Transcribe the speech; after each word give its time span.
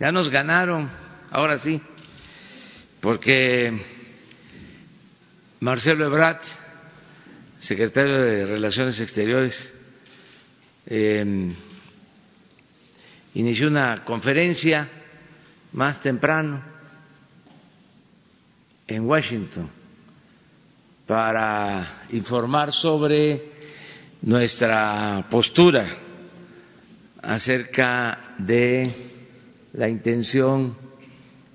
Ya 0.00 0.12
nos 0.12 0.30
ganaron, 0.30 0.88
ahora 1.30 1.58
sí, 1.58 1.78
porque 3.00 3.78
Marcelo 5.60 6.06
Ebrard, 6.06 6.40
secretario 7.58 8.18
de 8.18 8.46
Relaciones 8.46 8.98
Exteriores, 8.98 9.74
eh, 10.86 11.52
inició 13.34 13.68
una 13.68 14.02
conferencia 14.02 14.88
más 15.72 16.00
temprano 16.00 16.62
en 18.86 19.04
Washington 19.04 19.68
para 21.06 22.06
informar 22.12 22.72
sobre 22.72 23.52
nuestra 24.22 25.26
postura 25.28 25.84
acerca 27.20 28.34
de 28.38 29.09
la 29.80 29.88
intención 29.88 30.76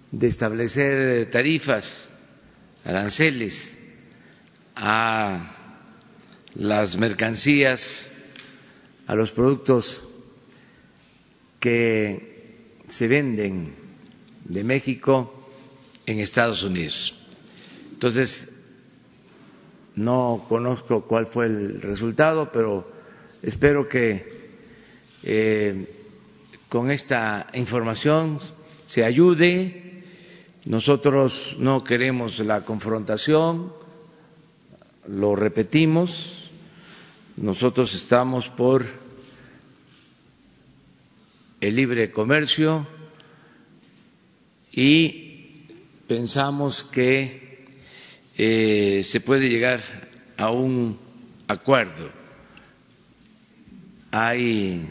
de 0.10 0.28
establecer 0.28 1.30
tarifas, 1.30 2.10
aranceles 2.84 3.78
a 4.76 5.56
las 6.56 6.98
mercancías, 6.98 8.10
a 9.06 9.14
los 9.14 9.32
productos 9.32 10.08
que 11.60 12.74
se 12.88 13.08
venden 13.08 13.76
de 14.46 14.64
México 14.64 15.32
en 16.08 16.18
Estados 16.18 16.64
Unidos. 16.64 17.24
Entonces, 17.92 18.56
no 19.96 20.48
conozco 20.50 21.06
cuál 21.06 21.28
fue 21.28 21.46
el 21.46 21.80
resultado, 21.80 22.52
pero 22.52 22.92
espero 23.44 23.88
que 23.88 24.50
eh, 25.22 26.05
con 26.76 26.92
esta 26.92 27.48
información 27.54 28.38
se 28.86 29.06
ayude. 29.06 30.04
Nosotros 30.66 31.56
no 31.58 31.86
queremos 31.86 32.40
la 32.40 32.66
confrontación, 32.66 33.72
lo 35.08 35.38
repetimos, 35.38 36.52
nosotros 37.38 37.94
estamos 37.94 38.50
por 38.50 38.86
el 41.62 41.78
libre 41.78 42.12
comercio 42.12 42.86
y 44.74 45.64
pensamos 46.10 46.84
que 46.84 47.70
eh, 48.38 49.02
se 49.06 49.22
puede 49.22 49.48
llegar 49.48 49.80
a 50.36 50.52
un 50.52 51.00
acuerdo. 51.48 52.10
Hay 54.12 54.90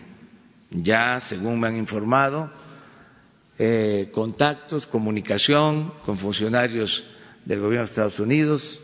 ya, 0.74 1.20
según 1.20 1.60
me 1.60 1.68
han 1.68 1.76
informado, 1.76 2.50
eh, 3.58 4.10
contactos, 4.12 4.86
comunicación 4.86 5.92
con 6.04 6.18
funcionarios 6.18 7.04
del 7.44 7.60
gobierno 7.60 7.84
de 7.86 7.90
Estados 7.90 8.18
Unidos, 8.18 8.80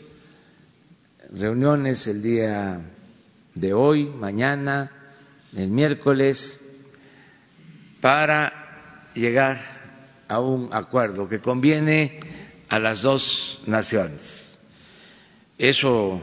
reuniones 1.33 2.06
el 2.06 2.23
día 2.23 2.81
de 3.55 3.73
hoy, 3.73 4.05
mañana, 4.05 4.93
el 5.56 5.69
miércoles, 5.69 6.62
para 8.00 9.11
llegar 9.15 9.61
a 10.29 10.41
un 10.41 10.69
acuerdo 10.73 11.29
que 11.29 11.41
conviene 11.41 12.21
a 12.69 12.79
las 12.79 13.03
dos 13.03 13.61
naciones. 13.67 14.56
Eso, 15.59 16.23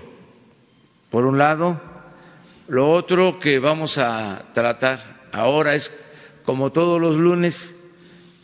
por 1.10 1.26
un 1.26 1.38
lado. 1.38 1.82
Lo 2.70 2.92
otro 2.92 3.40
que 3.40 3.60
vamos 3.60 3.98
a 3.98 4.44
tratar 4.54 5.17
ahora 5.38 5.76
es, 5.76 5.92
como 6.44 6.72
todos 6.72 7.00
los 7.00 7.16
lunes, 7.16 7.76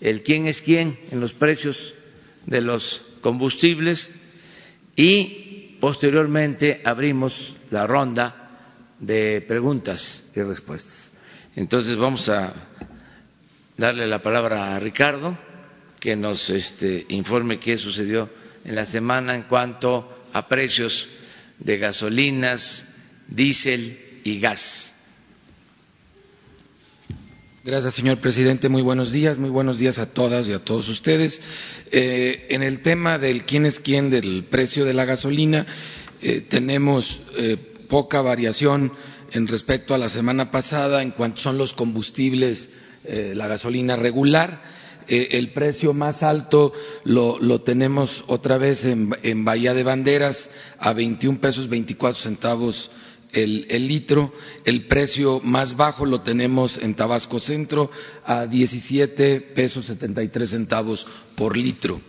el 0.01 0.23
quién 0.23 0.47
es 0.47 0.61
quién 0.61 0.99
en 1.11 1.19
los 1.19 1.33
precios 1.33 1.93
de 2.45 2.61
los 2.61 3.01
combustibles 3.21 4.11
y 4.95 5.77
posteriormente 5.79 6.81
abrimos 6.85 7.55
la 7.71 7.87
ronda 7.87 8.49
de 8.99 9.43
preguntas 9.47 10.31
y 10.35 10.41
respuestas. 10.41 11.13
Entonces 11.55 11.97
vamos 11.97 12.29
a 12.29 12.53
darle 13.77 14.07
la 14.07 14.21
palabra 14.21 14.75
a 14.75 14.79
Ricardo 14.79 15.37
que 15.99 16.15
nos 16.15 16.49
este, 16.49 17.05
informe 17.09 17.59
qué 17.59 17.77
sucedió 17.77 18.29
en 18.65 18.75
la 18.75 18.85
semana 18.85 19.35
en 19.35 19.43
cuanto 19.43 20.27
a 20.33 20.47
precios 20.47 21.07
de 21.59 21.77
gasolinas, 21.77 22.89
diésel 23.27 24.21
y 24.23 24.39
gas. 24.39 24.92
Gracias, 27.65 27.93
señor 27.93 28.17
presidente. 28.17 28.67
Muy 28.67 28.81
buenos 28.81 29.13
días, 29.13 29.39
muy 29.39 29.49
buenos 29.49 29.77
días 29.77 29.97
a 29.97 30.05
todas 30.05 30.49
y 30.49 30.51
a 30.51 30.59
todos 30.59 30.89
ustedes. 30.89 31.41
Eh, 31.91 32.45
en 32.49 32.61
el 32.61 32.81
tema 32.81 33.17
del 33.17 33.45
quién 33.45 33.65
es 33.65 33.79
quién 33.79 34.09
del 34.09 34.43
precio 34.43 34.83
de 34.83 34.93
la 34.93 35.05
gasolina, 35.05 35.65
eh, 36.21 36.41
tenemos 36.41 37.21
eh, 37.37 37.55
poca 37.87 38.21
variación 38.21 38.91
en 39.31 39.47
respecto 39.47 39.93
a 39.93 39.97
la 39.97 40.09
semana 40.09 40.51
pasada 40.51 41.01
en 41.01 41.11
cuanto 41.11 41.39
son 41.39 41.57
los 41.57 41.71
combustibles, 41.73 42.71
la 43.05 43.47
gasolina 43.47 43.95
regular. 43.95 44.61
el 45.07 45.49
precio 45.51 45.93
más 45.93 46.21
alto 46.21 46.73
lo, 47.05 47.61
tenemos 47.61 48.25
otra 48.27 48.57
vez 48.57 48.83
en, 48.83 49.15
en, 49.23 49.45
Bahía 49.45 49.73
de 49.73 49.83
Banderas 49.83 50.51
a 50.79 50.91
21 50.91 51.39
pesos 51.39 51.69
24 51.69 52.15
centavos 52.21 52.91
el, 53.33 53.65
el, 53.69 53.87
litro. 53.87 54.33
El 54.65 54.87
precio 54.87 55.41
más 55.43 55.75
bajo 55.77 56.05
lo 56.05 56.21
tenemos 56.21 56.77
en 56.77 56.95
Tabasco 56.95 57.39
Centro 57.39 57.91
a 58.25 58.47
17 58.47 59.41
pesos 59.41 59.85
73 59.85 60.49
centavos 60.49 61.05
por 61.35 61.57
litro. 61.57 62.01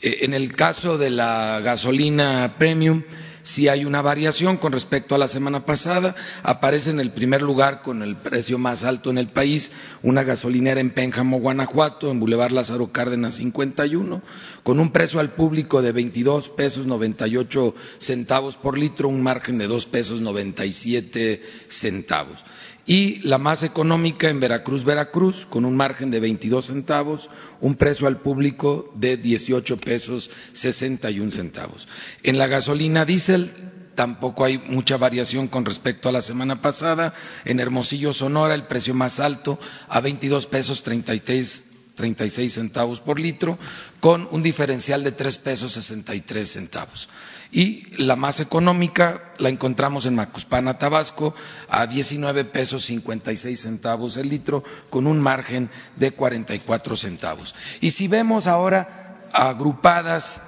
Eh, 0.00 0.18
en 0.22 0.34
el 0.34 0.54
caso 0.54 0.98
de 0.98 1.10
la 1.10 1.60
gasolina 1.62 2.56
premium, 2.58 3.02
sí 3.48 3.68
hay 3.68 3.86
una 3.86 4.02
variación 4.02 4.58
con 4.58 4.72
respecto 4.72 5.14
a 5.14 5.18
la 5.18 5.26
semana 5.26 5.64
pasada. 5.64 6.14
Aparece 6.42 6.90
en 6.90 7.00
el 7.00 7.10
primer 7.10 7.40
lugar 7.40 7.80
con 7.80 8.02
el 8.02 8.14
precio 8.16 8.58
más 8.58 8.84
alto 8.84 9.10
en 9.10 9.16
el 9.16 9.28
país 9.28 9.72
una 10.02 10.22
gasolinera 10.22 10.80
en 10.80 10.90
Pénjamo, 10.90 11.40
Guanajuato, 11.40 12.10
en 12.10 12.20
Boulevard 12.20 12.52
Lázaro 12.52 12.92
Cárdenas 12.92 13.36
51, 13.36 14.20
con 14.62 14.80
un 14.80 14.90
precio 14.92 15.18
al 15.18 15.30
público 15.30 15.80
de 15.80 15.92
22 15.92 16.50
pesos 16.50 16.86
98 16.86 17.74
centavos 17.96 18.56
por 18.56 18.76
litro, 18.76 19.08
un 19.08 19.22
margen 19.22 19.56
de 19.56 19.66
2 19.66 19.86
pesos 19.86 20.20
97 20.20 21.42
centavos 21.68 22.44
y 22.88 23.20
la 23.20 23.36
más 23.36 23.64
económica 23.64 24.30
en 24.30 24.40
Veracruz, 24.40 24.82
Veracruz, 24.82 25.44
con 25.44 25.66
un 25.66 25.76
margen 25.76 26.10
de 26.10 26.20
22 26.20 26.64
centavos, 26.64 27.28
un 27.60 27.74
precio 27.74 28.08
al 28.08 28.16
público 28.16 28.90
de 28.96 29.18
18 29.18 29.76
pesos 29.76 30.30
61 30.52 31.30
centavos. 31.30 31.86
En 32.22 32.38
la 32.38 32.46
gasolina 32.46 33.04
diésel 33.04 33.52
tampoco 33.94 34.46
hay 34.46 34.56
mucha 34.56 34.96
variación 34.96 35.48
con 35.48 35.66
respecto 35.66 36.08
a 36.08 36.12
la 36.12 36.22
semana 36.22 36.62
pasada. 36.62 37.12
En 37.44 37.60
Hermosillo, 37.60 38.14
Sonora, 38.14 38.54
el 38.54 38.68
precio 38.68 38.94
más 38.94 39.20
alto 39.20 39.58
a 39.88 40.00
22 40.00 40.46
pesos 40.46 40.82
33 40.82 41.66
36 41.94 42.54
centavos 42.54 43.00
por 43.00 43.18
litro, 43.18 43.58
con 43.98 44.28
un 44.30 44.42
diferencial 44.42 45.02
de 45.02 45.10
3 45.10 45.38
pesos 45.38 45.72
63 45.72 46.48
centavos 46.48 47.08
y 47.50 47.86
la 47.96 48.16
más 48.16 48.40
económica 48.40 49.32
la 49.38 49.48
encontramos 49.48 50.06
en 50.06 50.14
Macuspana, 50.14 50.78
Tabasco, 50.78 51.34
a 51.68 51.86
19 51.86 52.44
pesos 52.44 52.84
56 52.84 53.60
centavos 53.60 54.16
el 54.16 54.28
litro, 54.28 54.62
con 54.90 55.06
un 55.06 55.20
margen 55.20 55.70
de 55.96 56.12
44 56.12 56.96
centavos. 56.96 57.54
Y 57.80 57.90
si 57.90 58.08
vemos 58.08 58.46
ahora 58.46 59.28
agrupadas 59.32 60.42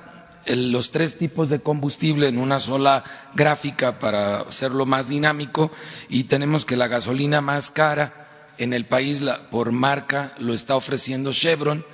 los 0.46 0.90
tres 0.90 1.18
tipos 1.18 1.50
de 1.50 1.60
combustible 1.60 2.28
en 2.28 2.38
una 2.38 2.60
sola 2.60 3.04
gráfica 3.34 3.98
para 3.98 4.40
hacerlo 4.40 4.86
más 4.86 5.08
dinámico, 5.08 5.70
y 6.08 6.24
tenemos 6.24 6.64
que 6.64 6.76
la 6.76 6.88
gasolina 6.88 7.40
más 7.40 7.70
cara 7.70 8.26
en 8.58 8.74
el 8.74 8.84
país 8.84 9.22
por 9.50 9.72
marca 9.72 10.32
lo 10.38 10.52
está 10.52 10.76
ofreciendo 10.76 11.32
Chevron 11.32 11.84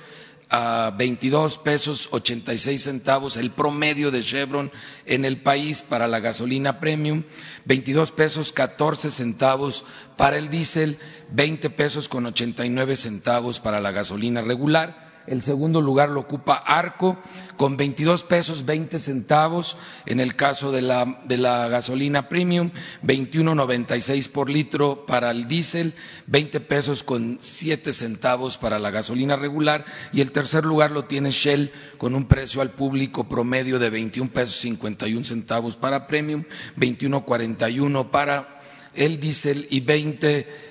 a 0.49 0.93
22 0.97 1.57
pesos 1.57 2.07
86 2.11 2.81
centavos 2.81 3.37
el 3.37 3.51
promedio 3.51 4.11
de 4.11 4.23
Chevron 4.23 4.71
en 5.05 5.25
el 5.25 5.37
país 5.37 5.81
para 5.81 6.07
la 6.07 6.19
gasolina 6.19 6.79
premium, 6.79 7.23
22 7.65 8.11
pesos 8.11 8.51
14 8.53 9.11
centavos 9.11 9.83
para 10.15 10.37
el 10.37 10.49
diésel, 10.49 10.97
20 11.31 11.69
pesos 11.71 12.09
con 12.09 12.25
89 12.25 12.95
centavos 12.95 13.59
para 13.59 13.81
la 13.81 13.91
gasolina 13.91 14.41
regular 14.41 15.06
el 15.27 15.41
segundo 15.41 15.81
lugar 15.81 16.09
lo 16.09 16.21
ocupa 16.21 16.55
Arco 16.55 17.17
con 17.57 17.77
22 17.77 18.23
pesos 18.23 18.65
20 18.65 18.97
centavos 18.99 19.77
en 20.05 20.19
el 20.19 20.35
caso 20.35 20.71
de 20.71 20.81
la, 20.81 21.21
de 21.25 21.37
la 21.37 21.67
gasolina 21.67 22.29
premium, 22.29 22.71
21.96 23.03 24.31
por 24.31 24.49
litro 24.49 25.05
para 25.05 25.31
el 25.31 25.47
diésel, 25.47 25.93
20 26.27 26.59
pesos 26.61 27.03
con 27.03 27.37
7 27.39 27.93
centavos 27.93 28.57
para 28.57 28.79
la 28.79 28.91
gasolina 28.91 29.35
regular 29.35 29.85
y 30.13 30.21
el 30.21 30.31
tercer 30.31 30.65
lugar 30.65 30.91
lo 30.91 31.05
tiene 31.05 31.31
Shell 31.31 31.71
con 31.97 32.15
un 32.15 32.25
precio 32.25 32.61
al 32.61 32.71
público 32.71 33.27
promedio 33.27 33.79
de 33.79 33.89
21 33.89 34.31
pesos 34.31 34.55
51 34.55 35.25
centavos 35.25 35.75
para 35.75 36.07
premium, 36.07 36.43
21.41 36.77 38.09
para 38.09 38.57
el 38.95 39.19
diésel 39.19 39.67
y 39.69 39.81
20 39.81 40.66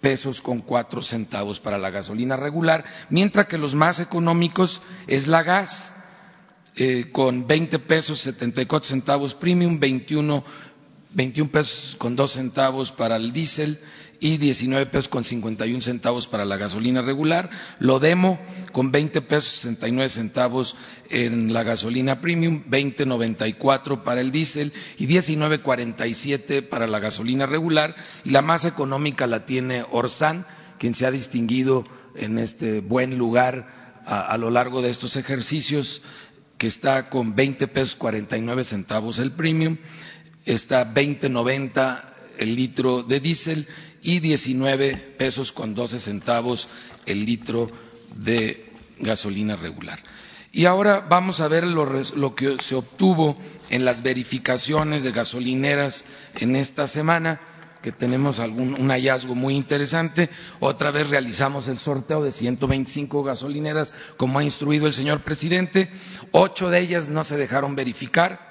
pesos 0.00 0.40
con 0.40 0.60
cuatro 0.60 1.02
centavos 1.02 1.60
para 1.60 1.78
la 1.78 1.90
gasolina 1.90 2.36
regular, 2.36 2.84
mientras 3.10 3.46
que 3.46 3.58
los 3.58 3.74
más 3.74 4.00
económicos 4.00 4.82
es 5.06 5.26
la 5.26 5.42
gas, 5.42 5.94
eh, 6.76 7.10
con 7.12 7.46
20 7.46 7.78
pesos 7.80 8.20
74 8.20 8.88
centavos 8.88 9.34
premium, 9.34 9.80
21, 9.80 10.44
21 11.10 11.50
pesos 11.50 11.96
con 11.96 12.14
dos 12.14 12.32
centavos 12.32 12.92
para 12.92 13.16
el 13.16 13.32
diésel 13.32 13.80
y 14.20 14.38
19 14.38 14.86
pesos 14.86 15.08
con 15.08 15.24
51 15.24 15.80
centavos 15.80 16.26
para 16.26 16.44
la 16.44 16.56
gasolina 16.56 17.02
regular, 17.02 17.50
lo 17.78 18.00
demo 18.00 18.38
con 18.72 18.90
20 18.90 19.22
pesos 19.22 19.52
69 19.52 20.08
centavos 20.08 20.76
en 21.10 21.52
la 21.52 21.62
gasolina 21.62 22.20
premium, 22.20 22.62
20.94 22.68 24.02
para 24.02 24.20
el 24.20 24.32
diésel 24.32 24.72
y 24.96 25.06
19.47 25.06 26.68
para 26.68 26.86
la 26.86 26.98
gasolina 26.98 27.46
regular. 27.46 27.94
Y 28.24 28.30
la 28.30 28.42
más 28.42 28.64
económica 28.64 29.26
la 29.26 29.44
tiene 29.44 29.84
Orsan, 29.90 30.46
quien 30.78 30.94
se 30.94 31.06
ha 31.06 31.10
distinguido 31.10 31.84
en 32.16 32.38
este 32.38 32.80
buen 32.80 33.18
lugar 33.18 34.00
a, 34.04 34.20
a 34.20 34.36
lo 34.38 34.50
largo 34.50 34.82
de 34.82 34.90
estos 34.90 35.16
ejercicios 35.16 36.02
que 36.56 36.66
está 36.66 37.08
con 37.08 37.36
20 37.36 37.68
pesos 37.68 37.94
49 37.94 38.64
centavos 38.64 39.20
el 39.20 39.30
premium, 39.30 39.78
está 40.44 40.92
20.90 40.92 42.04
el 42.38 42.54
litro 42.54 43.02
de 43.02 43.20
diésel 43.20 43.68
y 44.02 44.20
19 44.20 45.14
pesos 45.18 45.52
con 45.52 45.74
12 45.74 45.98
centavos 45.98 46.68
el 47.06 47.24
litro 47.24 47.68
de 48.14 48.72
gasolina 48.98 49.56
regular. 49.56 49.98
Y 50.50 50.64
ahora 50.64 51.00
vamos 51.08 51.40
a 51.40 51.48
ver 51.48 51.64
lo, 51.64 52.34
que 52.34 52.56
se 52.60 52.74
obtuvo 52.74 53.36
en 53.70 53.84
las 53.84 54.02
verificaciones 54.02 55.04
de 55.04 55.12
gasolineras 55.12 56.04
en 56.36 56.56
esta 56.56 56.86
semana, 56.86 57.38
que 57.82 57.92
tenemos 57.92 58.38
algún, 58.38 58.74
un 58.80 58.88
hallazgo 58.88 59.34
muy 59.34 59.54
interesante. 59.54 60.30
Otra 60.58 60.90
vez 60.90 61.10
realizamos 61.10 61.68
el 61.68 61.78
sorteo 61.78 62.24
de 62.24 62.32
125 62.32 63.22
gasolineras, 63.22 63.92
como 64.16 64.38
ha 64.38 64.44
instruido 64.44 64.86
el 64.86 64.94
señor 64.94 65.20
presidente. 65.20 65.90
Ocho 66.32 66.70
de 66.70 66.80
ellas 66.80 67.08
no 67.08 67.24
se 67.24 67.36
dejaron 67.36 67.76
verificar 67.76 68.47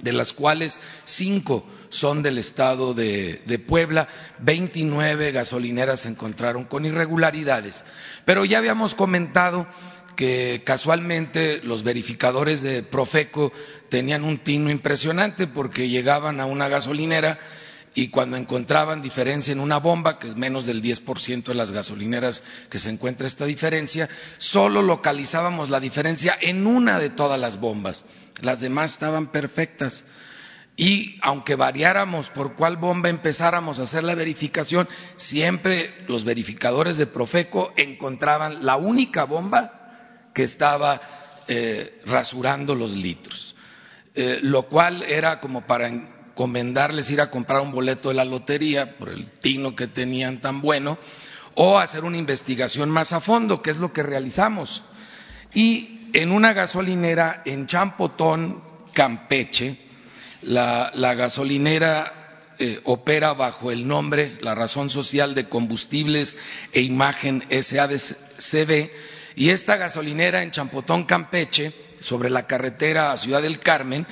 de 0.00 0.12
las 0.12 0.32
cuales 0.32 0.80
cinco 1.04 1.66
son 1.88 2.22
del 2.22 2.38
estado 2.38 2.94
de, 2.94 3.62
Puebla, 3.66 4.08
29 4.40 5.32
gasolineras 5.32 6.00
se 6.00 6.08
encontraron 6.08 6.64
con 6.64 6.84
irregularidades. 6.86 7.84
Pero 8.24 8.44
ya 8.44 8.58
habíamos 8.58 8.94
comentado 8.94 9.66
que 10.16 10.62
casualmente 10.64 11.60
los 11.62 11.82
verificadores 11.82 12.62
de 12.62 12.82
Profeco 12.82 13.52
tenían 13.88 14.24
un 14.24 14.38
tino 14.38 14.70
impresionante 14.70 15.46
porque 15.46 15.88
llegaban 15.88 16.40
a 16.40 16.46
una 16.46 16.68
gasolinera 16.68 17.38
y 17.94 18.08
cuando 18.08 18.36
encontraban 18.36 19.02
diferencia 19.02 19.52
en 19.52 19.60
una 19.60 19.78
bomba, 19.78 20.18
que 20.18 20.28
es 20.28 20.36
menos 20.36 20.66
del 20.66 20.82
10% 20.82 21.44
de 21.44 21.54
las 21.54 21.72
gasolineras 21.72 22.42
que 22.70 22.78
se 22.78 22.90
encuentra 22.90 23.26
esta 23.26 23.44
diferencia, 23.44 24.08
solo 24.38 24.82
localizábamos 24.82 25.70
la 25.70 25.80
diferencia 25.80 26.36
en 26.40 26.66
una 26.66 26.98
de 26.98 27.10
todas 27.10 27.38
las 27.38 27.60
bombas 27.60 28.04
las 28.40 28.60
demás 28.60 28.92
estaban 28.94 29.26
perfectas. 29.26 30.06
Y 30.74 31.16
aunque 31.20 31.54
variáramos 31.54 32.30
por 32.30 32.54
cuál 32.56 32.78
bomba 32.78 33.10
empezáramos 33.10 33.78
a 33.78 33.82
hacer 33.82 34.04
la 34.04 34.14
verificación, 34.14 34.88
siempre 35.16 35.94
los 36.08 36.24
verificadores 36.24 36.96
de 36.96 37.06
Profeco 37.06 37.72
encontraban 37.76 38.64
la 38.64 38.76
única 38.76 39.24
bomba 39.24 40.30
que 40.32 40.42
estaba 40.42 41.00
eh, 41.46 42.00
rasurando 42.06 42.74
los 42.74 42.92
litros, 42.92 43.54
eh, 44.14 44.38
lo 44.42 44.66
cual 44.68 45.02
era 45.02 45.40
como 45.40 45.66
para 45.66 45.88
encomendarles 46.32 47.10
ir 47.10 47.20
a 47.20 47.30
comprar 47.30 47.60
un 47.60 47.72
boleto 47.72 48.08
de 48.08 48.14
la 48.14 48.24
lotería 48.24 48.96
por 48.96 49.10
el 49.10 49.30
tino 49.30 49.76
que 49.76 49.86
tenían 49.86 50.40
tan 50.40 50.62
bueno, 50.62 50.98
o 51.54 51.78
hacer 51.78 52.04
una 52.04 52.16
investigación 52.16 52.88
más 52.88 53.12
a 53.12 53.20
fondo, 53.20 53.60
que 53.60 53.70
es 53.70 53.76
lo 53.76 53.92
que 53.92 54.02
realizamos. 54.02 54.82
Y 55.52 56.08
en 56.14 56.32
una 56.32 56.54
gasolinera 56.54 57.42
en 57.44 57.66
Champotón, 57.66 58.62
Campeche. 58.94 59.78
La, 60.42 60.90
gasolinera 60.94 62.12
eh, 62.58 62.80
opera 62.84 63.34
bajo 63.34 63.70
el 63.70 63.86
nombre, 63.86 64.36
la 64.40 64.54
razón 64.54 64.90
social 64.90 65.34
de 65.34 65.48
combustibles 65.48 66.38
e 66.72 66.80
imagen 66.80 67.44
SADCB. 67.48 68.90
Y 69.36 69.50
esta 69.50 69.76
gasolinera 69.76 70.42
en 70.42 70.50
Champotón, 70.50 71.04
Campeche, 71.04 71.72
sobre 72.00 72.30
la 72.30 72.46
carretera 72.46 73.12
a 73.12 73.16
Ciudad 73.16 73.42
del 73.42 73.60
Carmen, 73.60 74.06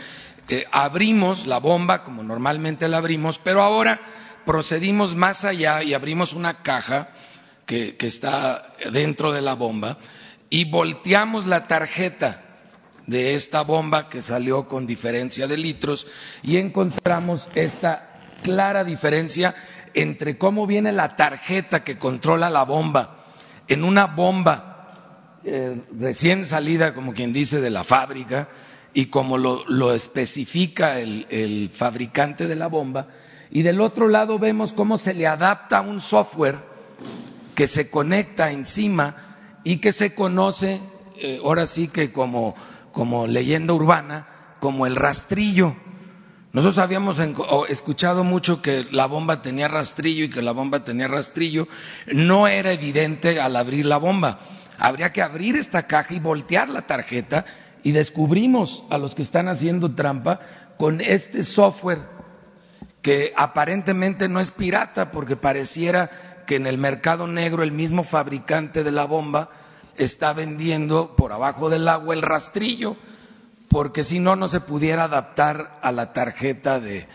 eh, 0.50 0.66
abrimos 0.72 1.46
la 1.46 1.58
bomba 1.58 2.02
como 2.02 2.22
normalmente 2.22 2.88
la 2.88 2.98
abrimos, 2.98 3.38
pero 3.38 3.62
ahora 3.62 4.00
procedimos 4.44 5.14
más 5.14 5.44
allá 5.44 5.82
y 5.82 5.94
abrimos 5.94 6.32
una 6.32 6.62
caja 6.62 7.08
que 7.66 7.96
está 8.00 8.74
dentro 8.92 9.32
de 9.32 9.42
la 9.42 9.54
bomba 9.54 9.96
y 10.48 10.64
volteamos 10.64 11.46
la 11.46 11.68
tarjeta 11.68 12.42
de 13.06 13.34
esta 13.34 13.62
bomba 13.62 14.08
que 14.08 14.22
salió 14.22 14.66
con 14.66 14.86
diferencia 14.86 15.46
de 15.46 15.56
litros 15.56 16.08
y 16.42 16.56
encontramos 16.56 17.48
esta 17.54 18.18
clara 18.42 18.82
diferencia 18.82 19.54
entre 19.94 20.36
cómo 20.36 20.66
viene 20.66 20.92
la 20.92 21.16
tarjeta 21.16 21.84
que 21.84 21.98
controla 21.98 22.50
la 22.50 22.64
bomba 22.64 23.24
en 23.68 23.84
una 23.84 24.06
bomba 24.06 25.38
eh, 25.44 25.80
recién 25.96 26.44
salida, 26.44 26.92
como 26.92 27.14
quien 27.14 27.32
dice, 27.32 27.60
de 27.60 27.70
la 27.70 27.84
fábrica 27.84 28.48
y 28.92 29.06
como 29.06 29.38
lo, 29.38 29.94
especifica 29.94 30.98
el, 30.98 31.70
fabricante 31.72 32.46
de 32.46 32.56
la 32.56 32.66
bomba, 32.66 33.08
y 33.50 33.62
del 33.62 33.80
otro 33.80 34.08
lado 34.08 34.38
vemos 34.38 34.72
cómo 34.72 34.98
se 34.98 35.14
le 35.14 35.26
adapta 35.26 35.80
un 35.80 36.00
software 36.00 36.58
que 37.54 37.66
se 37.66 37.90
conecta 37.90 38.52
encima 38.52 39.16
y 39.64 39.78
que 39.78 39.92
se 39.92 40.14
conoce, 40.14 40.80
eh, 41.16 41.40
ahora 41.42 41.66
sí 41.66 41.88
que 41.88 42.12
como, 42.12 42.54
como 42.92 43.26
leyenda 43.26 43.74
urbana, 43.74 44.28
como 44.60 44.86
el 44.86 44.96
rastrillo. 44.96 45.74
Nosotros 46.52 46.78
habíamos 46.78 47.20
escuchado 47.68 48.24
mucho 48.24 48.60
que 48.60 48.84
la 48.90 49.06
bomba 49.06 49.40
tenía 49.40 49.68
rastrillo 49.68 50.24
y 50.24 50.30
que 50.30 50.42
la 50.42 50.52
bomba 50.52 50.84
tenía 50.84 51.06
rastrillo. 51.06 51.68
No 52.06 52.48
era 52.48 52.72
evidente 52.72 53.40
al 53.40 53.54
abrir 53.54 53.86
la 53.86 53.98
bomba. 53.98 54.40
Habría 54.78 55.12
que 55.12 55.22
abrir 55.22 55.56
esta 55.56 55.86
caja 55.86 56.14
y 56.14 56.18
voltear 56.18 56.68
la 56.68 56.82
tarjeta 56.82 57.44
y 57.82 57.92
descubrimos 57.92 58.84
a 58.90 58.98
los 58.98 59.14
que 59.14 59.22
están 59.22 59.48
haciendo 59.48 59.94
trampa 59.94 60.40
con 60.78 61.00
este 61.00 61.42
software 61.42 62.00
que 63.02 63.32
aparentemente 63.36 64.28
no 64.28 64.40
es 64.40 64.50
pirata 64.50 65.10
porque 65.10 65.36
pareciera 65.36 66.10
que 66.46 66.56
en 66.56 66.66
el 66.66 66.78
mercado 66.78 67.26
negro 67.26 67.62
el 67.62 67.72
mismo 67.72 68.04
fabricante 68.04 68.84
de 68.84 68.92
la 68.92 69.04
bomba 69.04 69.50
está 69.96 70.32
vendiendo 70.32 71.14
por 71.16 71.32
abajo 71.32 71.70
del 71.70 71.88
agua 71.88 72.14
el 72.14 72.22
rastrillo, 72.22 72.96
porque 73.68 74.02
si 74.02 74.18
no, 74.18 74.36
no 74.36 74.48
se 74.48 74.60
pudiera 74.60 75.04
adaptar 75.04 75.78
a 75.82 75.92
la 75.92 76.12
tarjeta 76.12 76.80
de, 76.80 77.06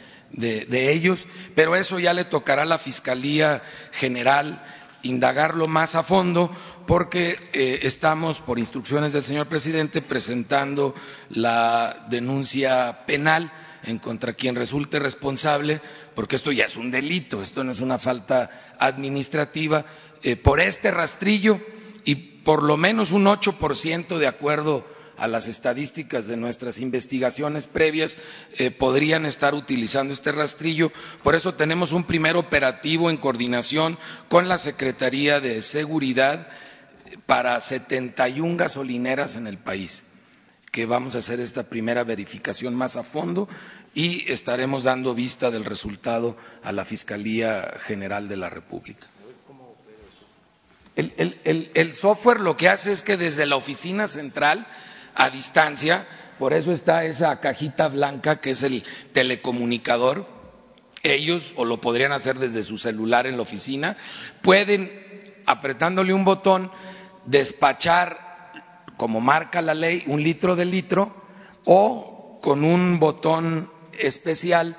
ellos, 0.71 1.27
pero 1.53 1.75
eso 1.75 1.99
ya 1.99 2.13
le 2.13 2.25
tocará 2.25 2.63
a 2.63 2.65
la 2.65 2.77
Fiscalía 2.77 3.61
General 3.91 4.61
indagarlo 5.03 5.67
más 5.67 5.95
a 5.95 6.03
fondo, 6.03 6.51
porque 6.87 7.37
eh, 7.53 7.79
estamos, 7.83 8.39
por 8.41 8.59
instrucciones 8.59 9.13
del 9.13 9.23
señor 9.23 9.47
presidente, 9.47 10.01
presentando 10.01 10.93
la 11.29 12.05
denuncia 12.09 13.05
penal 13.05 13.51
en 13.83 13.99
contra 13.99 14.33
quien 14.33 14.55
resulte 14.55 14.99
responsable, 14.99 15.81
porque 16.15 16.35
esto 16.35 16.51
ya 16.51 16.65
es 16.65 16.75
un 16.75 16.91
delito, 16.91 17.41
esto 17.41 17.63
no 17.63 17.71
es 17.71 17.79
una 17.79 17.99
falta 17.99 18.75
administrativa, 18.79 19.85
eh, 20.23 20.35
por 20.35 20.59
este 20.59 20.91
rastrillo 20.91 21.59
y 22.03 22.15
por 22.15 22.63
lo 22.63 22.77
menos 22.77 23.11
un 23.11 23.25
8% 23.25 24.17
de 24.17 24.27
acuerdo 24.27 24.85
a 25.17 25.27
las 25.27 25.47
estadísticas 25.47 26.27
de 26.27 26.35
nuestras 26.37 26.79
investigaciones 26.79 27.67
previas, 27.67 28.17
eh, 28.57 28.69
podrían 28.71 29.25
estar 29.25 29.55
utilizando 29.55 30.13
este 30.13 30.31
rastrillo. 30.31 30.91
Por 31.23 31.35
eso 31.35 31.53
tenemos 31.53 31.93
un 31.93 32.03
primer 32.03 32.35
operativo 32.35 33.09
en 33.09 33.17
coordinación 33.17 33.97
con 34.29 34.49
la 34.49 34.57
Secretaría 34.57 35.39
de 35.39 35.61
Seguridad 35.61 36.49
para 37.25 37.59
71 37.59 38.57
gasolineras 38.57 39.35
en 39.35 39.47
el 39.47 39.57
país 39.57 40.05
que 40.75 40.85
vamos 40.85 41.15
a 41.15 41.19
hacer 41.19 41.39
esta 41.39 41.63
primera 41.63 42.03
verificación 42.03 42.75
más 42.75 42.97
a 42.97 43.03
fondo 43.03 43.47
y 43.93 44.29
estaremos 44.29 44.83
dando 44.83 45.15
vista 45.15 45.49
del 45.49 45.63
resultado 45.63 46.35
a 46.63 46.73
la 46.73 46.83
Fiscalía 46.83 47.75
General 47.79 48.27
de 48.27 48.35
la 48.35 48.49
República. 48.49 49.07
El, 50.97 51.93
software 51.93 52.41
lo 52.41 52.57
que 52.57 52.67
hace 52.67 52.91
es 52.91 53.03
que 53.03 53.15
desde 53.15 53.45
la 53.45 53.55
oficina 53.55 54.05
central, 54.05 54.67
a 55.13 55.29
distancia, 55.29 56.05
por 56.39 56.53
eso 56.53 56.73
está 56.73 57.05
esa 57.05 57.39
cajita 57.39 57.87
blanca 57.87 58.41
que 58.41 58.51
es 58.51 58.61
el 58.63 58.83
telecomunicador, 59.13 60.27
ellos, 61.03 61.53
o 61.55 61.63
lo 61.63 61.79
podrían 61.79 62.11
hacer 62.11 62.37
desde 62.37 62.63
su 62.63 62.77
celular 62.77 63.27
en 63.27 63.37
la 63.37 63.43
oficina, 63.43 63.95
pueden, 64.41 64.91
apretándole 65.45 66.13
un 66.13 66.25
botón, 66.25 66.69
despachar 67.25 68.53
como 68.97 69.19
marca 69.19 69.61
la 69.61 69.73
ley, 69.73 70.03
un 70.07 70.23
litro 70.23 70.55
de 70.55 70.65
litro 70.65 71.13
o 71.65 72.39
con 72.41 72.63
un 72.63 72.99
botón 72.99 73.71
especial 73.99 74.77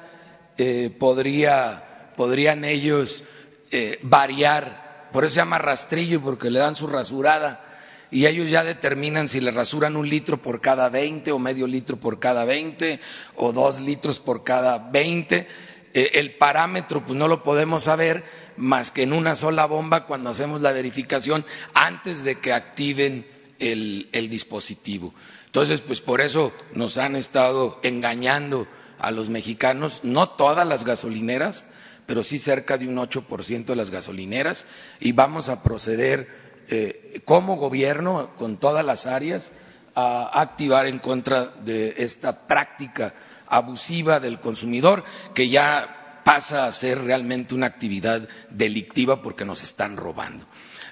eh, 0.59 0.91
podría, 0.99 2.13
podrían 2.17 2.65
ellos 2.65 3.25
eh, 3.71 3.99
variar, 4.03 5.09
por 5.13 5.25
eso 5.25 5.35
se 5.35 5.41
llama 5.41 5.59
rastrillo 5.59 6.23
porque 6.23 6.51
le 6.51 6.61
dan 6.61 6.77
su 6.77 6.87
rasurada 6.87 7.63
y 8.11 8.27
ellos 8.27 8.51
ya 8.51 8.65
determinan 8.65 9.29
si 9.29 9.41
le 9.41 9.51
rasuran 9.51 9.97
un 9.97 10.09
litro 10.09 10.41
por 10.41 10.61
cada 10.61 10.89
20 10.89 11.33
o 11.33 11.39
medio 11.39 11.67
litro 11.67 11.97
por 11.97 12.21
cada 12.21 12.45
20 12.45 13.01
o 13.37 13.53
dos 13.53 13.81
litros 13.81 14.21
por 14.21 14.45
cada 14.45 14.79
20. 14.79 15.47
Eh, 15.95 16.13
el 16.15 16.35
parámetro 16.35 17.05
pues 17.05 17.19
no 17.19 17.29
lo 17.29 17.43
podemos 17.43 17.85
saber 17.85 18.25
más 18.57 18.91
que 18.91 19.03
en 19.03 19.13
una 19.13 19.35
sola 19.35 19.67
bomba 19.67 20.07
cuando 20.07 20.31
hacemos 20.31 20.61
la 20.61 20.73
verificación 20.73 21.45
antes 21.75 22.25
de 22.25 22.39
que 22.39 22.53
activen 22.53 23.27
el, 23.59 24.29
dispositivo. 24.29 25.15
Entonces, 25.47 25.81
pues 25.81 26.01
por 26.01 26.21
eso 26.21 26.53
nos 26.75 26.99
han 26.99 27.17
estado 27.17 27.81
engañando 27.83 28.67
a 28.99 29.11
los 29.11 29.31
mexicanos, 29.31 30.01
no 30.05 30.29
todas 30.31 30.67
las 30.67 30.85
gasolineras, 30.85 31.65
pero 32.07 32.23
sí 32.23 32.39
cerca 32.39 32.79
de 32.79 32.89
un 32.89 32.97
8% 32.97 33.65
de 33.65 33.77
las 33.77 33.91
gasolineras, 33.91 34.67
y 35.01 35.13
vamos 35.13 35.49
a 35.49 35.63
proceder 35.63 36.29
eh, 36.69 37.21
como 37.25 37.57
gobierno 37.57 38.31
con 38.37 38.59
todas 38.59 38.85
las 38.85 39.07
áreas 39.07 39.53
a 39.95 40.41
activar 40.41 40.87
en 40.87 40.99
contra 40.99 41.47
de 41.47 41.95
esta 41.99 42.47
práctica 42.47 43.15
abusiva 43.49 44.21
del 44.21 44.39
consumidor 44.41 45.05
que 45.35 45.49
ya 45.49 46.23
pasa 46.25 46.67
a 46.67 46.73
ser 46.73 47.03
realmente 47.03 47.55
una 47.55 47.67
actividad 47.67 48.29
delictiva 48.51 49.23
porque 49.23 49.45
nos 49.45 49.63
están 49.63 49.97
robando. 49.97 50.45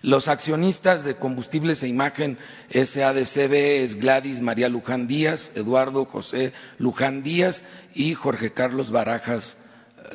Los 0.02 0.28
accionistas 0.28 1.02
de 1.04 1.16
Combustibles 1.16 1.82
e 1.82 1.88
Imagen 1.88 2.38
SADCB 2.70 3.82
es 3.82 3.98
Gladys 3.98 4.42
María 4.42 4.68
Luján 4.68 5.06
Díaz, 5.06 5.52
Eduardo 5.56 6.04
José 6.04 6.52
Luján 6.78 7.22
Díaz 7.22 7.64
y 7.94 8.14
Jorge 8.14 8.52
Carlos 8.52 8.90
Barajas 8.90 9.56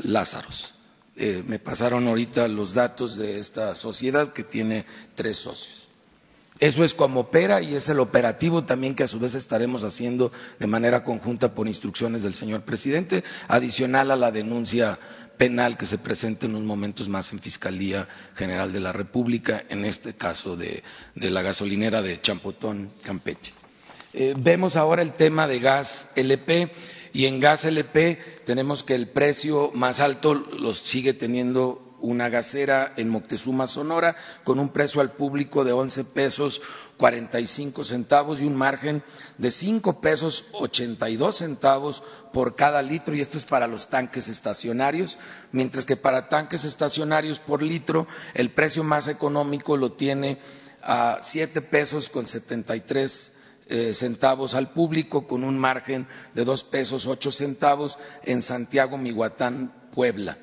Lázaros. 0.03 0.75
Eh, 1.15 1.43
me 1.47 1.59
pasaron 1.59 2.07
ahorita 2.07 2.47
los 2.47 2.73
datos 2.73 3.17
de 3.17 3.39
esta 3.39 3.75
sociedad 3.75 4.31
que 4.31 4.43
tiene 4.43 4.85
tres 5.15 5.37
socios. 5.37 5.78
Eso 6.59 6.83
es 6.83 6.93
como 6.93 7.21
opera 7.21 7.61
y 7.61 7.75
es 7.75 7.87
el 7.87 7.99
operativo 7.99 8.65
también 8.65 8.93
que 8.93 9.03
a 9.03 9.07
su 9.07 9.19
vez 9.19 9.33
estaremos 9.33 9.83
haciendo 9.83 10.31
de 10.59 10.67
manera 10.67 11.03
conjunta 11.03 11.55
por 11.55 11.67
instrucciones 11.67 12.21
del 12.21 12.35
señor 12.35 12.63
presidente, 12.63 13.23
adicional 13.47 14.11
a 14.11 14.17
la 14.17 14.31
denuncia 14.31 14.99
penal 15.37 15.77
que 15.77 15.85
se 15.85 15.97
presente 15.97 16.45
en 16.47 16.55
unos 16.55 16.67
momentos 16.67 17.07
más 17.07 17.31
en 17.31 17.39
Fiscalía 17.39 18.09
General 18.35 18.73
de 18.73 18.81
la 18.81 18.91
República, 18.91 19.63
en 19.69 19.85
este 19.85 20.13
caso 20.13 20.57
de, 20.57 20.83
la 21.15 21.41
gasolinera 21.41 22.01
de 22.01 22.19
Champotón, 22.19 22.89
Campeche. 23.03 23.53
Eh, 24.13 24.33
vemos 24.37 24.75
ahora 24.75 25.01
el 25.01 25.13
tema 25.13 25.47
de 25.47 25.59
gas 25.59 26.09
LP 26.15 26.73
y 27.13 27.25
en 27.27 27.39
gas 27.39 27.63
LP 27.63 28.19
tenemos 28.45 28.83
que 28.83 28.95
el 28.95 29.07
precio 29.07 29.71
más 29.73 30.01
alto 30.01 30.33
lo 30.33 30.73
sigue 30.73 31.13
teniendo 31.13 31.88
una 32.01 32.29
gasera 32.29 32.93
en 32.97 33.09
Moctezuma, 33.09 33.67
Sonora, 33.67 34.15
con 34.43 34.59
un 34.59 34.69
precio 34.69 35.01
al 35.01 35.11
público 35.11 35.63
de 35.63 35.71
11 35.71 36.05
pesos 36.05 36.61
45 36.97 37.83
centavos 37.83 38.41
y 38.41 38.45
un 38.45 38.55
margen 38.55 39.03
de 39.37 39.51
5 39.51 40.01
pesos 40.01 40.45
82 40.53 41.35
centavos 41.35 42.03
por 42.33 42.55
cada 42.55 42.81
litro, 42.81 43.15
y 43.15 43.21
esto 43.21 43.37
es 43.37 43.45
para 43.45 43.67
los 43.67 43.89
tanques 43.89 44.27
estacionarios, 44.27 45.17
mientras 45.51 45.85
que 45.85 45.97
para 45.97 46.29
tanques 46.29 46.65
estacionarios 46.65 47.39
por 47.39 47.61
litro 47.61 48.07
el 48.33 48.51
precio 48.51 48.83
más 48.83 49.07
económico 49.07 49.77
lo 49.77 49.93
tiene 49.93 50.39
a 50.81 51.17
7 51.21 51.61
pesos 51.61 52.09
con 52.09 52.27
73 52.27 53.35
eh, 53.71 53.93
centavos 53.93 54.55
al 54.55 54.73
público, 54.73 55.27
con 55.27 55.43
un 55.43 55.57
margen 55.57 56.07
de 56.33 56.43
2 56.43 56.63
pesos 56.63 57.05
8 57.05 57.31
centavos 57.31 57.97
en 58.23 58.41
Santiago, 58.41 58.97
Mihuatán, 58.97 59.71
Puebla. 59.93 60.37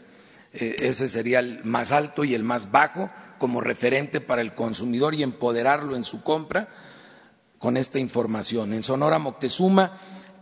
Eh, 0.59 0.77
ese 0.89 1.07
sería 1.07 1.41
el 1.41 1.63
más 1.65 1.93
alto 1.93 2.25
y 2.25 2.35
el 2.35 2.43
más 2.43 2.71
bajo 2.71 3.11
como 3.39 3.61
referente 3.61 4.23
para 4.23 4.41
el 4.41 4.55
consumidor 4.55 5.15
y 5.15 5.23
empoderarlo 5.23 5.97
en 5.97 6.05
su 6.05 6.23
compra 6.23 6.69
con 7.59 7.77
esta 7.77 7.99
información. 7.99 8.73
En 8.73 8.83
Sonora 8.83 9.19
Moctezuma, 9.19 9.93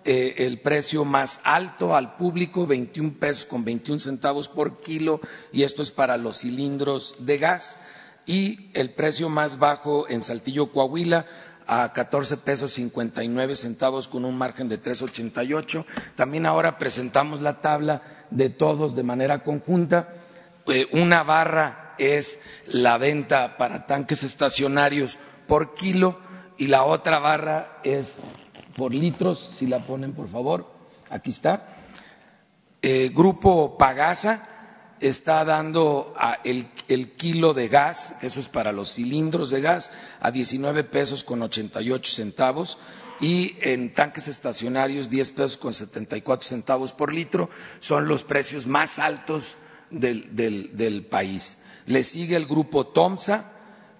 eh, 0.04 0.34
el 0.38 0.60
precio 0.60 1.04
más 1.04 1.40
alto 1.42 1.96
al 1.96 2.16
público, 2.16 2.66
21 2.66 3.14
pesos 3.18 3.46
con 3.46 3.64
21 3.64 3.98
centavos 3.98 4.48
por 4.48 4.78
kilo, 4.80 5.20
y 5.52 5.64
esto 5.64 5.82
es 5.82 5.90
para 5.90 6.16
los 6.16 6.38
cilindros 6.38 7.26
de 7.26 7.38
gas. 7.38 7.78
Y 8.26 8.70
el 8.74 8.90
precio 8.90 9.28
más 9.28 9.58
bajo 9.58 10.08
en 10.08 10.22
Saltillo, 10.22 10.72
Coahuila, 10.72 11.26
a 11.66 11.92
14 11.92 12.38
pesos 12.38 12.72
59 12.72 13.54
centavos 13.54 14.08
con 14.08 14.24
un 14.24 14.36
margen 14.36 14.68
de 14.68 14.80
3.88. 14.80 15.84
También 16.14 16.46
ahora 16.46 16.78
presentamos 16.78 17.40
la 17.40 17.60
tabla 17.60 18.02
de 18.30 18.50
todos 18.50 18.94
de 18.94 19.02
manera 19.02 19.42
conjunta. 19.42 20.08
Eh, 20.66 20.86
una 20.92 21.22
barra 21.22 21.94
es 21.98 22.40
la 22.66 22.98
venta 22.98 23.56
para 23.56 23.86
tanques 23.86 24.22
estacionarios 24.22 25.18
por 25.46 25.74
kilo 25.74 26.18
y 26.58 26.68
la 26.68 26.84
otra 26.84 27.18
barra 27.18 27.80
es 27.84 28.18
por 28.76 28.92
litros, 28.92 29.50
si 29.52 29.66
la 29.66 29.80
ponen 29.86 30.14
por 30.14 30.28
favor. 30.28 30.70
Aquí 31.10 31.30
está. 31.30 31.66
Eh, 32.82 33.10
grupo 33.14 33.78
Pagasa 33.78 34.53
está 35.08 35.44
dando 35.44 36.14
el, 36.44 37.08
kilo 37.10 37.54
de 37.54 37.68
gas, 37.68 38.16
eso 38.22 38.40
es 38.40 38.48
para 38.48 38.72
los 38.72 38.94
cilindros 38.94 39.50
de 39.50 39.60
gas, 39.60 39.90
a 40.20 40.30
19 40.30 40.84
pesos 40.84 41.24
con 41.24 41.42
88 41.42 42.12
centavos 42.12 42.78
y 43.20 43.56
en 43.60 43.92
tanques 43.92 44.28
estacionarios 44.28 45.10
10 45.10 45.30
pesos 45.32 45.56
con 45.56 45.74
74 45.74 46.48
centavos 46.48 46.92
por 46.92 47.12
litro. 47.12 47.50
Son 47.80 48.08
los 48.08 48.24
precios 48.24 48.66
más 48.66 48.98
altos 48.98 49.58
del, 49.90 50.34
del 50.34 51.04
país. 51.06 51.58
Le 51.86 52.02
sigue 52.02 52.36
el 52.36 52.46
grupo 52.46 52.86
Tomsa, 52.86 53.52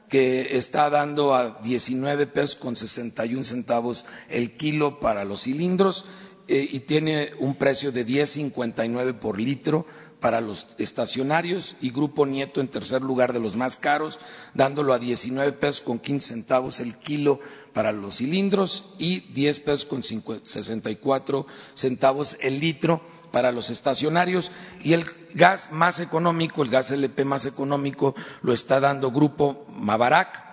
que 0.09 0.57
está 0.57 0.91
dando 0.91 1.35
a 1.35 1.59
19 1.61 2.27
pesos 2.29 2.57
con 2.57 2.77
61 2.77 3.45
centavos 3.45 4.05
el 4.29 4.57
kilo 4.57 5.01
para 5.01 5.25
los 5.25 5.43
cilindros 5.43 6.07
eh, 6.47 6.69
y 6.73 6.81
tiene 6.81 7.31
un 7.39 7.55
precio 7.55 7.91
de 7.91 8.07
10.59 8.07 9.19
por 9.19 9.41
litro 9.41 9.87
para 10.25 10.41
los 10.41 10.69
estacionarios 10.79 11.77
y 11.83 11.91
Grupo 11.91 12.25
Nieto 12.25 12.63
en 12.63 12.69
tercer 12.69 13.03
lugar 13.03 13.35
de 13.35 13.41
los 13.41 13.57
más 13.57 13.77
caros, 13.77 14.19
dándolo 14.55 14.95
a 14.95 14.99
19 14.99 15.53
pesos 15.53 15.83
con 15.83 15.99
15 15.99 16.29
centavos 16.29 16.81
el 16.81 16.97
kilo 16.97 17.41
para 17.75 17.93
los 17.93 18.17
cilindros 18.17 18.95
y 18.99 19.21
10 19.21 19.61
pesos 19.61 19.85
con 19.85 20.03
64 20.03 21.47
centavos 21.75 22.39
el 22.41 22.59
litro 22.59 23.03
para 23.33 23.53
los 23.53 23.69
estacionarios. 23.69 24.51
Y 24.83 24.95
el 24.95 25.05
gas 25.35 25.73
más 25.73 26.01
económico, 26.01 26.63
el 26.63 26.71
gas 26.71 26.91
LP 26.91 27.27
más 27.27 27.45
económico 27.45 28.15
lo 28.41 28.55
está 28.55 28.81
dando 28.81 29.11
Grupo 29.11 29.67
Mavarac 29.69 30.45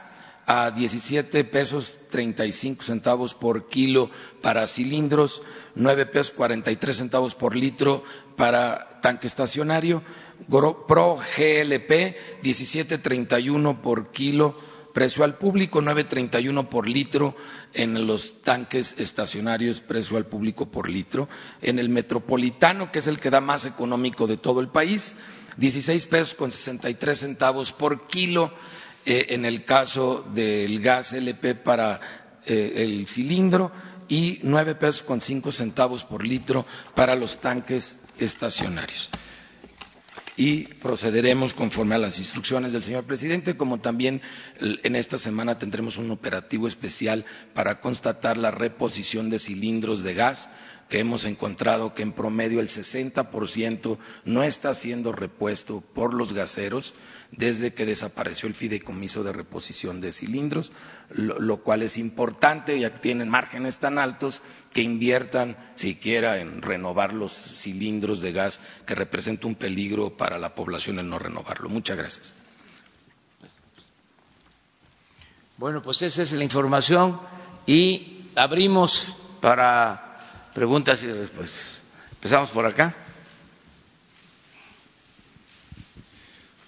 a 0.46 0.72
17 0.72 1.44
pesos 1.46 2.02
35 2.10 2.84
centavos 2.84 3.34
por 3.34 3.68
kilo 3.70 4.10
para 4.42 4.68
cilindros, 4.68 5.42
9 5.76 6.06
pesos 6.08 6.32
43 6.32 6.96
centavos 6.96 7.36
por 7.36 7.56
litro 7.56 8.04
para 8.36 9.00
tanque 9.02 9.28
estacionario, 9.28 10.04
Pro 10.50 11.18
GLP 11.18 12.16
17.31 12.44 13.82
por 13.82 14.12
kilo, 14.12 14.58
precio 14.94 15.24
al 15.24 15.38
público 15.38 15.82
9.31 15.82 16.68
por 16.68 16.88
litro 16.88 17.36
en 17.74 18.08
los 18.08 18.42
tanques 18.42 19.00
estacionarios, 19.00 19.82
precio 19.82 20.18
al 20.18 20.26
público 20.26 20.66
por 20.66 20.90
litro, 20.90 21.30
en 21.62 21.80
el 21.80 21.90
metropolitano, 21.90 22.92
que 22.92 23.00
es 23.00 23.08
el 23.08 23.20
que 23.20 23.30
da 23.30 23.42
más 23.42 23.66
económico 23.66 24.28
de 24.28 24.38
todo 24.38 24.60
el 24.60 24.68
país, 24.68 25.16
16 25.58 26.08
pesos 26.08 26.36
con 26.36 26.52
63 26.52 27.18
centavos 27.18 27.72
por 27.72 28.08
kilo 28.08 28.52
eh, 29.06 29.28
en 29.30 29.46
el 29.46 29.64
caso 29.64 30.26
del 30.34 30.80
gas 30.82 31.14
LP 31.14 31.56
para 31.56 32.00
eh, 32.46 32.74
el 32.78 33.08
cilindro 33.08 33.72
y 34.10 34.40
nueve 34.44 34.76
pesos 34.76 35.04
con 35.04 35.22
cinco 35.22 35.52
centavos 35.52 36.04
por 36.04 36.26
litro 36.26 36.66
para 36.96 37.16
los 37.16 37.40
tanques 37.40 38.02
estacionarios. 38.20 39.10
y 40.38 40.64
procederemos 40.82 41.54
conforme 41.54 41.96
a 41.96 42.00
las 42.00 42.18
instrucciones 42.18 42.74
del 42.74 42.84
señor 42.84 43.04
presidente, 43.04 43.58
como 43.58 43.80
también 43.80 44.22
en 44.60 44.96
esta 44.96 45.18
semana 45.18 45.58
tendremos 45.60 45.98
un 45.98 46.10
operativo 46.10 46.68
especial 46.68 47.26
para 47.54 47.80
constatar 47.82 48.38
la 48.38 48.50
reposición 48.50 49.30
de 49.30 49.40
cilindros 49.40 50.04
de 50.04 50.14
gas 50.14 50.50
que 50.90 51.00
hemos 51.00 51.24
encontrado 51.26 51.94
que 51.94 52.02
en 52.02 52.12
promedio 52.12 52.60
el 52.60 52.68
60% 52.68 53.98
no 54.26 54.44
está 54.44 54.74
siendo 54.74 55.12
repuesto 55.14 55.82
por 55.94 56.14
los 56.14 56.34
gaseros 56.34 56.96
desde 57.32 57.74
que 57.74 57.86
desapareció 57.86 58.48
el 58.48 58.54
fideicomiso 58.54 59.24
de 59.24 59.32
reposición 59.32 60.02
de 60.02 60.12
cilindros, 60.12 60.72
lo, 61.10 61.58
cual 61.64 61.82
es 61.82 61.98
importante, 61.98 62.80
ya 62.80 62.94
que 62.94 63.00
tienen 63.00 63.30
márgenes 63.30 63.80
tan 63.80 63.98
altos 63.98 64.42
que 64.74 64.82
inviertan 64.82 65.58
siquiera 65.76 66.40
en 66.40 66.62
renovar 66.62 67.14
los 67.14 67.32
cilindros 67.32 68.22
de 68.22 68.34
gas, 68.34 68.60
que 68.86 68.96
representa 68.96 69.48
un 69.48 69.56
peligro 69.56 70.18
para 70.18 70.38
la 70.38 70.56
población 70.56 71.00
el 71.00 71.10
no 71.10 71.20
renovarlo. 71.20 71.70
Muchas 71.70 71.98
gracias. 71.98 72.36
Bueno, 75.58 75.82
pues 75.82 76.02
esa 76.02 76.24
es 76.24 76.32
la 76.34 76.44
información 76.44 77.20
y 77.66 78.30
abrimos 78.36 79.16
para 79.40 80.18
preguntas 80.54 81.04
y 81.04 81.12
respuestas. 81.12 81.84
Empezamos 82.14 82.50
por 82.50 82.66
acá. 82.66 82.96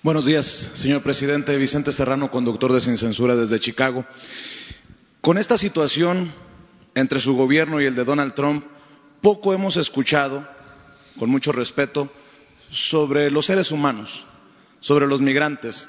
Buenos 0.03 0.25
días, 0.25 0.45
señor 0.45 1.01
presidente. 1.01 1.55
Vicente 1.55 1.93
Serrano, 1.93 2.29
conductor 2.29 2.73
de 2.73 2.81
Sin 2.81 2.97
Censura 2.97 3.37
desde 3.37 3.61
Chicago. 3.61 4.05
Con 5.21 5.37
esta 5.37 5.57
situación 5.57 6.29
entre 6.93 7.21
su 7.21 7.37
gobierno 7.37 7.79
y 7.79 7.85
el 7.85 7.95
de 7.95 8.03
Donald 8.03 8.33
Trump, 8.33 8.65
poco 9.21 9.53
hemos 9.53 9.77
escuchado, 9.77 10.45
con 11.17 11.29
mucho 11.29 11.53
respeto, 11.53 12.11
sobre 12.69 13.31
los 13.31 13.45
seres 13.45 13.71
humanos, 13.71 14.25
sobre 14.81 15.07
los 15.07 15.21
migrantes. 15.21 15.87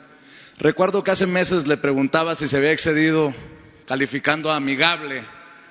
Recuerdo 0.59 1.03
que 1.03 1.11
hace 1.11 1.27
meses 1.27 1.67
le 1.67 1.77
preguntaba 1.77 2.37
si 2.37 2.47
se 2.47 2.59
había 2.59 2.71
excedido 2.71 3.35
calificando 3.85 4.53
amigable 4.53 5.25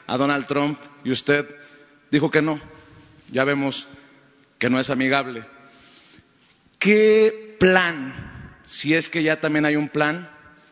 a 0.06 0.18
Donald 0.18 0.48
Trump 0.48 0.78
y 1.06 1.12
usted 1.12 1.48
dijo 2.12 2.30
que 2.30 2.42
no. 2.42 2.60
Ya 3.32 3.46
vemos 3.46 3.88
que 4.60 4.70
no 4.70 4.82
es 4.82 4.90
amigable. 4.90 5.46
¿Qué 6.78 7.56
plan, 7.58 8.33
si 8.66 8.94
es 8.94 9.10
que 9.10 9.24
ya 9.24 9.40
también 9.40 9.66
hay 9.66 9.76
un 9.76 9.90
plan, 9.90 10.30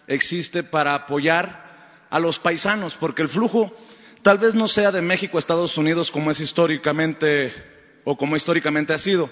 existe 0.08 0.64
para 0.64 0.96
apoyar 0.96 2.06
a 2.10 2.20
los 2.20 2.40
paisanos? 2.40 2.96
Porque 2.96 3.22
el 3.22 3.30
flujo 3.30 3.76
tal 4.22 4.38
vez 4.38 4.56
no 4.56 4.68
sea 4.68 4.92
de 4.92 5.02
México 5.02 5.38
a 5.38 5.40
Estados 5.40 5.78
Unidos 5.78 6.12
como 6.12 6.32
es 6.32 6.40
históricamente 6.40 7.54
o 8.04 8.18
como 8.18 8.36
históricamente 8.36 8.94
ha 8.94 9.00
sido, 9.00 9.30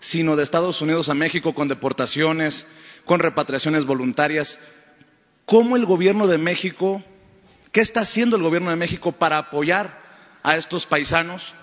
sino 0.00 0.36
de 0.36 0.42
Estados 0.42 0.80
Unidos 0.80 1.08
a 1.08 1.14
México 1.14 1.54
con 1.54 1.68
deportaciones, 1.68 2.68
con 3.04 3.20
repatriaciones 3.20 3.84
voluntarias. 3.84 4.58
¿Cómo 5.44 5.76
el 5.76 5.86
gobierno 5.86 6.26
de 6.26 6.38
México, 6.38 7.02
qué 7.72 7.80
está 7.80 8.00
haciendo 8.00 8.36
el 8.36 8.42
gobierno 8.42 8.70
de 8.70 8.76
México 8.76 9.12
para 9.12 9.38
apoyar 9.38 10.00
a 10.42 10.56
estos 10.56 10.86
paisanos 10.86 11.54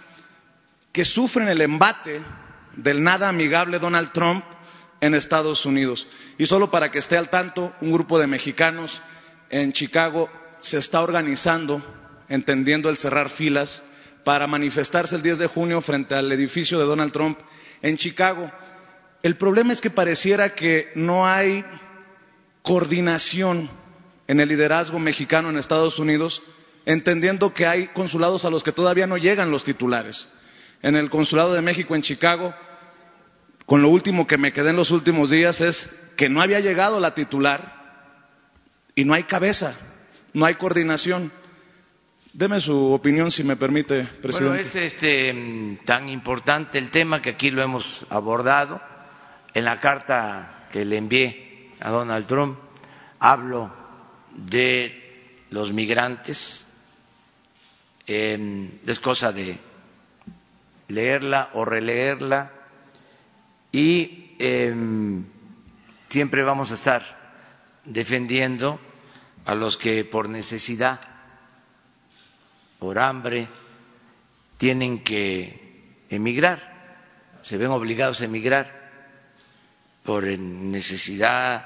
que 0.92 1.06
sufren 1.06 1.48
el 1.48 1.62
embate 1.62 2.22
del 2.76 3.04
nada 3.04 3.30
amigable 3.30 3.80
Donald 3.80 4.12
Trump 4.12 4.44
en 5.02 5.16
Estados 5.16 5.66
Unidos. 5.66 6.08
Y 6.38 6.46
solo 6.46 6.72
para 6.72 6.92
que 6.92 7.00
esté 7.00 7.18
al 7.18 7.30
tanto, 7.30 7.74
un 7.82 7.92
grupo 7.92 8.20
de 8.20 8.28
mexicanos 8.28 9.02
en 9.50 9.74
Chicago 9.74 10.30
se 10.60 10.78
está 10.78 11.02
organizando, 11.02 11.82
entendiendo 12.28 12.90
el 12.90 12.98
cerrar 12.98 13.30
filas, 13.30 13.84
para 14.24 14.48
manifestarse 14.48 15.16
el 15.16 15.24
10 15.24 15.40
de 15.40 15.48
junio 15.48 15.82
frente 15.82 16.16
al 16.16 16.32
edificio 16.32 16.78
de 16.78 16.86
Donald 16.86 17.12
Trump 17.12 17.40
en 17.82 17.98
Chicago. 17.98 18.52
El 19.24 19.36
problema 19.36 19.74
es 19.74 19.82
que 19.82 19.90
pareciera 19.90 20.54
que 20.54 20.92
no 20.96 21.28
hay 21.28 21.64
coordinación 22.62 23.70
en 24.28 24.40
el 24.40 24.50
liderazgo 24.50 25.00
mexicano 25.00 25.50
en 25.50 25.58
Estados 25.58 26.00
Unidos 26.00 26.44
entendiendo 26.86 27.54
que 27.54 27.68
hay 27.68 27.88
consulados 27.88 28.46
a 28.46 28.50
los 28.50 28.64
que 28.64 28.72
todavía 28.72 29.08
no 29.08 29.18
llegan 29.18 29.52
los 29.52 29.64
titulares. 29.64 30.30
En 30.82 30.96
el 30.96 31.10
Consulado 31.10 31.54
de 31.54 31.62
México 31.62 31.96
en 31.96 32.02
Chicago, 32.02 32.54
con 33.70 33.84
lo 33.84 33.90
último 33.90 34.26
que 34.26 34.40
me 34.40 34.52
quedé 34.52 34.72
en 34.72 34.78
los 34.78 34.90
últimos 34.90 35.30
días 35.30 35.62
es 35.62 36.10
que 36.16 36.28
no 36.28 36.42
había 36.42 36.60
llegado 36.60 37.00
la 37.00 37.14
titular 37.14 38.08
y 38.96 39.06
no 39.06 39.14
hay 39.14 39.26
cabeza, 39.26 39.78
no 40.34 40.46
hay 40.46 40.56
coordinación. 40.56 41.32
Deme 42.34 42.62
su 42.62 42.92
opinión, 42.92 43.30
si 43.30 43.44
me 43.44 43.56
permite, 43.56 44.06
presidente. 44.24 44.58
Bueno, 44.58 44.60
es 44.60 44.74
este, 44.74 45.78
tan 45.86 46.10
importante 46.10 46.80
el 46.80 46.90
tema 46.90 47.22
que 47.22 47.30
aquí 47.30 47.52
lo 47.52 47.62
hemos 47.62 48.08
abordado. 48.10 48.82
En 49.54 49.66
la 49.66 49.80
carta 49.80 50.68
que 50.72 50.84
le 50.84 50.98
envié 50.98 51.72
a 51.80 51.92
Donald 51.92 52.26
Trump 52.26 52.58
hablo 53.20 53.72
de 54.32 55.38
los 55.52 55.74
migrantes, 55.74 56.66
es 58.08 59.00
cosa 59.00 59.32
de 59.32 59.60
leerla 60.88 61.52
o 61.54 61.66
releerla 61.66 62.54
y 63.72 64.36
em, 64.40 65.26
siempre 66.10 66.44
vamos 66.44 66.72
a 66.72 66.76
estar 66.76 67.20
defendiendo 67.86 68.80
a 69.46 69.56
los 69.56 69.78
que 69.78 70.04
por 70.06 70.30
necesidad, 70.30 71.00
por 72.80 73.00
hambre, 73.00 73.48
tienen 74.58 75.04
que 75.04 76.04
emigrar, 76.10 77.40
se 77.44 77.58
ven 77.58 77.72
obligados 77.72 78.22
a 78.22 78.26
emigrar 78.26 78.80
por 80.04 80.26
necesidad, 80.26 81.66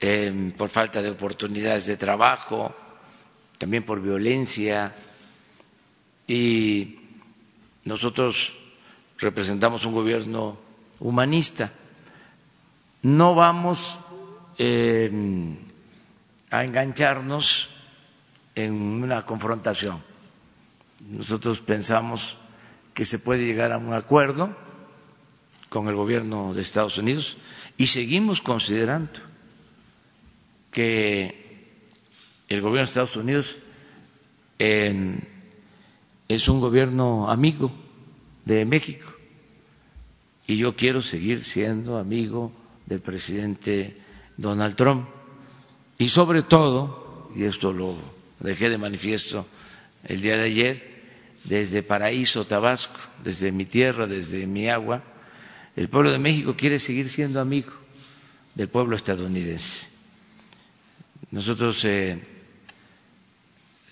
em, 0.00 0.52
por 0.52 0.68
falta 0.68 1.02
de 1.02 1.10
oportunidades 1.10 1.86
de 1.86 1.96
trabajo, 1.96 2.74
también 3.58 3.84
por 3.84 4.00
violencia, 4.00 4.94
y 6.26 6.98
nosotros 7.84 8.52
representamos 9.18 9.84
un 9.84 9.92
gobierno 9.92 10.69
humanista. 11.00 11.72
No 13.02 13.34
vamos 13.34 13.98
eh, 14.58 15.10
a 16.50 16.64
engancharnos 16.64 17.70
en 18.54 18.72
una 18.72 19.24
confrontación. 19.24 20.02
Nosotros 21.08 21.60
pensamos 21.60 22.36
que 22.92 23.06
se 23.06 23.18
puede 23.18 23.46
llegar 23.46 23.72
a 23.72 23.78
un 23.78 23.94
acuerdo 23.94 24.54
con 25.70 25.88
el 25.88 25.94
gobierno 25.94 26.52
de 26.52 26.60
Estados 26.60 26.98
Unidos 26.98 27.38
y 27.78 27.86
seguimos 27.86 28.42
considerando 28.42 29.20
que 30.70 31.78
el 32.48 32.60
gobierno 32.60 32.86
de 32.86 32.90
Estados 32.90 33.16
Unidos 33.16 33.56
es 34.58 36.48
un 36.48 36.60
gobierno 36.60 37.30
amigo 37.30 37.72
de 38.44 38.66
México 38.66 39.19
y 40.50 40.56
yo 40.56 40.74
quiero 40.74 41.00
seguir 41.00 41.44
siendo 41.44 41.96
amigo 41.96 42.50
del 42.86 43.00
presidente 43.00 43.96
Donald 44.36 44.74
Trump 44.74 45.08
y 45.96 46.08
sobre 46.08 46.42
todo, 46.42 47.30
y 47.36 47.44
esto 47.44 47.72
lo 47.72 47.94
dejé 48.40 48.68
de 48.68 48.76
manifiesto 48.76 49.46
el 50.02 50.20
día 50.20 50.36
de 50.36 50.42
ayer, 50.42 51.02
desde 51.44 51.84
Paraíso, 51.84 52.48
Tabasco, 52.48 52.98
desde 53.22 53.52
mi 53.52 53.64
tierra, 53.64 54.08
desde 54.08 54.44
mi 54.48 54.68
agua, 54.68 55.04
el 55.76 55.88
pueblo 55.88 56.10
de 56.10 56.18
México 56.18 56.56
quiere 56.56 56.80
seguir 56.80 57.08
siendo 57.08 57.40
amigo 57.40 57.70
del 58.56 58.66
pueblo 58.66 58.96
estadounidense. 58.96 59.86
Nosotros 61.30 61.84
eh, 61.84 62.18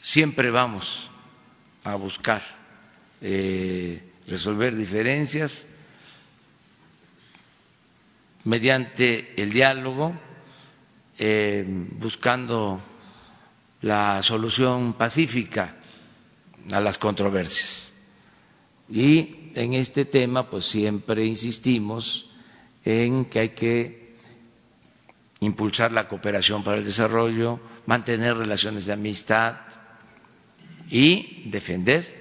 siempre 0.03 0.51
vamos 0.51 1.09
a 1.85 1.95
buscar 1.95 2.43
eh, 3.21 4.03
resolver 4.27 4.75
diferencias 4.75 5.68
mediante 8.45 9.41
el 9.41 9.53
diálogo, 9.53 10.15
eh, 11.19 11.65
buscando 11.67 12.81
la 13.83 14.23
solución 14.23 14.95
pacífica 14.95 15.77
a 16.73 16.81
las 16.81 16.99
controversias. 16.99 17.93
Y 18.91 19.51
en 19.55 19.75
este 19.75 20.05
tema, 20.05 20.49
pues 20.49 20.67
siempre 20.67 21.25
insistimos 21.25 22.31
en 22.85 23.25
que 23.27 23.41
hay 23.41 23.49
que 23.51 24.15
impulsar 25.41 25.93
la 25.93 26.09
cooperación 26.09 26.65
para 26.65 26.79
el 26.79 26.85
desarrollo, 26.85 27.61
mantener 27.87 28.37
relaciones 28.37 28.87
de 28.87 28.93
amistad, 28.93 29.57
y 30.91 31.43
defender 31.47 32.15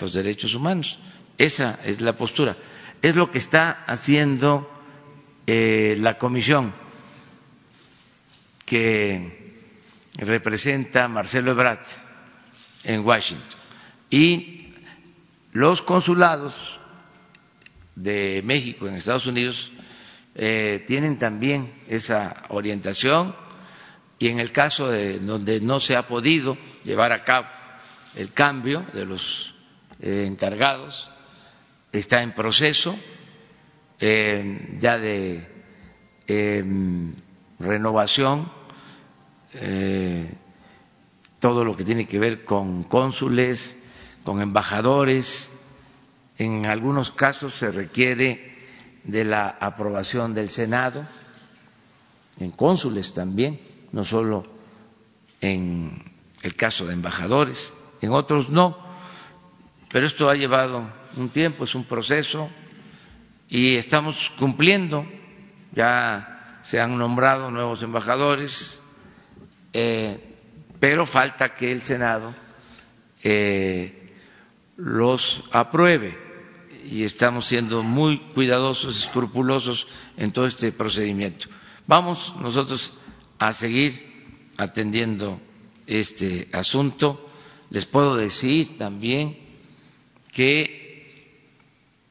los 0.00 0.12
derechos 0.12 0.54
humanos. 0.54 0.98
Esa 1.36 1.78
es 1.84 2.00
la 2.00 2.16
postura. 2.16 2.56
Es 3.02 3.14
lo 3.14 3.30
que 3.30 3.38
está 3.38 3.84
haciendo 3.86 4.70
eh, 5.50 5.96
la 5.98 6.18
comisión 6.18 6.74
que 8.66 9.54
representa 10.18 11.08
Marcelo 11.08 11.52
Ebrard 11.52 11.80
en 12.84 13.00
Washington. 13.00 13.58
Y 14.10 14.74
los 15.52 15.80
consulados 15.80 16.78
de 17.96 18.42
México 18.44 18.88
en 18.88 18.96
Estados 18.96 19.26
Unidos 19.26 19.72
eh, 20.34 20.84
tienen 20.86 21.18
también 21.18 21.72
esa 21.88 22.44
orientación 22.50 23.34
y 24.18 24.28
en 24.28 24.40
el 24.40 24.52
caso 24.52 24.90
de 24.90 25.18
donde 25.18 25.62
no 25.62 25.80
se 25.80 25.96
ha 25.96 26.06
podido 26.06 26.58
llevar 26.84 27.12
a 27.12 27.24
cabo 27.24 27.46
el 28.16 28.34
cambio 28.34 28.84
de 28.92 29.06
los 29.06 29.54
eh, 30.02 30.26
encargados, 30.26 31.08
está 31.90 32.22
en 32.22 32.32
proceso 32.34 32.98
eh, 34.00 34.76
ya 34.78 34.98
de 34.98 35.46
em, 36.26 37.14
renovación, 37.58 38.50
todo 41.40 41.64
lo 41.64 41.76
que 41.76 41.84
tiene 41.84 42.06
que 42.06 42.18
ver 42.18 42.44
con 42.44 42.82
cónsules, 42.84 43.76
con 44.24 44.42
embajadores, 44.42 45.50
en 46.38 46.66
algunos 46.66 47.10
casos 47.10 47.54
se 47.54 47.72
requiere 47.72 48.56
de 49.04 49.24
la 49.24 49.48
aprobación 49.48 50.34
del 50.34 50.50
Senado, 50.50 51.06
en 52.38 52.50
cónsules 52.50 53.12
también, 53.12 53.60
no 53.92 54.04
solo 54.04 54.44
en 55.40 56.04
el 56.42 56.54
caso 56.54 56.86
de 56.86 56.92
embajadores, 56.92 57.72
en 58.00 58.12
otros 58.12 58.48
no, 58.50 58.76
pero 59.90 60.06
esto 60.06 60.28
ha 60.28 60.34
llevado 60.34 60.88
un 61.16 61.30
tiempo, 61.30 61.64
es 61.64 61.74
un 61.74 61.84
proceso 61.84 62.50
y 63.48 63.76
estamos 63.76 64.30
cumpliendo, 64.38 65.06
ya 65.72 66.60
se 66.62 66.80
han 66.80 66.98
nombrado 66.98 67.50
nuevos 67.50 67.82
embajadores, 67.82 68.80
eh, 69.72 70.36
pero 70.78 71.06
falta 71.06 71.54
que 71.54 71.72
el 71.72 71.82
Senado 71.82 72.34
eh, 73.22 74.06
los 74.76 75.44
apruebe 75.52 76.16
y 76.84 77.04
estamos 77.04 77.46
siendo 77.46 77.82
muy 77.82 78.18
cuidadosos, 78.18 78.98
escrupulosos 78.98 79.88
en 80.16 80.32
todo 80.32 80.46
este 80.46 80.72
procedimiento. 80.72 81.48
Vamos 81.86 82.34
nosotros 82.40 82.94
a 83.38 83.52
seguir 83.52 84.52
atendiendo 84.56 85.40
este 85.86 86.48
asunto. 86.52 87.28
Les 87.70 87.86
puedo 87.86 88.16
decir 88.16 88.76
también 88.78 89.38
que 90.32 90.87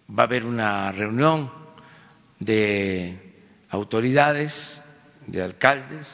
va 0.10 0.24
a 0.24 0.26
haber 0.26 0.46
una 0.46 0.92
reunión 0.92 1.52
de 2.40 3.44
autoridades, 3.70 4.82
de 5.26 5.42
alcaldes, 5.42 6.08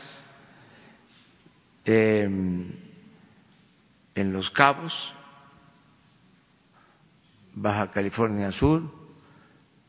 em, 1.86 2.72
en 4.16 4.34
Los 4.34 4.50
Cabos, 4.50 5.14
Baja 7.56 7.92
California 7.92 8.52
Sur 8.52 9.04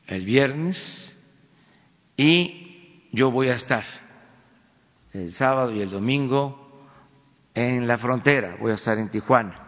el 0.07 0.25
viernes 0.25 1.17
y 2.17 3.09
yo 3.13 3.31
voy 3.31 3.49
a 3.49 3.55
estar 3.55 3.85
el 5.13 5.33
sábado 5.33 5.73
y 5.73 5.81
el 5.81 5.91
domingo 5.91 6.61
en 7.55 7.87
la 7.87 7.97
frontera, 7.97 8.57
voy 8.61 8.73
a 8.73 8.75
estar 8.75 8.99
en 8.99 9.11
Tijuana. 9.11 9.61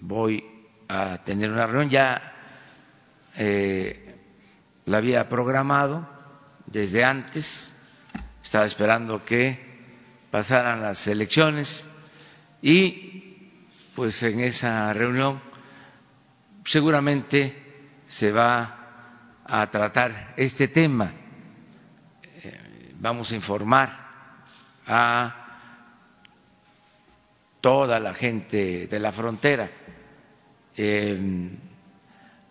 voy 0.00 0.49
a 0.90 1.18
tener 1.22 1.52
una 1.52 1.66
reunión, 1.68 1.88
ya 1.88 2.20
eh, 3.36 4.16
la 4.86 4.98
había 4.98 5.28
programado 5.28 6.08
desde 6.66 7.04
antes, 7.04 7.76
estaba 8.42 8.66
esperando 8.66 9.24
que 9.24 9.70
pasaran 10.32 10.82
las 10.82 11.06
elecciones 11.06 11.86
y 12.60 13.52
pues 13.94 14.20
en 14.24 14.40
esa 14.40 14.92
reunión 14.92 15.40
seguramente 16.64 17.56
se 18.08 18.32
va 18.32 19.38
a 19.44 19.70
tratar 19.70 20.34
este 20.36 20.66
tema. 20.66 21.12
Eh, 22.42 22.94
vamos 22.98 23.30
a 23.30 23.36
informar 23.36 24.08
a 24.88 25.36
toda 27.60 28.00
la 28.00 28.12
gente 28.12 28.88
de 28.88 28.98
la 28.98 29.12
frontera. 29.12 29.70
Eh, 30.76 31.50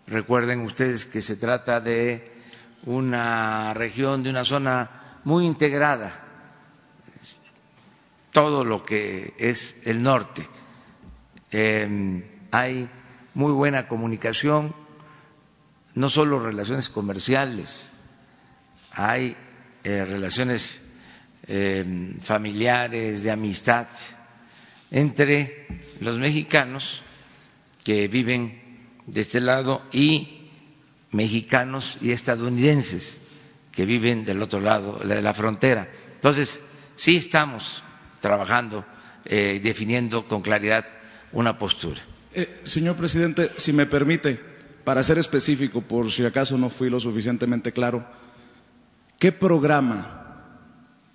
recuerden 0.06 0.60
ustedes 0.60 1.04
que 1.04 1.22
se 1.22 1.36
trata 1.36 1.80
de 1.80 2.32
una 2.86 3.74
región, 3.74 4.22
de 4.22 4.30
una 4.30 4.44
zona 4.44 4.90
muy 5.24 5.46
integrada, 5.46 6.24
todo 8.32 8.64
lo 8.64 8.84
que 8.84 9.34
es 9.38 9.82
el 9.84 10.02
norte. 10.02 10.48
Eh, 11.50 12.24
hay 12.50 12.88
muy 13.34 13.52
buena 13.52 13.88
comunicación, 13.88 14.74
no 15.94 16.08
solo 16.08 16.40
relaciones 16.40 16.88
comerciales, 16.88 17.90
hay 18.92 19.36
eh, 19.84 20.04
relaciones 20.04 20.84
eh, 21.46 22.16
familiares, 22.20 23.22
de 23.22 23.30
amistad 23.30 23.86
entre 24.90 25.66
los 26.00 26.18
mexicanos 26.18 27.02
que 27.84 28.08
viven 28.08 28.60
de 29.06 29.20
este 29.20 29.40
lado 29.40 29.82
y 29.92 30.48
mexicanos 31.10 31.96
y 32.00 32.12
estadounidenses 32.12 33.16
que 33.72 33.84
viven 33.84 34.24
del 34.24 34.42
otro 34.42 34.60
lado 34.60 34.98
de 34.98 35.22
la 35.22 35.34
frontera. 35.34 35.88
Entonces, 36.14 36.60
sí 36.96 37.16
estamos 37.16 37.82
trabajando, 38.20 38.84
eh, 39.24 39.60
definiendo 39.62 40.26
con 40.28 40.42
claridad 40.42 40.86
una 41.32 41.58
postura. 41.58 42.00
Eh, 42.34 42.60
señor 42.64 42.96
presidente, 42.96 43.50
si 43.56 43.72
me 43.72 43.86
permite, 43.86 44.38
para 44.84 45.02
ser 45.02 45.18
específico, 45.18 45.80
por 45.80 46.10
si 46.10 46.24
acaso 46.24 46.58
no 46.58 46.70
fui 46.70 46.90
lo 46.90 47.00
suficientemente 47.00 47.72
claro, 47.72 48.06
¿qué 49.18 49.32
programa 49.32 50.44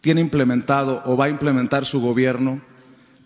tiene 0.01 0.21
implementado 0.21 1.01
o 1.06 1.17
va 1.17 1.25
a 1.25 1.30
implementar 1.30 1.86
su 1.86 2.01
gobierno 2.01 2.62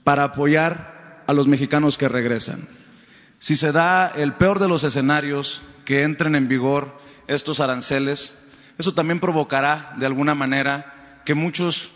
para 0.04 0.24
apoyar 0.24 1.24
a 1.28 1.34
los 1.34 1.48
mexicanos 1.48 1.98
que 1.98 2.10
regresan? 2.10 2.68
Si 3.40 3.56
se 3.56 3.72
da 3.72 4.08
el 4.08 4.34
peor 4.34 4.60
de 4.60 4.68
los 4.68 4.84
escenarios, 4.84 5.62
que 5.86 6.04
entren 6.04 6.36
en 6.36 6.50
vigor 6.50 6.94
estos 7.28 7.62
aranceles, 7.62 8.38
eso 8.78 8.94
también 8.94 9.20
provocará 9.20 9.96
de 9.98 10.06
alguna 10.06 10.36
manera 10.36 11.22
que 11.26 11.34
muchos 11.34 11.90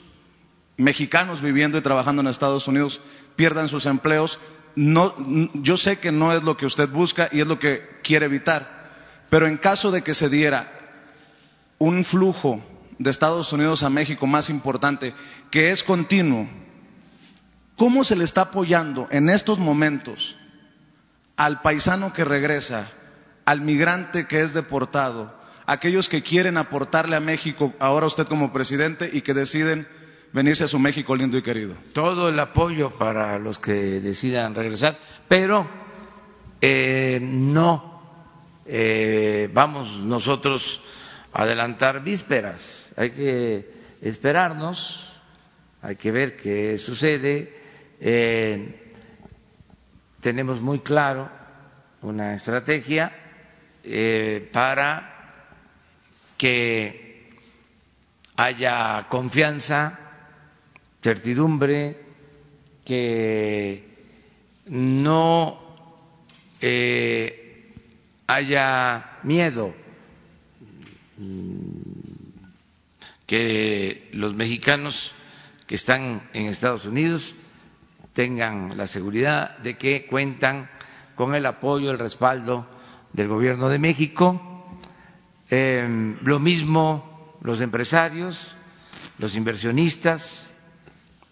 mexicanos 0.78 1.42
viviendo 1.42 1.78
y 1.78 1.82
trabajando 1.82 2.22
en 2.22 2.28
Estados 2.28 2.68
Unidos 2.68 3.02
pierdan 3.36 3.68
sus 3.68 3.86
empleos. 3.86 4.40
Yo 4.76 5.78
sé 5.78 6.00
que 6.00 6.12
no 6.12 6.34
es 6.34 6.44
lo 6.44 6.58
que 6.58 6.66
usted 6.66 6.90
busca 6.90 7.30
y 7.32 7.42
es 7.42 7.48
lo 7.48 7.60
que 7.60 7.88
quiere 8.04 8.26
evitar, 8.26 8.90
pero 9.30 9.46
en 9.46 9.58
caso 9.58 9.92
de 9.92 10.02
que 10.02 10.14
se 10.14 10.30
diera 10.30 10.80
un 11.78 12.06
flujo 12.06 12.66
de 13.00 13.12
Estados 13.12 13.52
Unidos 13.52 13.84
a 13.84 13.90
México 13.90 14.28
más 14.28 14.50
importante, 14.50 15.14
que 15.52 15.72
es 15.72 15.84
continuo, 15.84 16.48
¿cómo 17.76 18.06
se 18.06 18.16
le 18.16 18.24
está 18.24 18.42
apoyando 18.42 19.08
en 19.12 19.30
estos 19.30 19.60
momentos 19.60 20.38
al 21.38 21.62
paisano 21.62 22.14
que 22.14 22.26
regresa, 22.26 22.90
al 23.46 23.62
migrante 23.62 24.26
que 24.26 24.42
es 24.42 24.54
deportado, 24.54 25.34
aquellos 25.66 26.10
que 26.10 26.24
quieren 26.24 26.58
aportarle 26.58 27.16
a 27.16 27.20
México, 27.20 27.74
ahora 27.80 28.08
usted 28.08 28.28
como 28.28 28.54
presidente, 28.54 29.10
y 29.12 29.22
que 29.22 29.34
deciden 29.34 29.88
venirse 30.32 30.64
a 30.64 30.68
su 30.68 30.80
México 30.80 31.16
lindo 31.16 31.38
y 31.38 31.42
querido. 31.42 31.76
Todo 31.94 32.30
el 32.30 32.40
apoyo 32.40 32.92
para 32.92 33.38
los 33.40 33.60
que 33.60 33.74
decidan 34.02 34.56
regresar, 34.56 34.98
pero 35.28 35.70
eh, 36.62 37.20
no 37.22 37.94
eh, 38.66 39.50
vamos 39.54 40.04
nosotros 40.04 40.82
a 41.34 41.44
adelantar 41.44 42.04
vísperas, 42.04 42.94
hay 42.98 43.12
que 43.12 43.72
esperarnos, 44.02 45.22
hay 45.82 45.96
que 45.96 46.12
ver 46.12 46.38
qué 46.38 46.78
sucede. 46.78 47.62
Eh, 48.00 48.83
tenemos 50.24 50.62
muy 50.62 50.80
claro 50.80 51.30
una 52.02 52.34
estrategia 52.34 53.12
para 54.54 55.10
que 56.38 57.30
haya 58.38 59.06
confianza 59.10 60.00
certidumbre, 61.02 62.00
que 62.86 63.84
no 64.66 65.60
eh, 66.62 67.74
haya 68.28 69.20
miedo, 69.24 69.76
que 73.28 74.10
los 74.14 74.34
mexicanos 74.34 75.12
que 75.68 75.76
están 75.76 76.30
en 76.34 76.46
Estados 76.48 76.86
Unidos 76.86 77.36
tengan 78.14 78.78
la 78.78 78.88
seguridad 78.88 79.58
de 79.60 79.78
que 79.78 80.06
cuentan 80.06 80.70
con 81.16 81.36
el 81.36 81.46
apoyo, 81.46 81.92
el 81.92 82.00
respaldo 82.00 82.66
del 83.12 83.28
Gobierno 83.28 83.70
de 83.70 83.80
México. 83.80 84.42
Eh, 85.50 86.18
lo 86.22 86.40
mismo 86.40 87.38
los 87.42 87.62
empresarios, 87.62 88.56
los 89.20 89.36
inversionistas, 89.36 90.52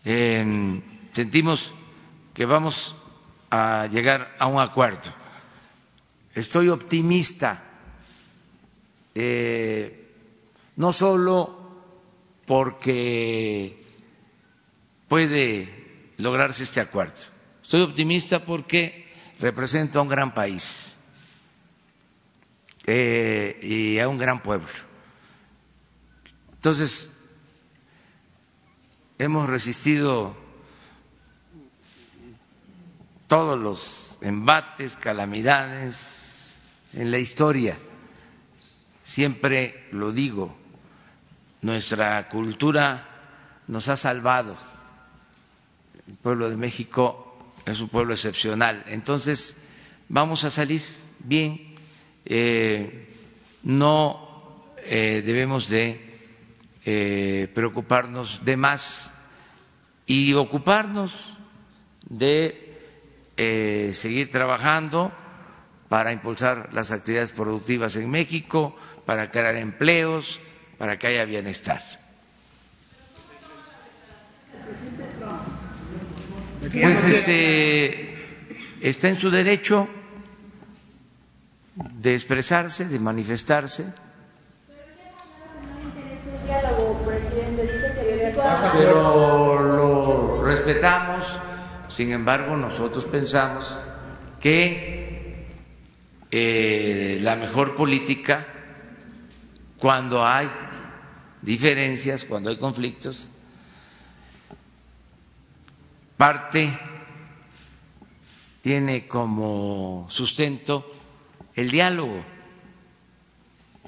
sentimos 0.04 1.74
que 2.34 2.46
vamos 2.46 2.96
a 3.50 3.88
llegar 3.88 4.36
a 4.39 4.48
un 4.48 4.60
acuerdo. 4.60 5.12
Estoy 6.34 6.70
optimista. 6.70 7.63
Eh, 9.13 10.08
no 10.78 10.94
solo 10.94 11.60
porque 12.46 13.84
puede 15.10 15.81
lograrse 16.21 16.63
este 16.63 16.79
acuerdo, 16.79 17.15
estoy 17.62 17.81
optimista 17.81 18.39
porque 18.39 19.12
represento 19.39 19.99
a 19.99 20.01
un 20.03 20.10
gran 20.10 20.34
país 20.34 20.93
eh, 22.86 23.60
y 23.62 23.99
a 23.99 24.07
un 24.07 24.17
gran 24.17 24.41
pueblo. 24.41 24.69
Entonces, 26.53 27.17
hemos 29.17 29.49
resistido 29.49 30.36
todos 33.27 33.60
los 33.60 34.17
embates, 34.21 34.95
calamidades 34.97 36.62
en 36.93 37.12
la 37.12 37.17
historia. 37.17 37.77
Siempre 39.03 39.88
lo 39.91 40.12
digo, 40.12 40.55
nuestra 41.62 42.27
cultura 42.29 43.07
nos 43.67 43.88
ha 43.89 43.97
salvado. 43.97 44.55
El 46.12 46.17
pueblo 46.17 46.50
de 46.50 46.58
México 46.58 47.38
es 47.65 47.80
un 47.80 47.88
pueblo 47.88 48.13
excepcional. 48.13 48.84
Entonces, 48.88 49.63
vamos 50.10 50.43
a 50.43 50.52
salir 50.52 50.82
bien. 51.19 51.76
Eh, 52.26 53.08
no 53.63 54.67
eh, 54.80 55.24
debemos 55.26 55.69
de 55.69 56.02
eh, 56.84 57.50
preocuparnos 57.56 58.43
de 58.43 58.58
más 58.58 59.13
y 60.06 60.34
ocuparnos 60.34 61.38
de 62.10 62.67
seguir 63.93 64.30
trabajando 64.32 65.13
para 65.88 66.12
impulsar 66.12 66.74
las 66.74 66.91
actividades 66.91 67.32
productivas 67.32 67.95
en 67.95 68.10
México, 68.10 68.76
para 69.06 69.32
crear 69.32 69.56
empleos, 69.56 70.41
para 70.78 71.00
que 71.00 71.08
haya 71.08 71.24
bienestar. 71.24 72.01
Pues 76.71 77.03
este 77.03 78.15
está 78.81 79.10
en 79.10 79.15
su 79.15 79.29
derecho 79.29 79.88
de 81.75 82.13
expresarse, 82.13 82.86
de 82.86 82.99
manifestarse. 82.99 83.86
Pero 88.73 89.62
lo 89.62 90.43
respetamos 90.43 91.25
sin 91.91 92.13
embargo, 92.13 92.55
nosotros 92.55 93.05
pensamos 93.05 93.77
que 94.39 95.45
eh, 96.31 97.19
la 97.21 97.36
mejor 97.36 97.75
política, 97.75 98.47
cuando 99.77 100.25
hay 100.25 100.49
diferencias, 101.41 102.23
cuando 102.23 102.49
hay 102.49 102.57
conflictos, 102.57 103.29
parte 106.21 106.71
tiene 108.62 109.07
como 109.07 110.05
sustento 110.07 110.86
el 111.55 111.71
diálogo. 111.71 112.23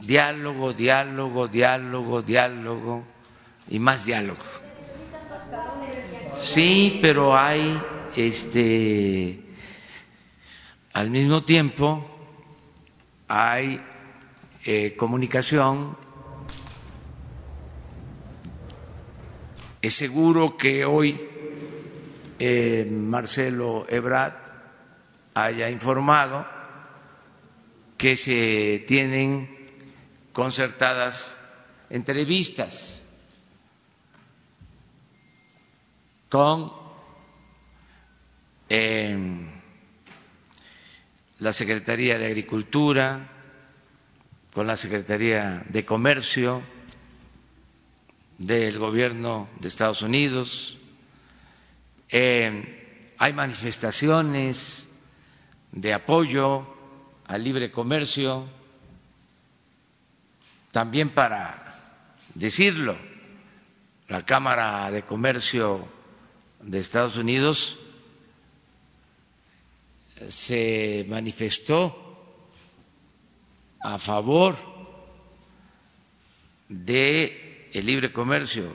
Diálogo, 0.02 0.74
diálogo, 0.74 1.48
diálogo, 1.48 2.24
diálogo 2.24 3.04
y 3.70 3.78
más 3.78 4.08
diálogo. 4.08 4.42
Sí, 6.40 6.98
pero 7.04 7.38
hay 7.38 7.80
este, 8.16 9.40
al 10.92 11.12
mismo 11.12 11.44
tiempo 11.44 12.04
hay 13.28 13.80
eh, 14.66 14.96
comunicación. 14.98 15.96
Es 19.84 19.94
seguro 19.94 20.58
que 20.58 20.84
hoy 20.84 21.33
eh, 22.46 22.86
Marcelo 22.92 23.86
Ebrard 23.88 24.34
haya 25.34 25.70
informado 25.70 26.46
que 27.98 28.18
se 28.18 28.84
tienen 28.86 29.50
concertadas 30.34 31.40
entrevistas 31.90 33.06
con 36.28 36.70
la 41.40 41.54
Secretaría 41.54 42.20
de 42.20 42.26
Agricultura, 42.26 43.30
con 44.54 44.68
la 44.68 44.76
Secretaría 44.76 45.64
de 45.70 45.86
Comercio 45.86 46.62
del 48.38 48.80
Gobierno 48.80 49.48
de 49.62 49.70
Estados 49.70 50.02
Unidos. 50.02 50.78
Eh, 52.10 53.14
hay 53.18 53.34
manifestaciones 53.34 54.90
de 55.72 55.94
apoyo 55.94 56.68
al 57.26 57.44
libre 57.44 57.72
comercio, 57.72 58.46
también 60.72 61.10
para 61.10 62.04
decirlo, 62.36 62.98
la 64.08 64.26
Cámara 64.26 64.92
de 64.92 65.04
Comercio 65.04 65.88
de 66.62 66.80
Estados 66.80 67.18
Unidos 67.18 67.80
se 70.28 71.06
manifestó 71.10 72.00
a 73.82 73.98
favor 73.98 74.56
de 76.70 77.70
el 77.74 77.86
libre 77.86 78.12
comercio, 78.14 78.72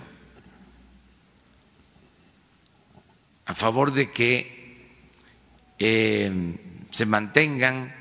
a 3.49 3.55
favor 3.55 3.93
de 3.93 4.11
que 4.13 4.77
eh, 5.79 6.31
se 6.91 7.07
mantengan 7.07 7.95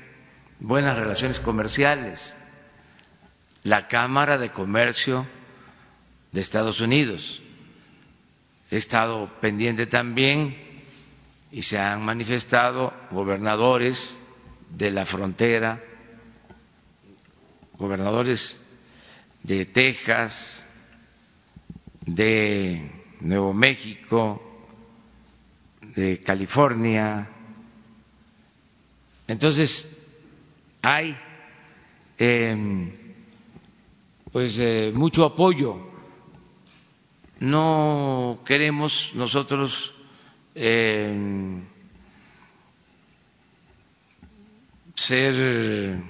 buenas 0.60 0.96
relaciones 0.98 1.40
comerciales. 1.40 2.36
La 3.64 3.88
Cámara 3.88 4.36
de 4.36 4.52
Comercio 4.52 5.26
de 6.32 6.42
Estados 6.42 6.82
Unidos. 6.82 7.40
He 8.70 8.76
estado 8.76 9.26
pendiente 9.40 9.86
también 9.86 10.54
y 11.50 11.62
se 11.62 11.78
han 11.78 12.04
manifestado 12.04 12.92
gobernadores 13.10 14.18
de 14.68 14.90
la 14.90 15.06
frontera, 15.06 15.82
gobernadores 17.78 18.68
de 19.44 19.64
Texas, 19.64 20.68
de 22.04 22.90
Nuevo 23.20 23.54
México, 23.54 24.42
de 25.98 26.20
California. 26.20 27.28
Entonces, 29.26 29.98
hay 30.80 31.16
em, 32.18 32.92
pues 34.30 34.58
eh, 34.60 34.92
mucho 34.94 35.24
apoyo. 35.24 35.76
No 37.40 38.40
queremos 38.46 39.12
nosotros 39.14 39.94
ser 44.94 46.02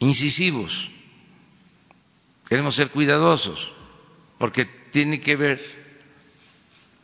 incisivos, 0.00 0.90
queremos 2.48 2.74
ser 2.74 2.88
cuidadosos, 2.90 3.72
porque 4.38 4.64
tiene 4.64 5.20
que 5.20 5.36
ver 5.36 5.60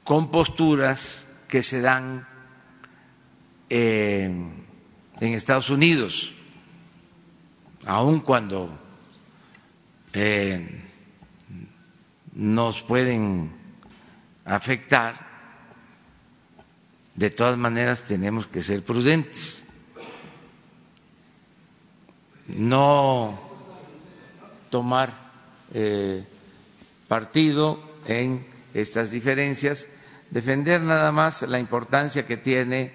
con 0.02 0.32
posturas 0.32 1.29
que 1.50 1.62
se 1.62 1.80
dan 1.80 2.26
en 3.68 4.64
Estados 5.20 5.70
Unidos, 5.70 6.32
aun 7.86 8.20
cuando 8.20 8.70
eh, 10.12 10.82
nos 12.32 12.82
pueden 12.82 13.50
afectar, 14.44 15.28
de 17.14 17.30
todas 17.30 17.58
maneras 17.58 18.04
tenemos 18.04 18.46
que 18.46 18.62
ser 18.62 18.82
prudentes, 18.82 19.66
no 22.48 23.38
tomar 24.70 25.12
eh, 25.74 26.24
partido 27.08 27.78
en 28.06 28.46
estas 28.74 29.10
diferencias, 29.10 29.88
defender 30.30 30.80
nada 30.80 31.12
más 31.12 31.42
la 31.42 31.58
importancia 31.58 32.26
que 32.26 32.36
tiene 32.36 32.92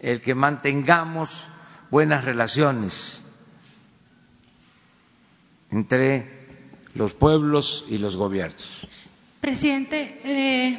el 0.00 0.20
que 0.20 0.34
mantengamos 0.34 1.48
buenas 1.90 2.24
relaciones 2.24 3.24
entre 5.70 6.46
los 6.94 7.14
pueblos 7.14 7.84
y 7.88 7.98
los 7.98 8.16
gobiernos. 8.16 8.86
Presidente, 9.40 10.20
eh, 10.24 10.78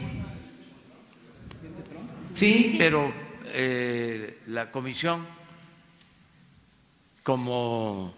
Sí, 2.34 2.75
pero 2.79 3.13
eh, 3.45 4.39
la 4.47 4.71
comisión, 4.71 5.27
como 7.21 8.12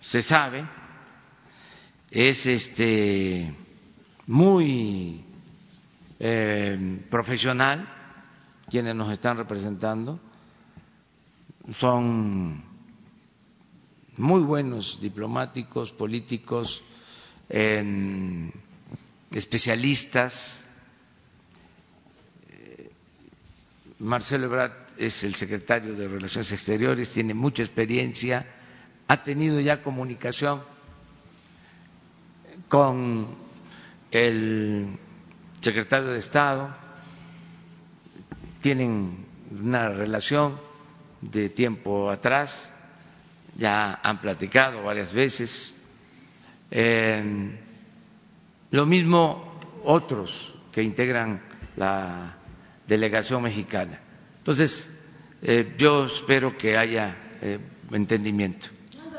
se 0.00 0.22
sabe, 0.22 0.64
es 2.10 2.46
este 2.46 3.52
muy 4.26 5.22
eh, 6.18 7.00
profesional 7.10 7.86
quienes 8.68 8.94
nos 8.94 9.10
están 9.12 9.36
representando, 9.36 10.18
son 11.72 12.62
muy 14.16 14.40
buenos 14.42 14.98
diplomáticos, 15.00 15.92
políticos, 15.92 16.82
especialistas. 19.32 20.66
Eh, 22.50 22.90
Marcelo 24.00 24.46
Ebrard 24.46 24.72
es 24.98 25.22
el 25.24 25.34
secretario 25.34 25.94
de 25.94 26.08
Relaciones 26.08 26.50
Exteriores, 26.52 27.12
tiene 27.12 27.34
mucha 27.34 27.62
experiencia, 27.62 28.46
ha 29.08 29.22
tenido 29.22 29.60
ya 29.60 29.80
comunicación 29.82 30.60
con 32.68 33.28
el 34.10 34.98
secretario 35.66 36.10
de 36.10 36.18
Estado, 36.20 36.70
tienen 38.60 39.26
una 39.50 39.88
relación 39.88 40.56
de 41.20 41.48
tiempo 41.48 42.08
atrás, 42.08 42.72
ya 43.58 43.98
han 44.00 44.20
platicado 44.20 44.84
varias 44.84 45.12
veces. 45.12 45.74
Eh, 46.70 47.50
lo 48.70 48.86
mismo 48.86 49.58
otros 49.82 50.54
que 50.70 50.84
integran 50.84 51.40
la 51.76 52.36
delegación 52.86 53.42
mexicana. 53.42 53.98
Entonces, 54.38 54.96
eh, 55.42 55.74
yo 55.76 56.06
espero 56.06 56.56
que 56.56 56.76
haya 56.76 57.16
eh, 57.42 57.58
entendimiento. 57.90 58.68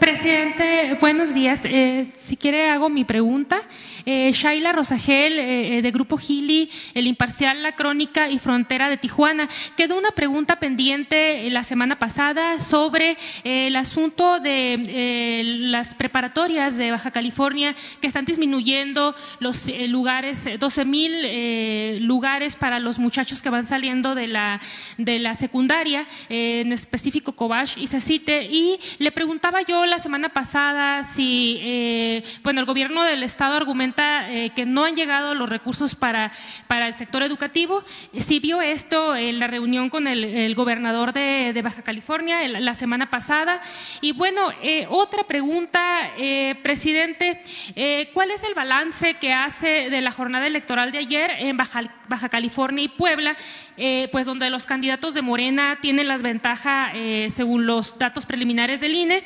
Presidente, 0.07 0.95
buenos 1.01 1.33
días. 1.33 1.65
Eh, 1.65 2.07
si 2.13 2.37
quiere 2.37 2.69
hago 2.69 2.89
mi 2.89 3.03
pregunta. 3.03 3.59
Eh, 4.05 4.31
Shaila 4.31 4.71
Rosagel, 4.71 5.37
eh, 5.37 5.81
de 5.81 5.91
Grupo 5.91 6.17
Gili, 6.17 6.69
El 6.93 7.07
Imparcial, 7.07 7.61
La 7.61 7.75
Crónica 7.75 8.29
y 8.29 8.39
Frontera 8.39 8.89
de 8.89 8.95
Tijuana. 8.95 9.49
Quedó 9.75 9.97
una 9.97 10.11
pregunta 10.11 10.59
pendiente 10.59 11.49
la 11.49 11.65
semana 11.65 11.99
pasada 11.99 12.61
sobre 12.61 13.17
el 13.43 13.75
asunto 13.75 14.39
de 14.39 15.41
las 15.43 15.93
preparatorias 15.93 16.77
de 16.77 16.91
Baja 16.91 17.11
California 17.11 17.75
que 17.99 18.07
están 18.07 18.23
disminuyendo 18.23 19.13
los 19.39 19.69
lugares, 19.89 20.47
12 20.57 20.85
mil 20.85 22.07
lugares 22.07 22.55
para 22.55 22.79
los 22.79 22.97
muchachos 22.97 23.41
que 23.41 23.49
van 23.49 23.65
saliendo 23.65 24.15
de 24.15 24.27
la, 24.27 24.61
de 24.97 25.19
la 25.19 25.35
secundaria, 25.35 26.07
en 26.29 26.71
específico 26.71 27.33
Cobach 27.33 27.77
y 27.77 27.87
Cecite. 27.87 28.45
Y 28.45 28.79
le 28.99 29.11
preguntaba 29.11 29.63
yo 29.63 29.85
la 29.85 29.96
semana 29.99 30.29
pasada 30.29 31.03
si, 31.03 31.57
eh, 31.61 32.23
bueno, 32.43 32.59
el 32.59 32.65
gobierno 32.65 33.03
del 33.03 33.23
estado 33.23 33.55
argumenta 33.55 34.31
eh, 34.31 34.51
que 34.51 34.65
no 34.65 34.85
han 34.85 34.95
llegado 34.95 35.35
los 35.35 35.49
recursos 35.49 35.95
para, 35.95 36.31
para 36.67 36.87
el 36.87 36.93
sector 36.93 37.23
educativo. 37.23 37.83
Si 38.17 38.39
vio 38.39 38.61
esto 38.61 39.15
en 39.15 39.39
la 39.39 39.47
reunión 39.47 39.89
con 39.89 40.07
el, 40.07 40.55
gobernador 40.55 41.13
de, 41.13 41.59
Baja 41.63 41.81
California 41.81 42.47
la 42.47 42.73
semana 42.73 43.09
pasada. 43.09 43.61
Y 44.01 44.13
bueno, 44.13 44.51
eh, 44.61 44.87
otra 44.89 45.23
pregunta, 45.23 46.11
presidente, 46.61 47.41
¿cuál 48.13 48.31
es 48.31 48.43
el 48.43 48.53
balance 48.53 49.15
que 49.15 49.33
hace 49.33 49.89
de 49.89 50.01
la 50.01 50.11
jornada 50.11 50.47
electoral 50.47 50.91
de 50.91 50.99
ayer 50.99 51.31
en 51.39 51.57
Baja 51.57 52.29
California 52.29 52.83
y 52.83 52.87
Puebla, 52.87 53.35
pues 54.11 54.25
donde 54.25 54.49
los 54.49 54.65
candidatos 54.65 55.13
de 55.13 55.21
Morena 55.21 55.79
tienen 55.81 56.07
las 56.07 56.21
ventajas 56.21 56.93
según 57.33 57.65
los 57.65 57.97
datos 57.99 58.25
preliminares 58.25 58.79
del 58.79 58.93
INE? 58.93 59.23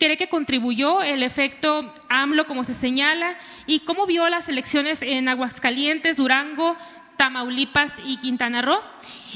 Cree 0.00 0.16
que 0.16 0.28
contribuyó 0.28 1.02
el 1.02 1.22
efecto 1.22 1.92
AMLO, 2.08 2.46
como 2.46 2.64
se 2.64 2.74
señala, 2.74 3.36
y 3.66 3.80
cómo 3.80 4.06
vio 4.06 4.28
las 4.28 4.48
elecciones 4.48 5.02
en 5.02 5.28
Aguascalientes, 5.28 6.16
Durango, 6.16 6.76
Tamaulipas 7.20 7.98
y 8.06 8.16
Quintana 8.16 8.62
Roo. 8.62 8.80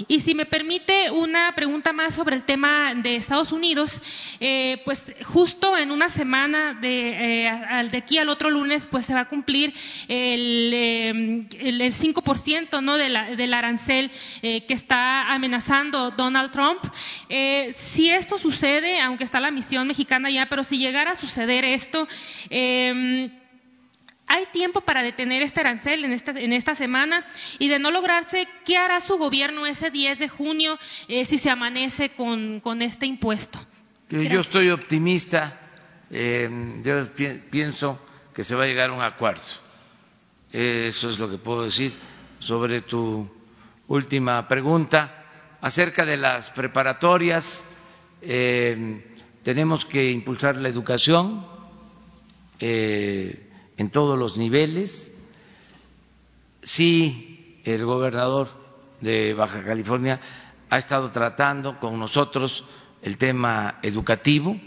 Y 0.08 0.20
si 0.20 0.34
me 0.34 0.46
permite 0.46 1.10
una 1.10 1.54
pregunta 1.54 1.92
más 1.92 2.14
sobre 2.14 2.34
el 2.34 2.44
tema 2.44 2.94
de 2.94 3.16
Estados 3.16 3.52
Unidos, 3.52 4.00
eh, 4.40 4.80
pues 4.86 5.14
justo 5.22 5.76
en 5.76 5.90
una 5.90 6.08
semana 6.08 6.72
de, 6.72 7.44
eh, 7.44 7.88
de, 7.90 7.98
aquí 7.98 8.16
al 8.16 8.30
otro 8.30 8.48
lunes, 8.48 8.88
pues 8.90 9.04
se 9.04 9.12
va 9.12 9.20
a 9.20 9.28
cumplir 9.28 9.74
el, 10.08 10.70
eh, 10.72 11.08
el 11.60 11.82
5% 11.82 12.82
¿no? 12.82 12.96
del 12.96 13.52
arancel 13.52 14.10
que 14.40 14.64
está 14.68 15.34
amenazando 15.34 16.10
Donald 16.12 16.52
Trump. 16.52 16.80
si 17.74 18.08
esto 18.08 18.38
sucede, 18.38 18.98
aunque 19.02 19.24
está 19.24 19.40
la 19.40 19.50
misión 19.50 19.86
mexicana 19.86 20.30
ya, 20.30 20.46
pero 20.46 20.64
si 20.64 20.78
llegara 20.78 21.10
a 21.10 21.16
suceder 21.16 21.66
esto, 21.66 22.08
hay 24.26 24.46
tiempo 24.46 24.80
para 24.80 25.02
detener 25.02 25.42
este 25.42 25.60
arancel 25.60 26.04
en 26.04 26.12
esta, 26.12 26.32
en 26.32 26.52
esta 26.52 26.74
semana 26.74 27.24
y 27.58 27.68
de 27.68 27.78
no 27.78 27.90
lograrse, 27.90 28.46
¿qué 28.64 28.76
hará 28.76 29.00
su 29.00 29.18
gobierno 29.18 29.66
ese 29.66 29.90
10 29.90 30.18
de 30.18 30.28
junio 30.28 30.78
eh, 31.08 31.24
si 31.24 31.38
se 31.38 31.50
amanece 31.50 32.10
con, 32.10 32.82
este 32.82 33.06
impuesto? 33.06 33.58
Yo 34.08 34.40
estoy 34.40 34.70
optimista, 34.70 35.60
eh, 36.10 36.48
yo 36.82 37.02
pienso 37.50 38.00
que 38.34 38.44
se 38.44 38.54
va 38.54 38.64
a 38.64 38.66
llegar 38.66 38.90
a 38.90 38.92
un 38.92 39.02
acuerdo. 39.02 39.42
eso 40.52 41.08
es 41.08 41.18
lo 41.18 41.30
que 41.30 41.38
puedo 41.38 41.64
decir 41.64 41.92
sobre 42.38 42.80
tu 42.80 43.28
última 43.88 44.46
pregunta. 44.48 45.24
Acerca 45.60 46.04
de 46.04 46.18
las 46.18 46.50
preparatorias, 46.50 47.64
eh, 48.20 49.02
tenemos 49.42 49.84
que 49.84 50.10
impulsar 50.10 50.56
la 50.56 50.68
educación 50.68 51.46
en 53.76 53.90
todos 53.90 54.18
los 54.18 54.36
niveles. 54.36 55.14
Sí, 56.62 57.60
el 57.64 57.84
gobernador 57.84 58.48
de 59.00 59.34
Baja 59.34 59.62
California 59.64 60.20
ha 60.70 60.78
estado 60.78 61.10
tratando 61.10 61.78
con 61.78 61.98
nosotros 61.98 62.64
el 63.02 63.18
tema 63.18 63.78
educativo. 63.82 64.58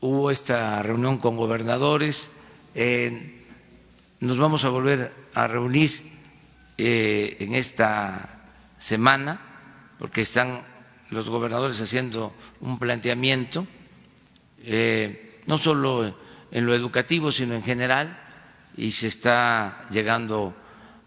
Hubo 0.00 0.30
esta 0.30 0.82
reunión 0.82 1.18
con 1.18 1.36
gobernadores. 1.36 2.30
nos 4.20 4.38
vamos 4.38 4.64
a 4.64 4.68
volver 4.68 5.12
a 5.34 5.46
reunir 5.46 6.10
eh, 6.78 7.36
en 7.40 7.54
esta 7.54 8.40
semana 8.78 9.40
porque 9.98 10.22
están 10.22 10.62
los 11.10 11.28
gobernadores 11.28 11.80
haciendo 11.80 12.32
un 12.60 12.78
planteamiento, 12.78 13.66
eh, 14.62 15.40
no 15.46 15.58
solo 15.58 16.14
en 16.52 16.66
lo 16.66 16.74
educativo, 16.74 17.32
sino 17.32 17.54
en 17.54 17.62
general, 17.62 18.18
y 18.76 18.90
se 18.92 19.06
está 19.06 19.86
llegando 19.90 20.54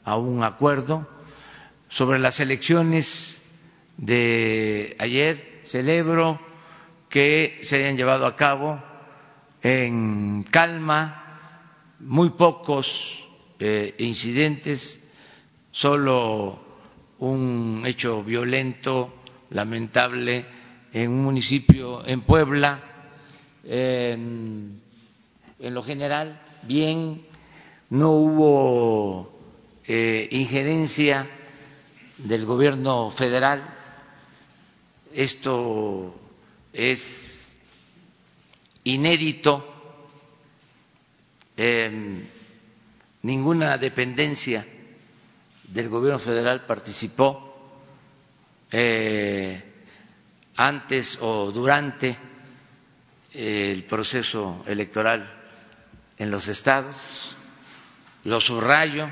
a 0.04 0.18
un 0.18 0.44
acuerdo 0.44 1.08
sobre 1.90 2.20
las 2.20 2.40
elecciones 2.40 3.42
de 3.98 4.96
ayer. 5.00 5.62
Celebro 5.64 6.40
que 7.10 7.60
se 7.62 7.78
hayan 7.78 7.96
llevado 7.96 8.26
a 8.26 8.36
cabo 8.36 8.84
en 9.62 10.44
calma, 10.44 11.20
muy 12.00 12.32
pocos 12.32 13.26
eh, 13.60 13.96
incidentes, 14.00 15.08
solo 15.72 16.60
un 17.20 17.84
hecho 17.86 18.24
violento, 18.24 19.14
lamentable, 19.52 20.46
en 20.92 21.10
un 21.12 21.24
municipio 21.24 22.06
en 22.06 22.22
Puebla 22.22 22.82
en 25.64 25.74
lo 25.74 25.82
general 25.82 26.38
bien, 26.64 27.26
no 27.90 28.12
hubo 28.12 29.32
eh, 29.88 30.28
injerencia 30.32 31.26
del 32.18 32.46
gobierno 32.46 33.10
federal. 33.10 33.64
Esto 35.14 36.14
es 36.74 37.56
inédito. 38.84 39.70
ninguna 43.22 43.78
dependencia 43.78 44.66
del 45.70 45.88
gobierno 45.88 46.20
federal 46.20 46.66
participó 46.66 47.56
eh, 48.70 49.64
antes 50.58 51.20
o 51.22 51.52
durante 51.54 52.18
el 53.34 53.84
proceso 53.86 54.62
electoral 54.68 55.43
en 56.18 56.32
los 56.32 56.48
estados, 56.48 57.36
lo 58.24 58.40
subrayo, 58.40 59.10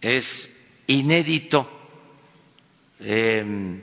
es 0.00 0.56
inédito, 0.86 1.68
em, 3.00 3.82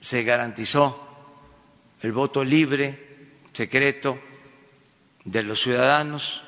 se 0.00 0.22
garantizó 0.24 1.04
el 2.02 2.12
voto 2.12 2.44
libre, 2.44 3.06
secreto 3.52 4.18
de 5.24 5.42
los 5.42 5.60
ciudadanos 5.60 6.44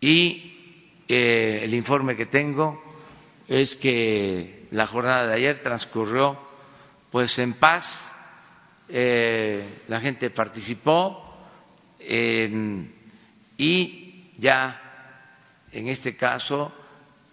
y 0.00 0.56
eh, 1.08 1.60
el 1.62 1.74
informe 1.74 2.16
que 2.16 2.26
tengo 2.26 2.82
es 3.48 3.76
que 3.76 4.66
la 4.70 4.86
jornada 4.86 5.26
de 5.26 5.34
ayer 5.34 5.60
transcurrió 5.62 6.38
pues 7.10 7.38
en 7.38 7.52
paz, 7.54 8.12
eh, 8.88 9.62
la 9.88 10.00
gente 10.00 10.30
participó, 10.30 11.25
y 13.58 14.32
ya 14.38 14.82
en 15.72 15.88
este 15.88 16.16
caso 16.16 16.72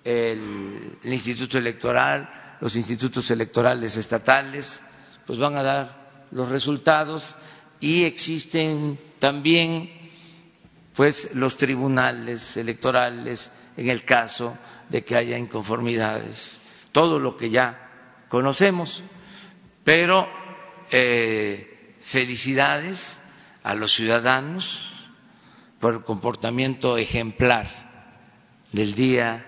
el, 0.04 0.98
el 1.04 1.14
Instituto 1.14 1.58
Electoral, 1.58 2.30
los 2.60 2.76
institutos 2.76 3.30
electorales 3.32 3.98
estatales, 3.98 4.82
pues 5.26 5.40
van 5.40 5.56
a 5.58 5.64
dar 5.64 6.28
los 6.32 6.50
resultados 6.50 7.36
y 7.80 8.06
existen 8.06 8.98
también 9.20 9.90
pues 10.96 11.36
los 11.36 11.58
tribunales 11.58 12.56
electorales 12.58 13.52
en 13.78 13.90
el 13.90 14.04
caso 14.04 14.58
de 14.90 15.04
que 15.04 15.16
haya 15.16 15.38
inconformidades, 15.38 16.60
todo 16.92 17.20
lo 17.20 17.36
que 17.36 17.50
ya 17.50 17.90
conocemos, 18.30 19.04
pero 19.84 20.28
eh, 20.92 21.96
felicidades 22.02 23.22
a 23.64 23.76
los 23.76 23.94
ciudadanos 23.94 25.10
por 25.80 25.94
el 25.96 26.02
comportamiento 26.04 26.98
ejemplar 26.98 27.68
del 28.72 28.94
día 28.94 29.46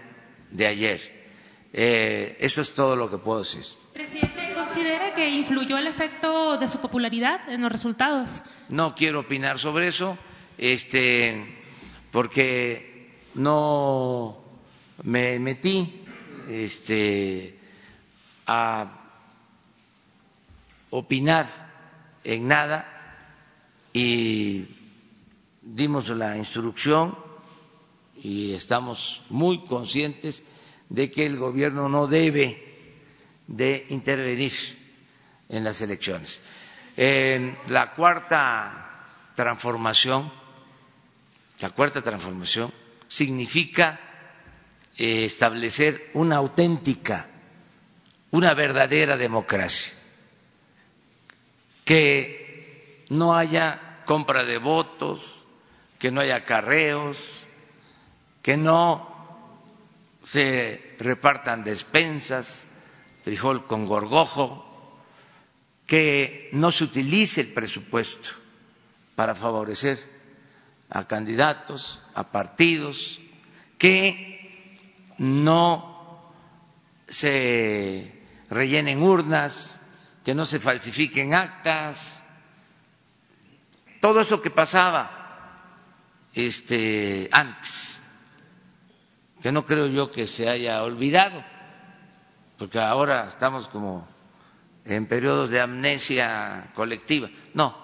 de 0.52 0.68
ayer. 0.68 1.28
Eh, 1.74 2.38
eso 2.40 2.62
es 2.62 2.74
todo 2.74 2.96
lo 2.96 3.10
que 3.10 3.18
puedo 3.18 3.40
decir. 3.40 3.64
Presidente, 3.94 4.54
¿considera 4.54 5.14
que 5.14 5.30
influyó 5.30 5.78
el 5.78 5.88
efecto 5.88 6.58
de 6.58 6.68
su 6.70 6.80
popularidad 6.80 7.48
en 7.50 7.62
los 7.62 7.72
resultados? 7.72 8.42
No 8.70 8.96
quiero 8.96 9.22
opinar 9.22 9.60
sobre 9.60 9.88
eso, 9.88 10.18
este, 10.58 11.46
porque 12.12 13.20
no 13.34 14.38
me 15.04 15.40
metí 15.40 16.04
este, 16.50 17.60
a 18.48 18.88
opinar 20.92 21.46
en 22.24 22.48
nada 22.48 22.95
y 23.96 24.68
dimos 25.62 26.10
la 26.10 26.36
instrucción 26.36 27.18
y 28.22 28.54
estamos 28.54 29.24
muy 29.30 29.64
conscientes 29.64 30.44
de 30.90 31.10
que 31.10 31.26
el 31.26 31.38
gobierno 31.38 31.88
no 31.88 32.06
debe 32.06 32.62
de 33.48 33.86
intervenir 33.88 34.52
en 35.48 35.64
las 35.64 35.80
elecciones. 35.80 36.42
La 36.98 37.94
cuarta 37.96 39.32
transformación, 39.34 40.30
la 41.62 41.70
cuarta 41.70 42.02
transformación 42.02 42.74
significa 43.08 43.98
eh, 44.98 45.24
establecer 45.24 46.12
una 46.16 46.36
auténtica, 46.36 47.30
una 48.32 48.54
verdadera 48.56 49.16
democracia, 49.16 49.94
que 51.86 53.06
no 53.10 53.36
haya 53.36 53.85
compra 54.06 54.46
de 54.46 54.58
votos, 54.58 55.46
que 56.00 56.12
no 56.12 56.22
haya 56.22 56.44
carreos, 56.46 57.46
que 58.42 58.58
no 58.58 59.14
se 60.24 60.96
repartan 61.00 61.64
despensas, 61.64 62.70
frijol 63.24 63.66
con 63.66 63.86
gorgojo, 63.86 64.64
que 65.88 66.50
no 66.54 66.72
se 66.72 66.84
utilice 66.84 67.42
el 67.42 67.54
presupuesto 67.54 68.30
para 69.16 69.36
favorecer 69.36 69.98
a 70.90 71.08
candidatos, 71.08 72.02
a 72.14 72.32
partidos, 72.32 73.22
que 73.78 74.72
no 75.18 76.32
se 77.08 78.24
rellenen 78.50 79.02
urnas, 79.02 79.82
que 80.24 80.36
no 80.36 80.46
se 80.46 80.60
falsifiquen 80.60 81.34
actas, 81.34 82.25
todo 84.02 84.22
eso 84.22 84.42
que 84.42 84.50
pasaba 84.50 85.58
este, 86.34 87.28
antes, 87.32 88.04
que 89.42 89.52
no 89.52 89.66
creo 89.66 89.88
yo 89.88 90.12
que 90.12 90.28
se 90.28 90.50
haya 90.50 90.84
olvidado, 90.84 91.44
porque 92.58 92.80
ahora 92.80 93.28
estamos 93.28 93.68
como 93.68 94.08
en 94.86 95.08
periodos 95.08 95.50
de 95.50 95.62
amnesia 95.62 96.72
colectiva. 96.74 97.30
No, 97.54 97.76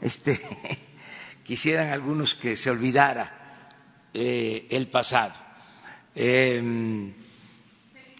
este, 0.00 0.40
quisieran 1.44 1.90
algunos 1.90 2.34
que 2.34 2.56
se 2.56 2.70
olvidara 2.70 3.68
eh, 4.14 4.66
el 4.70 4.88
pasado 4.88 5.48
eh, 6.20 7.12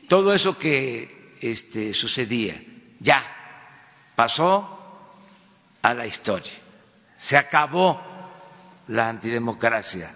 todo 0.08 0.32
eso 0.32 0.56
que 0.56 1.34
este, 1.40 1.92
sucedía 1.92 2.62
ya 3.00 3.20
pasó 4.14 4.78
a 5.82 5.94
la 5.94 6.06
historia. 6.06 6.52
Se 7.18 7.36
acabó 7.36 8.00
la 8.86 9.08
antidemocracia, 9.08 10.10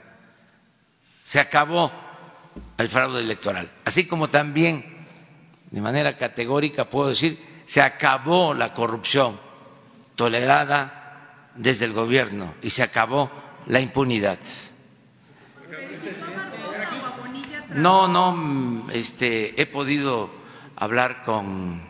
se 1.24 1.40
acabó 1.40 1.92
el 2.78 2.88
fraude 2.88 3.20
electoral, 3.20 3.70
así 3.84 4.06
como 4.06 4.30
también 4.30 5.06
de 5.70 5.80
manera 5.80 6.16
categórica 6.16 6.88
puedo 6.88 7.08
decir 7.08 7.38
se 7.66 7.80
acabó 7.80 8.54
la 8.54 8.74
corrupción 8.74 9.40
tolerada 10.16 11.50
desde 11.56 11.86
el 11.86 11.92
gobierno 11.92 12.54
y 12.62 12.70
se 12.70 12.82
acabó 12.82 13.30
la 13.66 13.80
impunidad. 13.80 14.38
No, 17.70 18.06
no, 18.08 18.90
este, 18.92 19.60
he 19.60 19.66
podido 19.66 20.30
hablar 20.76 21.24
con 21.24 21.82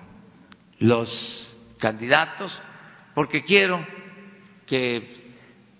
los 0.78 1.56
candidatos 1.78 2.60
porque 3.14 3.42
quiero 3.42 3.84
que 4.72 5.04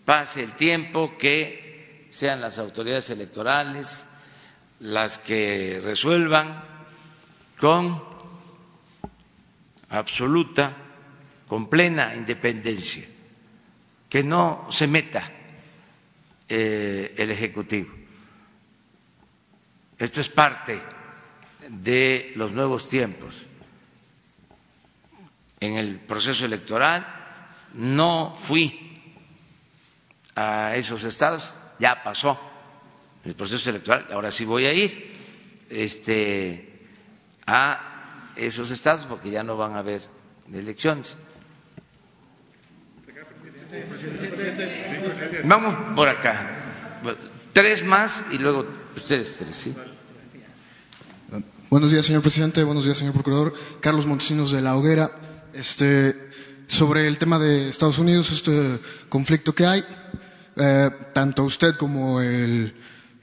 pase 0.05 0.43
el 0.43 0.53
tiempo, 0.53 1.17
que 1.17 2.07
sean 2.11 2.43
las 2.43 2.59
autoridades 2.59 3.09
electorales 3.09 4.07
las 4.81 5.17
que 5.17 5.81
resuelvan 5.83 6.63
con 7.59 8.03
absoluta, 9.89 10.77
con 11.49 11.71
plena 11.71 12.15
independencia, 12.15 13.07
que 14.11 14.23
no 14.23 14.69
se 14.71 14.87
meta 14.87 15.33
eh, 16.49 17.15
el 17.17 17.31
Ejecutivo 17.31 18.03
esto 20.03 20.21
es 20.21 20.29
parte 20.29 20.83
de 21.69 22.33
los 22.35 22.51
nuevos 22.53 22.89
tiempos. 22.89 23.47
En 25.61 25.77
el 25.77 26.01
proceso 26.01 26.45
electoral 26.45 27.07
no 27.75 28.35
fui 28.37 28.79
a 30.35 30.77
esos 30.77 31.05
estados, 31.05 31.55
ya 31.79 32.03
pasó 32.03 32.39
el 33.25 33.35
proceso 33.35 33.71
electoral, 33.71 34.07
ahora 34.13 34.31
sí 34.31 34.45
voy 34.45 34.67
a 34.67 34.73
ir 34.73 35.13
este, 35.71 36.87
a 37.47 38.33
esos 38.37 38.71
estados 38.71 39.07
porque 39.07 39.31
ya 39.31 39.43
no 39.43 39.57
van 39.57 39.75
a 39.75 39.79
haber 39.79 40.03
elecciones. 40.53 41.19
Vamos 45.45 45.75
por 45.97 46.09
acá. 46.09 46.59
Tres 47.53 47.85
más 47.85 48.25
y 48.33 48.39
luego 48.39 48.67
ustedes 48.97 49.39
tres, 49.39 49.57
¿sí? 49.57 49.77
Buenos 51.71 51.91
días, 51.91 52.05
señor 52.05 52.23
presidente. 52.23 52.65
Buenos 52.65 52.85
días, 52.85 52.99
señor 52.99 53.15
procurador. 53.15 53.55
Carlos 53.81 54.07
Montesinos 54.07 54.51
de 54.53 54.61
La 54.61 54.77
Hoguera. 54.77 55.11
Este, 55.55 56.32
sobre 56.69 57.07
el 57.07 57.19
tema 57.19 57.39
de 57.39 57.69
Estados 57.69 57.99
Unidos, 57.99 58.31
este 58.31 58.81
conflicto 59.09 59.55
que 59.55 59.67
hay, 59.67 59.85
eh, 60.57 60.91
tanto 61.13 61.45
usted 61.45 61.77
como 61.77 62.21
el, 62.21 62.75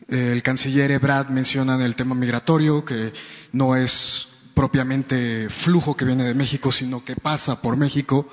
el 0.07 0.43
canciller 0.43 0.91
Ebrard 0.91 1.29
mencionan 1.29 1.81
el 1.81 1.95
tema 1.95 2.15
migratorio, 2.15 2.83
que 2.85 3.13
no 3.51 3.75
es 3.75 4.27
propiamente 4.53 5.49
flujo 5.49 5.95
que 5.95 6.05
viene 6.05 6.23
de 6.23 6.33
México, 6.33 6.71
sino 6.71 7.03
que 7.03 7.15
pasa 7.15 7.61
por 7.61 7.77
México, 7.77 8.27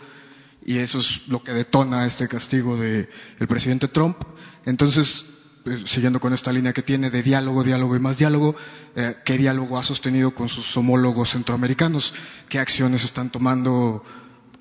y 0.64 0.78
eso 0.78 0.98
es 0.98 1.28
lo 1.28 1.42
que 1.44 1.52
detona 1.52 2.06
este 2.06 2.26
castigo 2.26 2.76
del 2.76 3.08
presidente 3.48 3.86
Trump. 3.86 4.16
Entonces, 4.64 5.26
eh, 5.66 5.82
siguiendo 5.84 6.18
con 6.18 6.32
esta 6.32 6.52
línea 6.52 6.72
que 6.72 6.82
tiene 6.82 7.10
de 7.10 7.22
diálogo, 7.22 7.62
diálogo 7.62 7.94
y 7.94 8.00
más 8.00 8.18
diálogo, 8.18 8.56
eh, 8.96 9.14
¿qué 9.24 9.38
diálogo 9.38 9.78
ha 9.78 9.84
sostenido 9.84 10.34
con 10.34 10.48
sus 10.48 10.76
homólogos 10.76 11.30
centroamericanos? 11.30 12.14
¿Qué 12.48 12.58
acciones 12.58 13.04
están 13.04 13.30
tomando 13.30 14.04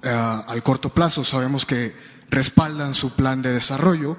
eh, 0.03 0.09
al 0.09 0.63
corto 0.63 0.89
plazo? 0.89 1.23
Sabemos 1.23 1.65
que 1.65 1.95
respaldan 2.29 2.93
su 2.93 3.15
plan 3.15 3.41
de 3.41 3.53
desarrollo, 3.53 4.17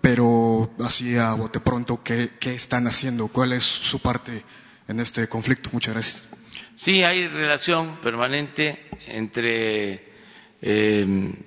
pero 0.00 0.70
así 0.80 1.16
a 1.16 1.34
bote 1.34 1.60
pronto, 1.60 2.02
¿qué, 2.02 2.30
están 2.42 2.86
haciendo? 2.86 3.28
¿Cuál 3.28 3.52
es 3.52 3.62
su 3.62 4.00
parte 4.00 4.44
en 4.88 5.00
este 5.00 5.28
conflicto? 5.28 5.70
Muchas 5.72 5.94
gracias. 5.94 6.30
Sí, 6.76 7.02
hay 7.02 7.28
relación 7.28 8.00
permanente 8.00 8.88
entre 9.06 10.12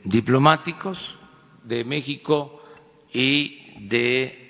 diplomáticos 0.04 1.18
de 1.64 1.84
México 1.84 2.62
y 3.12 3.88
de 3.88 4.48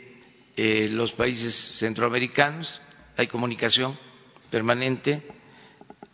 eh, 0.56 0.90
los 0.92 1.12
países 1.12 1.54
centroamericanos, 1.54 2.82
hay 3.16 3.28
comunicación 3.28 3.98
permanente 4.50 5.22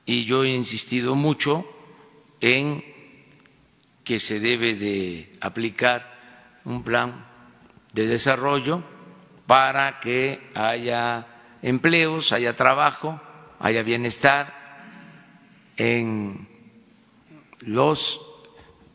y 0.05 0.25
yo 0.25 0.43
he 0.43 0.49
insistido 0.49 1.15
mucho 1.15 1.65
en 2.41 2.83
que 4.03 4.19
se 4.19 4.39
debe 4.39 4.75
de 4.75 5.31
aplicar 5.39 6.11
un 6.65 6.83
plan 6.83 7.25
de 7.93 8.07
desarrollo 8.07 8.83
para 9.47 9.99
que 9.99 10.41
haya 10.55 11.27
empleos, 11.61 12.31
haya 12.31 12.55
trabajo, 12.55 13.21
haya 13.59 13.83
bienestar 13.83 14.53
en 15.77 16.47
los 17.61 18.21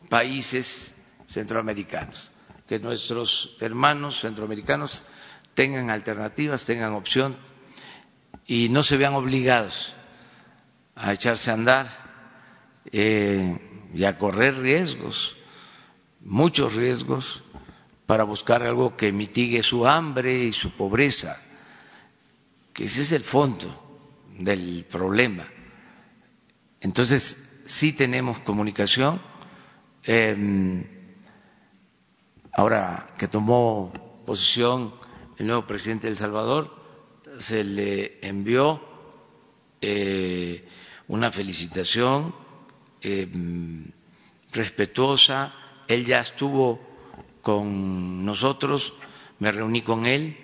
países 0.08 0.96
centroamericanos, 1.26 2.30
que 2.66 2.78
nuestros 2.78 3.56
hermanos 3.60 4.20
centroamericanos 4.20 5.02
tengan 5.54 5.90
alternativas, 5.90 6.64
tengan 6.64 6.94
opción 6.94 7.36
y 8.46 8.68
no 8.68 8.82
se 8.82 8.96
vean 8.96 9.14
obligados 9.14 9.94
a 10.96 11.12
echarse 11.12 11.50
a 11.50 11.54
andar 11.54 11.86
eh, 12.92 13.58
y 13.94 14.04
a 14.04 14.18
correr 14.18 14.58
riesgos, 14.58 15.36
muchos 16.20 16.74
riesgos, 16.74 17.44
para 18.06 18.24
buscar 18.24 18.62
algo 18.62 18.96
que 18.96 19.12
mitigue 19.12 19.62
su 19.62 19.86
hambre 19.86 20.44
y 20.44 20.52
su 20.52 20.70
pobreza, 20.70 21.38
que 22.72 22.84
ese 22.84 23.02
es 23.02 23.12
el 23.12 23.22
fondo 23.22 23.68
del 24.38 24.84
problema. 24.84 25.46
Entonces, 26.80 27.62
sí 27.66 27.92
tenemos 27.92 28.38
comunicación. 28.38 29.20
Em, 30.04 30.84
ahora 32.52 33.14
que 33.18 33.28
tomó 33.28 33.92
posición 34.24 34.94
el 35.36 35.46
nuevo 35.46 35.66
presidente 35.66 36.06
de 36.06 36.12
El 36.12 36.16
Salvador, 36.16 36.74
se 37.38 37.62
le 37.62 38.18
envió 38.26 38.80
eh, 39.80 40.66
una 41.08 41.30
felicitación 41.30 42.34
em, 43.02 43.84
respetuosa. 44.52 45.54
Él 45.86 46.04
ya 46.04 46.20
estuvo 46.20 46.80
con 47.42 48.24
nosotros, 48.24 48.94
me 49.38 49.50
reuní 49.52 49.82
con 49.82 50.06
él, 50.06 50.36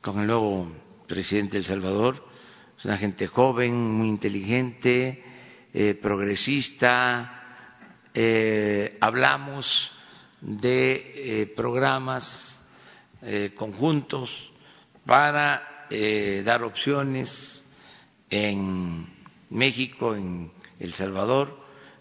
con 0.00 0.20
el 0.20 0.26
nuevo 0.26 0.70
presidente 1.06 1.52
de 1.52 1.58
El 1.58 1.64
Salvador. 1.64 2.26
Es 2.78 2.84
una 2.84 2.98
gente 2.98 3.26
joven, 3.26 3.74
muy 3.92 4.08
inteligente, 4.08 5.22
eh, 5.74 5.94
progresista. 5.94 7.38
Eh, 8.14 8.96
hablamos 9.00 9.92
de 10.40 11.52
programas 11.54 12.64
conjuntos 13.56 14.52
para 15.04 15.86
eh, 15.90 16.42
dar 16.44 16.62
opciones 16.62 17.64
en 18.30 19.06
México, 19.50 20.14
en 20.16 20.50
El 20.82 20.92
Salvador. 20.92 21.56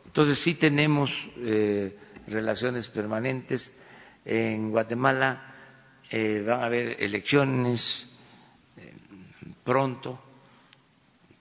Entonces 0.06 0.40
sí 0.40 0.56
tenemos 0.56 1.30
eh, 1.38 1.96
relaciones 2.28 2.90
permanentes. 2.90 3.78
En 4.26 4.72
Guatemala 4.72 5.54
eh, 6.10 6.44
van 6.46 6.62
a 6.62 6.66
haber 6.66 7.02
elecciones 7.02 8.18
pronto, 9.64 10.20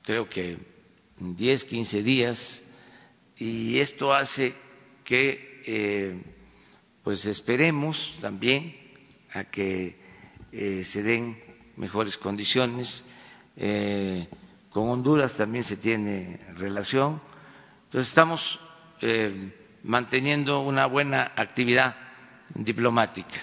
creo 0.04 0.28
que 0.28 0.58
en 1.20 1.36
10, 1.36 1.64
15 1.64 2.02
días, 2.02 2.62
y 3.36 3.78
esto 3.78 4.12
hace 4.12 4.54
que 5.04 6.22
pues 7.02 7.24
esperemos 7.26 8.16
también 8.20 8.76
a 9.32 9.44
que 9.44 9.96
se 10.82 11.02
den 11.02 11.42
mejores 11.76 12.16
condiciones. 12.18 13.04
Eh, 13.56 14.28
con 14.70 14.88
Honduras 14.88 15.36
también 15.36 15.64
se 15.64 15.76
tiene 15.76 16.38
relación. 16.56 17.20
Entonces 17.90 18.10
estamos 18.10 18.60
eh, 19.00 19.50
manteniendo 19.82 20.60
una 20.60 20.86
buena 20.86 21.32
actividad 21.34 21.96
diplomática. 22.54 23.40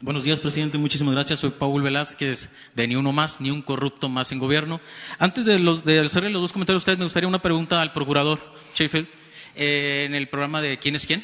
Buenos 0.00 0.24
días, 0.24 0.40
presidente. 0.40 0.78
Muchísimas 0.78 1.12
gracias. 1.12 1.40
Soy 1.40 1.50
Paul 1.50 1.82
Velázquez 1.82 2.48
de 2.74 2.88
Ni 2.88 2.96
Uno 2.96 3.12
Más, 3.12 3.42
Ni 3.42 3.50
Un 3.50 3.60
Corrupto 3.60 4.08
Más 4.08 4.32
en 4.32 4.38
Gobierno. 4.38 4.80
Antes 5.18 5.44
de, 5.44 5.58
los, 5.58 5.86
hacerle 5.86 6.30
los 6.30 6.40
dos 6.40 6.54
comentarios 6.54 6.80
a 6.80 6.84
ustedes, 6.84 6.98
me 7.00 7.04
gustaría 7.04 7.28
una 7.28 7.42
pregunta 7.42 7.82
al 7.82 7.92
procurador 7.92 8.40
Sheffield 8.74 9.06
eh, 9.56 10.04
en 10.06 10.14
el 10.14 10.30
programa 10.30 10.62
de 10.62 10.78
¿Quién 10.78 10.94
es 10.94 11.04
quién? 11.06 11.22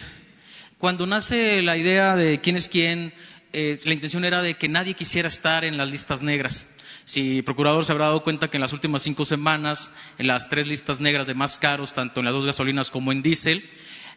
Cuando 0.76 1.06
nace 1.06 1.62
la 1.62 1.78
idea 1.78 2.16
de 2.16 2.38
quién 2.42 2.56
es 2.56 2.68
quién, 2.68 3.14
eh, 3.54 3.78
la 3.86 3.94
intención 3.94 4.26
era 4.26 4.42
de 4.42 4.52
que 4.52 4.68
nadie 4.68 4.92
quisiera 4.92 5.28
estar 5.28 5.64
en 5.64 5.78
las 5.78 5.90
listas 5.90 6.20
negras. 6.20 6.66
Si 7.05 7.42
procurador 7.42 7.84
se 7.84 7.92
habrá 7.92 8.07
dado 8.07 8.22
cuenta 8.22 8.48
que 8.48 8.57
en 8.57 8.61
las 8.61 8.72
últimas 8.72 9.03
cinco 9.03 9.24
semanas, 9.24 9.90
en 10.18 10.26
las 10.26 10.48
tres 10.48 10.68
listas 10.68 11.00
negras 11.00 11.26
de 11.26 11.34
más 11.34 11.59
caros, 11.59 11.92
tanto 11.94 12.20
en 12.20 12.26
las 12.26 12.34
dos 12.34 12.46
gasolinas 12.46 12.90
como 12.90 13.12
en 13.12 13.22
diésel, 13.22 13.68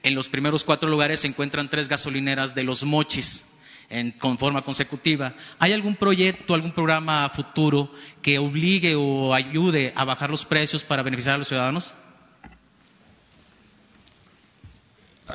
en 0.04 0.16
los 0.16 0.30
primeros 0.30 0.64
cuatro 0.64 0.90
lugares 0.90 1.22
se 1.22 1.28
encuentran 1.28 1.70
tres 1.70 1.88
gasolineras 1.88 2.54
de 2.54 2.64
los 2.64 2.84
mochis. 2.84 3.52
En, 3.88 4.12
con 4.14 4.40
forma 4.40 4.64
consecutiva. 4.64 5.36
¿Hay 5.60 5.72
algún 5.72 5.96
proyecto, 5.96 6.56
algún 6.56 6.72
programa 6.72 7.30
futuro 7.30 7.92
que 8.24 8.40
obligue 8.40 8.96
o 8.96 9.32
ayude 9.36 9.94
a 9.96 10.06
bajar 10.06 10.32
los 10.32 10.44
precios 10.44 10.84
para 10.84 11.04
beneficiar 11.04 11.36
a 11.36 11.38
los 11.38 11.48
ciudadanos? 11.50 11.94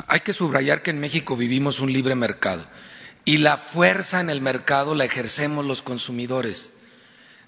Hay 0.09 0.19
que 0.19 0.33
subrayar 0.33 0.83
que 0.83 0.91
en 0.91 0.99
México 0.99 1.37
vivimos 1.37 1.79
un 1.79 1.93
libre 1.93 2.17
mercado 2.17 2.67
y 3.25 3.39
la 3.39 3.57
fuerza 3.57 4.21
en 4.21 4.31
el 4.31 4.41
mercado 4.41 4.97
la 4.97 5.05
ejercemos 5.05 5.65
los 5.65 5.83
consumidores. 5.83 6.80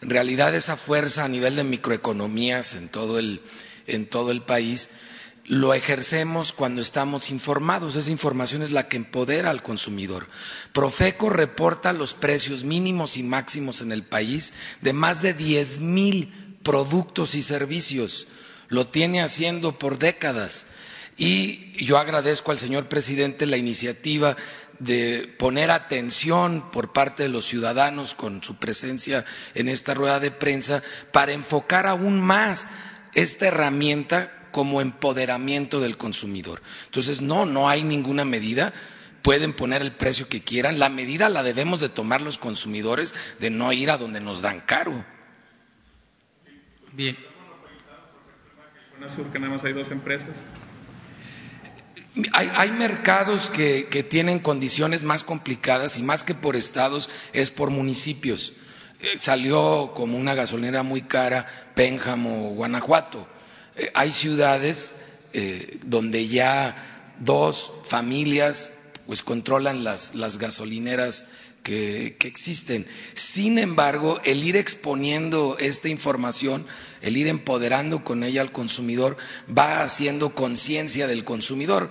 En 0.03 0.11
realidad 0.11 0.55
esa 0.55 0.77
fuerza 0.77 1.25
a 1.25 1.29
nivel 1.29 1.57
de 1.57 1.65
microeconomías 1.65 2.75
en 2.75 2.89
todo 2.89 3.19
el, 3.19 3.41
en 3.87 4.07
todo 4.07 4.33
el 4.33 4.43
país 4.43 4.91
lo 5.47 5.75
ejercemos 5.75 6.53
cuando 6.53 6.81
estamos 6.81 7.31
informados. 7.31 7.97
Esa 7.97 8.11
información 8.11 8.63
es 8.63 8.73
la 8.73 8.89
que 8.89 8.97
empodera 8.97 9.51
al 9.51 9.63
consumidor. 9.63 10.27
Profeco 10.73 11.31
reporta 11.31 11.93
los 11.93 12.15
precios 12.15 12.65
mínimos 12.65 13.17
y 13.17 13.23
máximos 13.23 13.81
en 13.81 13.93
el 13.93 14.03
país 14.03 14.53
de 14.81 14.93
más 14.93 15.23
de 15.23 15.35
10 15.35 15.81
mil 15.81 16.33
productos 16.63 17.35
y 17.35 17.43
servicios. 17.43 18.29
Lo 18.69 18.87
tiene 18.87 19.21
haciendo 19.21 19.79
por 19.79 19.99
décadas. 19.99 20.67
Y 21.19 21.85
yo 21.85 21.99
agradezco 21.99 22.53
al 22.53 22.59
señor 22.59 22.89
presidente 22.89 23.45
la 23.47 23.57
iniciativa 23.59 24.37
de 24.83 25.33
poner 25.39 25.71
atención 25.71 26.71
por 26.73 26.93
parte 26.93 27.23
de 27.23 27.29
los 27.29 27.45
ciudadanos 27.45 28.15
con 28.15 28.43
su 28.43 28.57
presencia 28.57 29.25
en 29.55 29.69
esta 29.69 29.95
rueda 29.95 30.19
de 30.19 30.33
prensa 30.33 30.83
para 31.13 31.33
enfocar 31.33 31.87
aún 31.87 32.21
más 32.21 32.69
esta 33.15 33.47
herramienta 33.47 34.33
como 34.51 34.81
empoderamiento 34.81 35.81
del 35.81 35.97
consumidor. 35.97 36.63
Entonces, 36.87 37.21
no, 37.21 37.47
no 37.47 37.69
hay 37.69 37.85
ninguna 37.85 38.25
medida. 38.25 38.73
Pueden 39.23 39.53
poner 39.53 39.83
el 39.83 39.93
precio 39.93 40.29
que 40.29 40.43
quieran. 40.43 40.81
La 40.81 40.89
medida 40.89 41.29
la 41.29 41.45
debemos 41.45 41.79
de 41.79 41.89
tomar 41.89 42.21
los 42.21 42.39
consumidores 42.39 43.15
de 43.39 43.51
no 43.51 43.73
ir 43.73 43.91
a 43.91 43.99
donde 43.99 44.21
nos 44.21 44.43
dan 44.43 44.61
caro. 44.61 45.05
Bien. 46.93 47.17
que 49.33 49.39
nada 49.39 49.55
más 49.55 49.65
hay 49.65 49.73
dos 49.73 49.91
empresas. 49.93 50.37
Hay, 52.33 52.71
mercados 52.73 53.49
que, 53.49 54.07
tienen 54.09 54.39
condiciones 54.39 55.03
más 55.03 55.25
complicadas 55.25 55.97
y 55.99 56.03
más 56.03 56.23
que 56.23 56.35
por 56.35 56.57
estados 56.57 57.09
es 57.33 57.51
por 57.51 57.71
municipios. 57.71 58.53
Eh, 59.01 59.19
salió 59.19 59.93
como 59.95 60.19
una 60.19 60.35
gasolinera 60.35 60.83
muy 60.83 61.03
cara 61.03 61.47
Pénjamo, 61.75 62.51
Guanajuato. 62.51 63.27
Eh, 63.77 63.91
hay 63.95 64.13
ciudades 64.13 64.95
eh, 65.33 65.79
donde 65.87 66.29
ya 66.29 66.77
dos 67.19 67.73
familias 67.85 68.75
pues 69.07 69.23
controlan 69.23 69.83
las, 69.83 70.39
gasolineras 70.39 71.33
que, 71.63 72.17
existen. 72.21 72.87
Sin 73.15 73.59
embargo, 73.59 74.21
el 74.25 74.45
ir 74.45 74.57
exponiendo 74.57 75.57
esta 75.59 75.89
información, 75.89 76.67
el 77.01 77.17
ir 77.17 77.29
empoderando 77.29 78.05
con 78.05 78.25
ella 78.25 78.41
al 78.41 78.53
consumidor, 78.53 79.17
va 79.57 79.83
haciendo 79.83 80.35
conciencia 80.35 81.07
del 81.07 81.25
consumidor, 81.25 81.91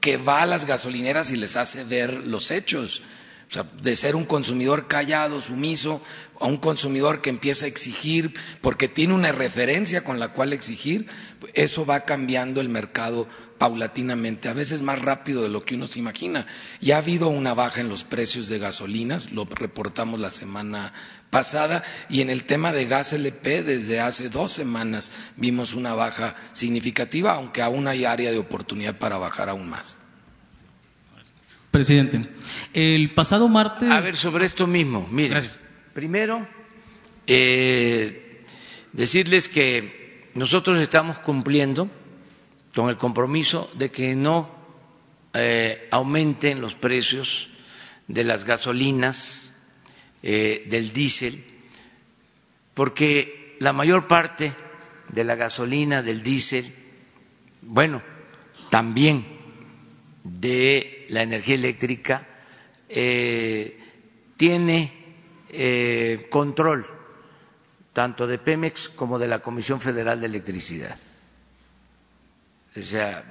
que 0.00 0.16
va 0.16 0.42
a 0.42 0.46
las 0.46 0.64
gasolineras 0.64 1.30
y 1.30 1.36
les 1.36 1.56
hace 1.56 1.84
ver 1.84 2.12
los 2.14 2.50
hechos. 2.50 3.02
O 3.48 3.52
sea, 3.52 3.66
de 3.82 3.96
ser 3.96 4.14
un 4.14 4.24
consumidor 4.26 4.86
callado, 4.86 5.40
sumiso, 5.40 6.00
a 6.38 6.46
un 6.46 6.56
consumidor 6.56 7.20
que 7.20 7.30
empieza 7.30 7.64
a 7.64 7.68
exigir 7.68 8.32
porque 8.60 8.86
tiene 8.86 9.12
una 9.12 9.32
referencia 9.32 10.04
con 10.04 10.20
la 10.20 10.32
cual 10.32 10.52
exigir, 10.52 11.08
eso 11.54 11.84
va 11.84 12.04
cambiando 12.04 12.60
el 12.60 12.68
mercado 12.68 13.26
paulatinamente, 13.60 14.48
a 14.48 14.54
veces 14.54 14.80
más 14.80 15.02
rápido 15.02 15.42
de 15.42 15.50
lo 15.50 15.66
que 15.66 15.74
uno 15.74 15.86
se 15.86 15.98
imagina. 15.98 16.46
Ya 16.80 16.94
ha 16.94 17.00
habido 17.00 17.28
una 17.28 17.52
baja 17.52 17.82
en 17.82 17.90
los 17.90 18.04
precios 18.04 18.48
de 18.48 18.58
gasolinas, 18.58 19.32
lo 19.32 19.44
reportamos 19.44 20.18
la 20.18 20.30
semana 20.30 20.94
pasada, 21.28 21.84
y 22.08 22.22
en 22.22 22.30
el 22.30 22.44
tema 22.44 22.72
de 22.72 22.86
gas 22.86 23.12
LP 23.12 23.62
desde 23.62 24.00
hace 24.00 24.30
dos 24.30 24.50
semanas 24.50 25.12
vimos 25.36 25.74
una 25.74 25.92
baja 25.92 26.34
significativa, 26.52 27.32
aunque 27.32 27.60
aún 27.60 27.86
hay 27.86 28.06
área 28.06 28.30
de 28.32 28.38
oportunidad 28.38 28.96
para 28.96 29.18
bajar 29.18 29.50
aún 29.50 29.68
más. 29.68 30.06
Presidente, 31.70 32.30
el 32.72 33.12
pasado 33.12 33.46
martes. 33.46 33.90
A 33.90 34.00
ver, 34.00 34.16
sobre 34.16 34.46
esto 34.46 34.66
mismo, 34.66 35.06
mire. 35.10 35.38
Primero, 35.92 36.48
eh, 37.26 38.42
decirles 38.94 39.50
que 39.50 40.30
nosotros 40.32 40.78
estamos 40.78 41.18
cumpliendo 41.18 41.90
con 42.74 42.88
el 42.88 42.96
compromiso 42.96 43.70
de 43.74 43.90
que 43.90 44.14
no 44.14 44.48
eh, 45.32 45.88
aumenten 45.90 46.60
los 46.60 46.74
precios 46.74 47.48
de 48.08 48.24
las 48.24 48.44
gasolinas, 48.44 49.52
eh, 50.22 50.66
del 50.68 50.92
diésel, 50.92 51.42
porque 52.74 53.56
la 53.60 53.72
mayor 53.72 54.08
parte 54.08 54.54
de 55.12 55.24
la 55.24 55.34
gasolina, 55.34 56.02
del 56.02 56.22
diésel, 56.22 56.72
bueno, 57.62 58.02
también 58.70 59.26
de 60.24 61.06
la 61.10 61.22
energía 61.22 61.54
eléctrica, 61.56 62.26
eh, 62.88 63.78
tiene 64.36 64.98
control 66.30 66.86
tanto 67.92 68.28
de 68.28 68.38
Pemex 68.38 68.88
como 68.88 69.18
de 69.18 69.26
la 69.26 69.40
Comisión 69.40 69.80
Federal 69.80 70.20
de 70.20 70.26
Electricidad. 70.26 70.96
O 72.76 72.82
sea, 72.82 73.24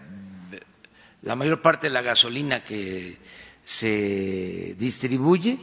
la 1.22 1.36
mayor 1.36 1.62
parte 1.62 1.88
de 1.88 1.94
la 1.94 2.02
gasolina 2.02 2.64
que 2.64 3.18
se 3.64 4.76
distribuye 4.78 5.58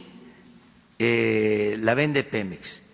eh, 0.99 1.77
la 1.79 1.93
vende 1.93 2.23
Pemex 2.23 2.89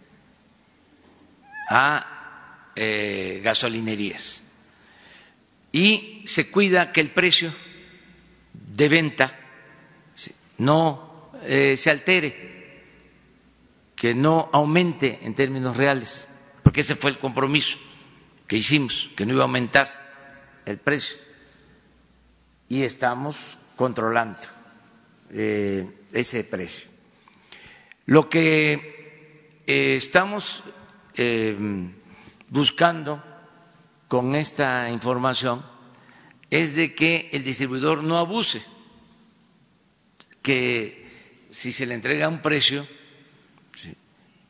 a 1.69 2.71
eh, 2.75 3.41
gasolinerías. 3.43 4.43
Y 5.71 6.23
se 6.27 6.49
cuida 6.51 6.91
que 6.91 7.01
el 7.01 7.11
precio 7.11 7.51
de 8.53 8.89
venta 8.89 9.39
no 10.57 11.31
eh, 11.43 11.75
se 11.77 11.89
altere, 11.89 12.83
que 13.95 14.13
no 14.13 14.49
aumente 14.53 15.19
en 15.23 15.33
términos 15.33 15.77
reales, 15.77 16.29
porque 16.61 16.81
ese 16.81 16.95
fue 16.95 17.11
el 17.11 17.19
compromiso 17.19 17.77
que 18.47 18.57
hicimos, 18.57 19.09
que 19.15 19.25
no 19.25 19.33
iba 19.33 19.41
a 19.41 19.45
aumentar 19.45 20.02
el 20.65 20.77
precio. 20.77 21.17
Y 22.69 22.83
estamos 22.83 23.57
controlando 23.75 24.39
eh, 25.31 25.87
ese 26.11 26.43
precio. 26.43 26.89
Lo 28.05 28.29
que 28.29 29.61
eh, 29.65 29.95
estamos 29.95 30.63
buscando 32.49 33.23
con 34.07 34.35
esta 34.35 34.89
información 34.89 35.63
es 36.49 36.75
de 36.75 36.93
que 36.93 37.29
el 37.33 37.43
distribuidor 37.43 38.03
no 38.03 38.17
abuse, 38.19 38.63
que 40.43 41.03
si 41.49 41.71
se 41.71 41.85
le 41.85 41.95
entrega 41.95 42.27
un 42.29 42.41
precio, 42.41 42.85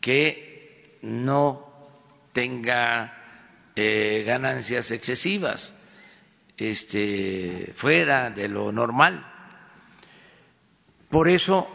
que 0.01 0.99
no 1.01 1.65
tenga 2.33 3.13
eh, 3.77 4.23
ganancias 4.25 4.91
excesivas, 4.91 5.75
este, 6.57 7.71
fuera 7.73 8.29
de 8.29 8.47
lo 8.47 8.71
normal. 8.71 9.25
Por 11.09 11.29
eso 11.29 11.67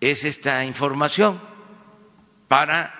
es 0.00 0.24
esta 0.24 0.64
información 0.64 1.40
para 2.46 2.94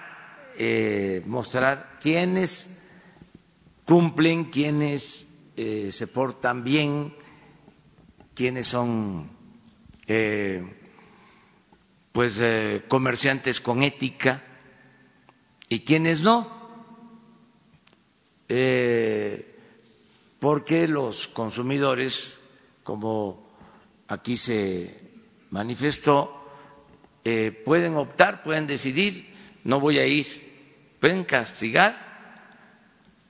eh, 0.57 1.22
mostrar 1.26 1.99
quiénes 2.01 2.82
cumplen, 3.84 4.47
quiénes 4.47 5.34
eh, 5.57 5.91
se 5.93 6.09
portan 6.09 6.64
bien, 6.64 7.14
quiénes 8.34 8.66
son 8.66 9.30
eh, 10.07 10.62
pues 12.12 12.41
comerciantes 12.89 13.61
con 13.61 13.82
ética 13.84 14.43
y 15.68 15.80
quienes 15.80 16.22
no, 16.22 16.51
porque 20.41 20.86
los 20.89 21.28
consumidores, 21.28 22.39
como 22.84 23.49
aquí 24.07 24.36
se 24.36 24.95
manifestó, 25.51 26.34
pueden 27.64 27.97
optar, 27.97 28.43
pueden 28.43 28.66
decidir, 28.66 29.34
no 29.64 29.80
voy 29.80 29.99
a 29.99 30.07
ir, 30.07 30.97
pueden 31.01 31.24
castigar 31.24 32.09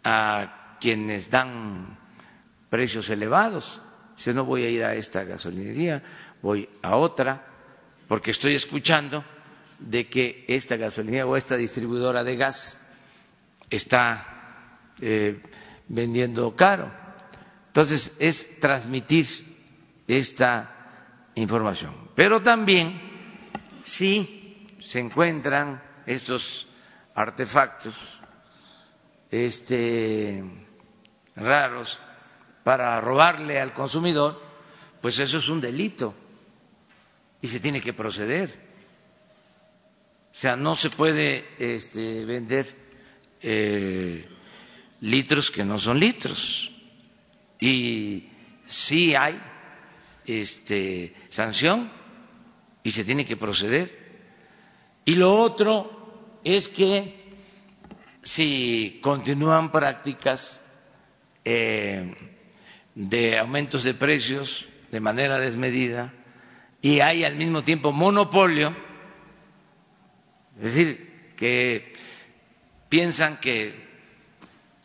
a 0.04 0.76
quienes 0.80 1.30
dan 1.30 1.98
precios 2.70 3.10
elevados, 3.10 3.82
si 4.16 4.32
no 4.32 4.44
voy 4.44 4.64
a 4.64 4.70
ir 4.70 4.84
a 4.84 4.94
esta 4.94 5.24
gasolinería, 5.24 6.02
voy 6.42 6.68
a 6.82 6.96
otra, 6.96 7.44
porque 8.08 8.30
estoy 8.30 8.54
escuchando 8.54 9.24
de 9.78 10.08
que 10.08 10.44
esta 10.48 10.76
gasolina 10.76 11.24
o 11.26 11.36
esta 11.36 11.56
distribuidora 11.56 12.24
de 12.24 12.36
gas 12.36 12.90
está 13.70 14.94
eh, 15.00 15.40
vendiendo 15.88 16.54
caro. 16.54 16.90
Entonces 17.68 18.16
es 18.20 18.60
transmitir 18.60 19.26
esta 20.06 20.74
información. 21.34 21.94
Pero 22.14 22.42
también 22.42 23.00
si 23.82 24.66
se 24.80 25.00
encuentran 25.00 25.82
estos 26.06 26.68
artefactos 27.14 28.20
este, 29.30 30.42
raros 31.36 32.00
para 32.64 33.00
robarle 33.00 33.60
al 33.60 33.72
consumidor, 33.72 34.40
pues 35.00 35.18
eso 35.18 35.38
es 35.38 35.48
un 35.48 35.60
delito 35.60 36.14
y 37.40 37.48
se 37.48 37.60
tiene 37.60 37.80
que 37.80 37.92
proceder. 37.92 38.68
O 40.32 40.40
sea, 40.40 40.56
no 40.56 40.74
se 40.76 40.90
puede 40.90 41.46
este, 41.58 42.24
vender 42.24 42.66
eh, 43.42 44.28
litros 45.00 45.50
que 45.50 45.64
no 45.64 45.78
son 45.78 46.00
litros. 46.00 46.70
Y 47.60 48.28
sí 48.66 49.14
hay 49.14 49.40
este, 50.26 51.14
sanción 51.30 51.90
y 52.82 52.90
se 52.90 53.04
tiene 53.04 53.26
que 53.26 53.36
proceder. 53.36 53.96
Y 55.04 55.14
lo 55.14 55.34
otro 55.34 56.40
es 56.44 56.68
que 56.68 57.14
si 58.22 58.98
continúan 59.02 59.72
prácticas 59.72 60.64
eh, 61.44 62.14
de 62.94 63.38
aumentos 63.38 63.84
de 63.84 63.94
precios 63.94 64.66
de 64.90 65.00
manera 65.00 65.38
desmedida, 65.38 66.12
y 66.80 67.00
hay 67.00 67.24
al 67.24 67.34
mismo 67.34 67.64
tiempo 67.64 67.92
monopolio, 67.92 68.74
es 70.58 70.64
decir, 70.64 71.32
que 71.36 71.92
piensan 72.88 73.38
que 73.38 73.87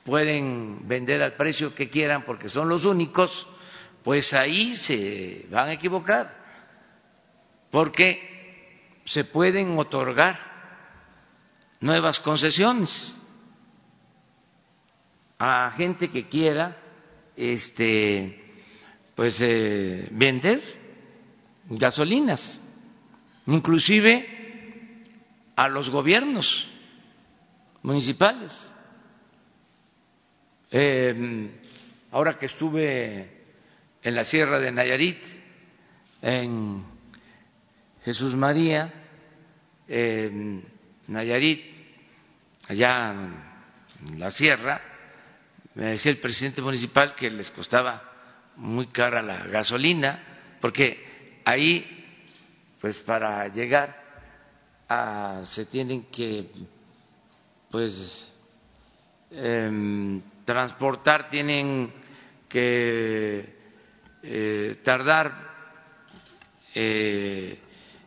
pueden 0.04 0.88
vender 0.88 1.22
al 1.22 1.34
precio 1.36 1.74
que 1.74 1.90
quieran 1.90 2.24
porque 2.24 2.50
son 2.50 2.70
los 2.70 2.86
únicos, 2.86 3.48
pues 4.04 4.34
ahí 4.34 4.76
se 4.76 5.46
van 5.50 5.70
a 5.70 5.74
equivocar, 5.74 6.36
porque 7.72 8.90
se 9.06 9.24
pueden 9.24 9.78
otorgar 9.78 10.40
nuevas 11.80 12.20
concesiones 12.20 13.18
a 15.40 15.72
gente 15.76 16.10
que 16.10 16.28
quiera 16.30 16.78
este 17.36 18.40
pues 19.16 19.42
eh, 19.42 20.08
vender 20.12 20.62
gasolinas, 21.70 22.62
inclusive 23.46 24.28
a 25.56 25.68
los 25.68 25.90
gobiernos 25.90 26.68
municipales. 27.84 28.72
Eh, 30.76 31.52
ahora 32.12 32.40
que 32.40 32.48
estuve 32.48 33.30
en 34.02 34.16
la 34.16 34.24
Sierra 34.24 34.58
de 34.58 34.72
Nayarit, 34.72 35.24
en 36.24 36.84
Jesús 38.04 38.34
María, 38.34 38.92
en 39.88 40.66
Nayarit, 41.06 41.64
allá 42.70 43.12
en 43.12 44.20
la 44.20 44.32
sierra, 44.32 44.82
me 45.76 45.92
decía 45.92 46.12
el 46.12 46.18
presidente 46.18 46.64
municipal 46.64 47.14
que 47.14 47.30
les 47.30 47.52
costaba 47.52 48.12
muy 48.56 48.88
cara 48.88 49.22
la 49.22 49.46
gasolina, 49.46 50.24
porque 50.60 51.42
ahí, 51.46 51.86
pues 52.82 52.98
para 52.98 53.48
llegar 53.50 53.96
a, 54.90 55.42
se 55.44 55.68
tienen 55.68 56.06
que, 56.06 56.50
pues, 57.70 58.34
em, 59.30 60.20
transportar, 60.46 61.30
tienen 61.30 61.92
que 62.50 63.56
eh, 64.24 64.80
tardar 64.84 65.34
eh, 66.76 67.60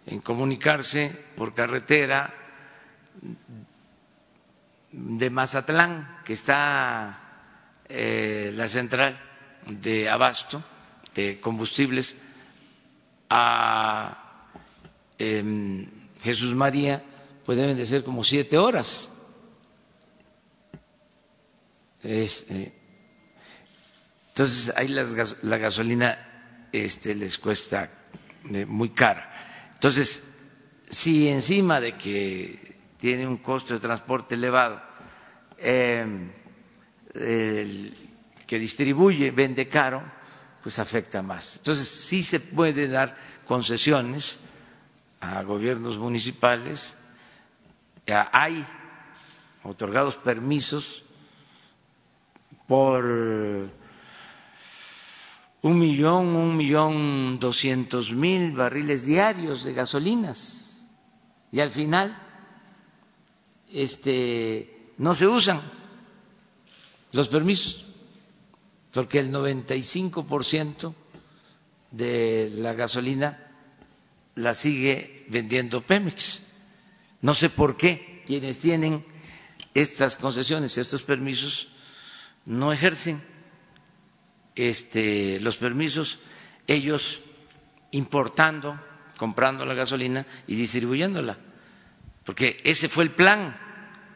en 0.07 0.21
comunicarse 0.21 1.11
por 1.37 1.55
carretera 1.55 2.33
de 4.93 5.31
Mazatlán, 5.31 6.21
que 6.25 6.33
está 6.33 7.21
eh, 7.89 8.53
la 8.55 8.69
central 8.69 9.19
de 9.67 10.09
abasto 10.09 10.63
de 11.15 11.41
combustibles, 11.41 12.23
a 13.29 14.23
Jesús 15.19 16.55
María, 16.55 17.03
pues 17.45 17.59
deben 17.59 17.77
de 17.77 17.85
ser 17.85 18.05
como 18.05 18.23
siete 18.23 18.59
horas. 18.59 19.16
Eh, 22.03 22.29
entonces 24.29 24.73
ahí 24.77 24.89
la 24.89 25.57
gasolina 25.59 26.19
este, 26.73 27.15
les 27.15 27.39
cuesta 27.39 27.91
eh, 28.53 28.67
muy 28.67 28.91
cara. 28.91 29.71
Entonces, 29.75 30.23
si 30.89 31.29
encima 31.29 31.81
de 31.81 31.97
que 31.97 32.77
tiene 32.99 33.27
un 33.27 33.39
costo 33.39 33.75
de 33.75 33.81
transporte 33.81 34.35
elevado, 34.35 34.81
eh, 35.59 36.31
el 37.15 37.97
que 38.47 38.59
distribuye 38.59 39.31
vende 39.31 39.69
caro, 39.69 40.03
pues 40.63 40.79
afecta 40.79 41.23
más. 41.23 41.57
Entonces, 41.59 41.89
sí 41.89 42.23
se 42.23 42.41
puede 42.41 42.89
dar 42.89 43.17
concesiones 43.47 44.39
a 45.21 45.43
gobiernos 45.43 45.99
municipales, 45.99 46.99
hay 48.33 48.65
otorgados 49.65 50.17
permisos 50.17 51.06
por 52.67 53.05
un 55.63 55.79
millón, 55.79 56.27
un 56.37 56.57
millón 56.57 57.39
doscientos 57.39 58.13
mil 58.13 58.53
barriles 58.53 59.07
diarios 59.07 59.65
de 59.65 59.73
gasolinas 59.75 60.89
y 61.53 61.61
al 61.61 61.71
final 61.71 62.17
este, 63.73 64.93
no 64.99 65.15
se 65.15 65.27
usan 65.27 65.61
los 67.13 67.29
permisos 67.29 67.87
porque 68.93 69.19
el 69.19 69.31
95% 69.31 70.95
de 71.91 72.51
la 72.57 72.73
gasolina 72.73 73.39
la 74.35 74.55
sigue 74.55 75.27
vendiendo 75.29 75.83
Pemex. 75.83 76.41
No 77.21 77.35
sé 77.35 77.51
por 77.51 77.77
qué 77.77 78.23
quienes 78.27 78.59
tienen 78.59 79.05
estas 79.75 80.17
concesiones, 80.17 80.79
estos 80.79 81.03
permisos, 81.03 81.69
no 82.47 82.73
ejercen 82.73 83.23
este, 84.55 85.39
los 85.41 85.57
permisos 85.57 86.21
ellos 86.67 87.21
importando, 87.91 88.81
comprando 89.19 89.65
la 89.65 89.75
gasolina 89.75 90.27
y 90.47 90.57
distribuyéndola. 90.57 91.37
Porque 92.25 92.57
ese 92.65 92.89
fue 92.89 93.05
el 93.05 93.11
plan. 93.11 93.57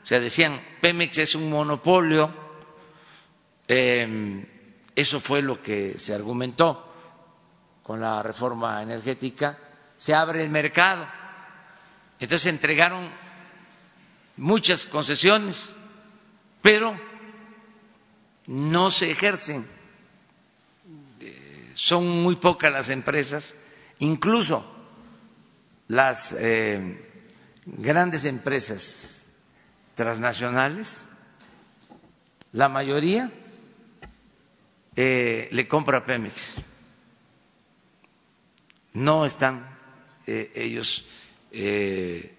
O 0.03 0.07
sea, 0.07 0.19
decían, 0.19 0.61
Pemex 0.81 1.19
es 1.19 1.35
un 1.35 1.51
monopolio. 1.51 2.35
Eh, 3.69 4.47
eso 4.97 5.21
fue 5.21 5.43
lo 5.43 5.63
que 5.63 5.99
se 5.99 6.15
argumentó 6.15 6.93
con 7.83 8.01
la 8.01 8.23
reforma 8.23 8.83
energética. 8.83 9.59
Se 9.97 10.15
abre 10.15 10.43
el 10.43 10.51
mercado. 10.51 11.07
Entonces 12.19 12.53
entregaron 12.53 13.09
muchas 14.37 14.87
concesiones, 14.87 15.75
pero 16.63 16.99
no 18.51 18.91
se 18.91 19.13
ejercen. 19.13 19.65
Son 21.75 22.07
muy 22.09 22.35
pocas 22.35 22.73
las 22.73 22.89
empresas, 22.89 23.55
incluso 24.01 24.67
las 25.87 26.33
eh, 26.37 27.01
grandes 27.65 28.25
empresas 28.25 29.29
transnacionales, 29.95 31.09
la 32.53 32.69
mayoría 32.69 33.31
eh, 34.97 35.49
le 35.53 35.69
compra 35.69 36.05
Pemex. 36.05 36.55
No 38.95 39.27
están 39.27 39.65
eh, 40.27 40.51
ellos 40.57 41.05
eh, 41.53 42.35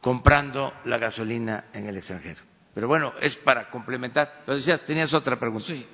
comprando 0.00 0.74
la 0.84 0.98
gasolina 0.98 1.66
en 1.72 1.86
el 1.86 1.96
extranjero. 1.96 2.55
Pero 2.76 2.88
bueno, 2.88 3.14
es 3.22 3.36
para 3.36 3.70
complementar. 3.70 4.42
Pero 4.44 4.58
decías, 4.58 4.84
tenías 4.84 5.14
otra 5.14 5.40
pregunta. 5.40 5.66
Sí, 5.66 5.86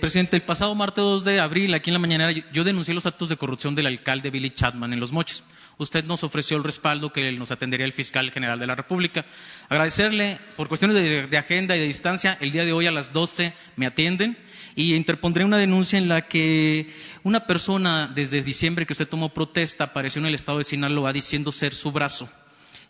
presidente, 0.00 0.36
el 0.36 0.42
pasado 0.42 0.72
martes 0.76 1.02
2 1.02 1.24
de 1.24 1.40
abril, 1.40 1.74
aquí 1.74 1.90
en 1.90 1.94
la 1.94 1.98
mañana, 1.98 2.30
yo 2.30 2.62
denuncié 2.62 2.94
los 2.94 3.04
actos 3.04 3.30
de 3.30 3.36
corrupción 3.36 3.74
del 3.74 3.88
alcalde 3.88 4.30
Billy 4.30 4.50
Chapman 4.50 4.92
en 4.92 5.00
Los 5.00 5.10
Mochis 5.10 5.42
usted 5.80 6.04
nos 6.04 6.24
ofreció 6.24 6.58
el 6.58 6.64
respaldo 6.64 7.12
que 7.12 7.32
nos 7.32 7.50
atendería 7.50 7.86
el 7.86 7.92
fiscal 7.92 8.30
general 8.30 8.58
de 8.58 8.66
la 8.66 8.74
República. 8.74 9.24
Agradecerle 9.70 10.38
por 10.56 10.68
cuestiones 10.68 11.30
de, 11.30 11.38
agenda 11.38 11.74
y 11.74 11.80
de 11.80 11.86
distancia, 11.86 12.36
el 12.40 12.52
día 12.52 12.66
de 12.66 12.72
hoy 12.72 12.86
a 12.86 12.92
las 12.92 13.12
12 13.14 13.54
me 13.76 13.86
atienden 13.86 14.36
y 14.76 14.94
interpondré 14.94 15.44
una 15.44 15.56
denuncia 15.56 15.98
en 15.98 16.08
la 16.08 16.28
que 16.28 16.92
una 17.22 17.46
persona 17.46 18.12
desde 18.14 18.42
diciembre 18.42 18.86
que 18.86 18.92
usted 18.92 19.08
tomó 19.08 19.30
protesta 19.30 19.84
apareció 19.84 20.20
en 20.20 20.26
el 20.26 20.34
estado 20.34 20.58
de 20.58 20.64
Sinaloa 20.64 21.12
diciendo 21.12 21.50
ser 21.50 21.72
su 21.72 21.92
brazo 21.92 22.28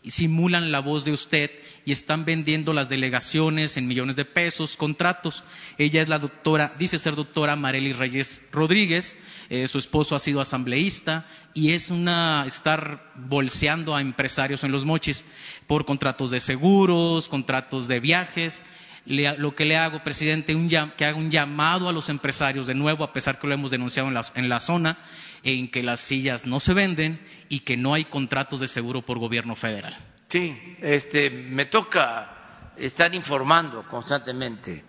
simulan 0.07 0.73
la 0.73 0.81
voz 0.81 1.05
de 1.05 1.13
usted 1.13 1.51
y 1.85 1.93
están 1.93 2.25
vendiendo 2.25 2.73
las 2.73 2.89
delegaciones 2.89 3.77
en 3.77 3.89
millones 3.89 4.17
de 4.17 4.25
pesos, 4.25 4.77
contratos. 4.77 5.45
Ella 5.79 6.03
es 6.03 6.09
la 6.09 6.19
doctora, 6.19 6.75
dice 6.79 6.99
ser 6.99 7.17
doctora 7.17 7.57
Marely 7.57 7.93
Reyes 7.93 8.43
Rodríguez, 8.53 9.19
eh, 9.51 9.69
su 9.69 9.79
esposo 9.79 10.15
ha 10.15 10.21
sido 10.21 10.41
asambleísta 10.41 11.27
y 11.55 11.73
es 11.73 11.91
una 11.91 12.45
estar 12.47 13.11
bolseando 13.17 13.95
a 13.95 14.01
empresarios 14.01 14.65
en 14.65 14.73
los 14.73 14.85
mochis 14.85 15.25
por 15.67 15.85
contratos 15.85 16.31
de 16.31 16.41
seguros, 16.41 17.29
contratos 17.29 17.89
de 17.89 18.01
viajes. 18.01 18.63
Lo 19.11 19.55
que 19.57 19.65
le 19.65 19.77
hago, 19.77 20.05
presidente, 20.05 20.55
un, 20.55 20.69
que 20.69 21.05
haga 21.05 21.17
un 21.17 21.31
llamado 21.31 21.89
a 21.89 21.93
los 21.93 22.09
empresarios 22.09 22.67
de 22.69 22.75
nuevo, 22.75 23.03
a 23.03 23.13
pesar 23.13 23.39
que 23.39 23.47
lo 23.49 23.55
hemos 23.55 23.73
denunciado 23.73 24.09
en 24.09 24.15
la, 24.15 24.23
en 24.37 24.49
la 24.49 24.61
zona, 24.61 24.99
en 25.43 25.69
que 25.69 25.83
las 25.83 26.01
sillas 26.01 26.47
no 26.47 26.61
se 26.61 26.75
venden 26.75 27.21
y 27.49 27.61
que 27.61 27.77
no 27.77 27.95
hay 27.95 28.05
contratos 28.05 28.61
de 28.61 28.69
seguro 28.69 29.03
por 29.03 29.19
gobierno 29.19 29.57
federal. 29.57 29.97
Sí, 30.29 30.55
este, 30.81 31.31
me 31.31 31.67
toca 31.67 32.73
estar 32.77 33.13
informando 33.15 33.87
constantemente 33.89 34.85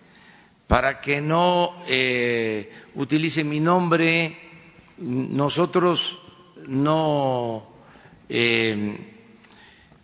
para 0.68 1.00
que 1.00 1.20
no 1.20 1.82
eh, 1.88 2.72
utilice 2.94 3.42
mi 3.42 3.58
nombre. 3.58 4.38
Nosotros 4.98 6.20
no 6.68 7.66
eh, 8.28 8.98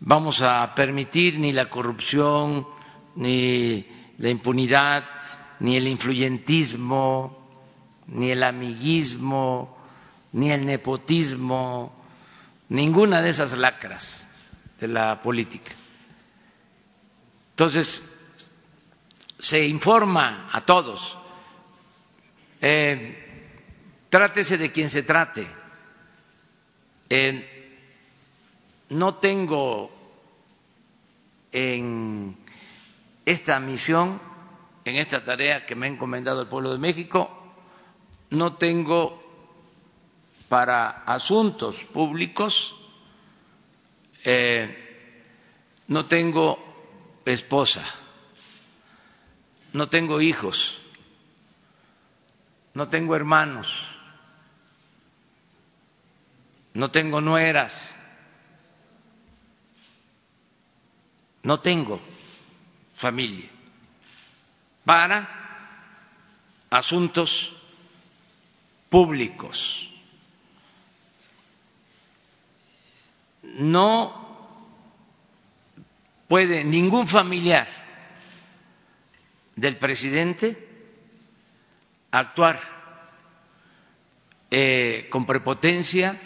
vamos 0.01 0.43
a 0.43 0.75
permitir 0.75 1.39
ni 1.39 1.53
la 1.53 1.67
corrupción, 1.67 2.67
ni 3.15 3.87
la 4.19 4.29
impunidad, 4.29 5.05
ni 5.61 5.77
el 5.77 5.89
influyentismo, 5.89 7.37
ni 8.07 8.31
el 8.31 8.43
amiguismo, 8.43 9.77
ni 10.33 10.51
el 10.51 10.67
nepotismo, 10.67 11.93
ninguna 12.69 13.23
de 13.23 13.31
esas 13.31 13.53
lacras 13.55 14.27
de 14.81 14.89
la 14.89 15.21
política. 15.21 15.73
Entonces, 17.51 18.15
se 19.39 19.67
informa 19.67 20.49
a 20.53 20.61
todos, 20.61 21.17
eh, 22.61 23.51
trátese 24.09 24.59
de 24.59 24.73
quien 24.73 24.91
se 24.91 25.03
trate. 25.03 25.47
Eh, 27.11 27.55
no 28.91 29.15
tengo 29.17 29.91
en 31.53 32.37
esta 33.29 33.61
misión, 33.61 34.19
en 34.87 34.97
esta 34.97 35.23
tarea 35.23 35.67
que 35.67 35.75
me 35.75 35.85
ha 35.85 35.91
encomendado 35.91 36.41
el 36.41 36.49
pueblo 36.49 36.73
de 36.73 36.79
México, 36.79 37.29
no 38.31 38.55
tengo 38.55 39.23
para 40.49 40.89
asuntos 41.05 41.85
públicos, 41.85 42.75
eh, 44.25 45.15
no 45.89 46.07
tengo 46.07 46.59
esposa, 47.27 47.85
no 49.75 49.91
tengo 49.91 50.23
hijos, 50.23 50.79
no 52.73 52.89
tengo 52.89 53.15
hermanos, 53.15 53.99
no 56.73 56.91
tengo 56.91 57.21
nueras, 57.21 57.95
no 61.43 61.61
tengo 61.61 62.01
familia 62.99 63.49
para 64.85 65.17
asuntos 66.71 67.53
públicos. 68.91 69.89
no 73.59 74.27
puede 76.29 76.65
ningún 76.65 77.07
familiar 77.07 77.67
del 79.57 79.77
presidente 79.77 80.69
actuar 82.11 82.61
eh, 84.51 85.09
con 85.11 85.27
prepotencia 85.27 86.17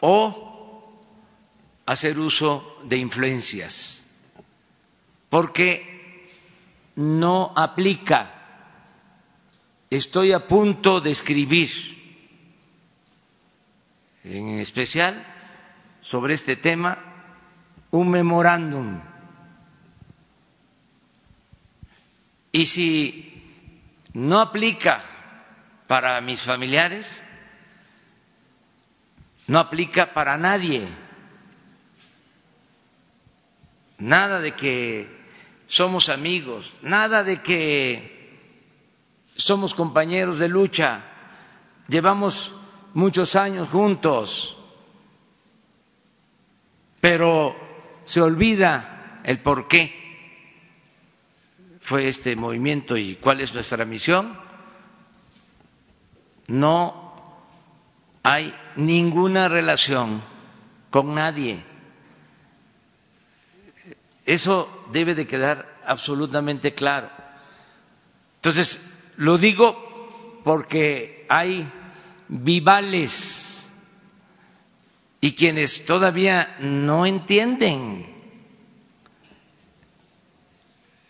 o 0.00 1.00
hacer 1.86 2.18
uso 2.18 2.78
de 2.84 2.98
influencias, 2.98 4.06
porque 5.30 6.28
no 6.96 7.54
aplica. 7.56 8.34
Estoy 9.88 10.32
a 10.32 10.46
punto 10.46 11.00
de 11.00 11.10
escribir, 11.10 11.70
en 14.24 14.58
especial 14.58 15.26
sobre 16.02 16.34
este 16.34 16.56
tema 16.56 16.98
un 17.90 18.10
memorándum. 18.10 19.00
Y 22.52 22.66
si 22.66 23.42
no 24.12 24.40
aplica 24.40 25.02
para 25.86 26.20
mis 26.20 26.42
familiares, 26.42 27.24
no 29.46 29.58
aplica 29.58 30.12
para 30.12 30.36
nadie. 30.36 30.86
Nada 33.98 34.40
de 34.40 34.52
que 34.54 35.19
somos 35.70 36.08
amigos, 36.08 36.76
nada 36.82 37.22
de 37.22 37.40
que 37.40 38.28
somos 39.36 39.72
compañeros 39.72 40.40
de 40.40 40.48
lucha, 40.48 41.04
llevamos 41.86 42.52
muchos 42.92 43.36
años 43.36 43.68
juntos, 43.68 44.58
pero 47.00 47.56
se 48.04 48.20
olvida 48.20 49.20
el 49.22 49.38
por 49.38 49.68
qué 49.68 49.94
fue 51.78 52.08
este 52.08 52.34
movimiento 52.34 52.96
y 52.96 53.14
cuál 53.14 53.40
es 53.40 53.54
nuestra 53.54 53.84
misión. 53.84 54.36
No 56.48 57.14
hay 58.24 58.52
ninguna 58.74 59.46
relación 59.46 60.20
con 60.90 61.14
nadie. 61.14 61.69
Eso 64.26 64.68
debe 64.92 65.14
de 65.14 65.26
quedar 65.26 65.66
absolutamente 65.84 66.74
claro. 66.74 67.10
Entonces, 68.36 68.80
lo 69.16 69.38
digo 69.38 70.40
porque 70.44 71.26
hay 71.28 71.70
vivales 72.28 73.70
y 75.20 75.34
quienes 75.34 75.84
todavía 75.84 76.56
no 76.60 77.06
entienden. 77.06 78.06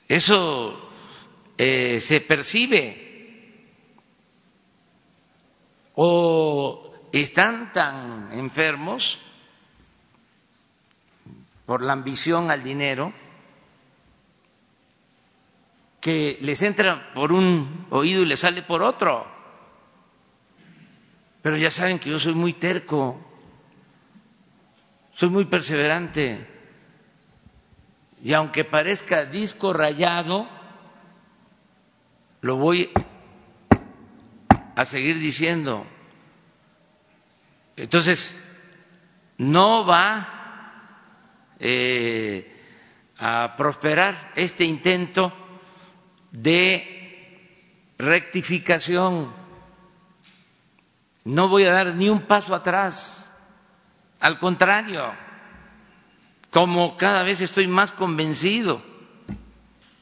Eso 0.08 0.90
eh, 1.58 2.00
se 2.00 2.20
percibe. 2.20 3.08
O 5.94 6.92
están 7.12 7.72
tan 7.72 8.32
enfermos 8.32 9.18
por 11.70 11.82
la 11.82 11.92
ambición 11.92 12.50
al 12.50 12.64
dinero 12.64 13.12
que 16.00 16.36
les 16.40 16.62
entra 16.62 17.14
por 17.14 17.32
un 17.32 17.86
oído 17.90 18.22
y 18.22 18.24
les 18.24 18.40
sale 18.40 18.62
por 18.62 18.82
otro. 18.82 19.24
Pero 21.42 21.56
ya 21.56 21.70
saben 21.70 22.00
que 22.00 22.10
yo 22.10 22.18
soy 22.18 22.34
muy 22.34 22.54
terco, 22.54 23.24
soy 25.12 25.28
muy 25.28 25.44
perseverante. 25.44 26.44
Y 28.20 28.32
aunque 28.32 28.64
parezca 28.64 29.24
disco 29.26 29.72
rayado, 29.72 30.48
lo 32.40 32.56
voy 32.56 32.90
a 34.74 34.84
seguir 34.84 35.20
diciendo. 35.20 35.86
Entonces, 37.76 38.42
no 39.38 39.86
va 39.86 40.39
eh, 41.60 42.50
a 43.18 43.54
prosperar 43.56 44.32
este 44.34 44.64
intento 44.64 45.32
de 46.32 47.00
rectificación. 47.98 49.30
No 51.24 51.48
voy 51.48 51.64
a 51.64 51.72
dar 51.72 51.94
ni 51.94 52.08
un 52.08 52.22
paso 52.22 52.54
atrás. 52.54 53.36
Al 54.20 54.38
contrario, 54.38 55.12
como 56.50 56.96
cada 56.96 57.22
vez 57.22 57.40
estoy 57.40 57.66
más 57.66 57.92
convencido 57.92 58.82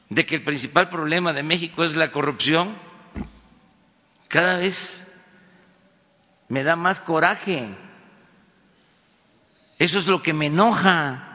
de 0.09 0.25
que 0.25 0.35
el 0.35 0.43
principal 0.43 0.89
problema 0.89 1.33
de 1.33 1.43
México 1.43 1.83
es 1.83 1.95
la 1.95 2.11
corrupción, 2.11 2.75
cada 4.27 4.57
vez 4.57 5.05
me 6.47 6.63
da 6.63 6.75
más 6.75 6.99
coraje. 6.99 7.69
Eso 9.77 9.99
es 9.99 10.07
lo 10.07 10.21
que 10.23 10.33
me 10.33 10.47
enoja. 10.47 11.28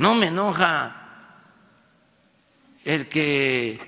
No 0.00 0.14
me 0.14 0.28
enoja 0.28 0.96
el 2.86 3.06
que 3.10 3.78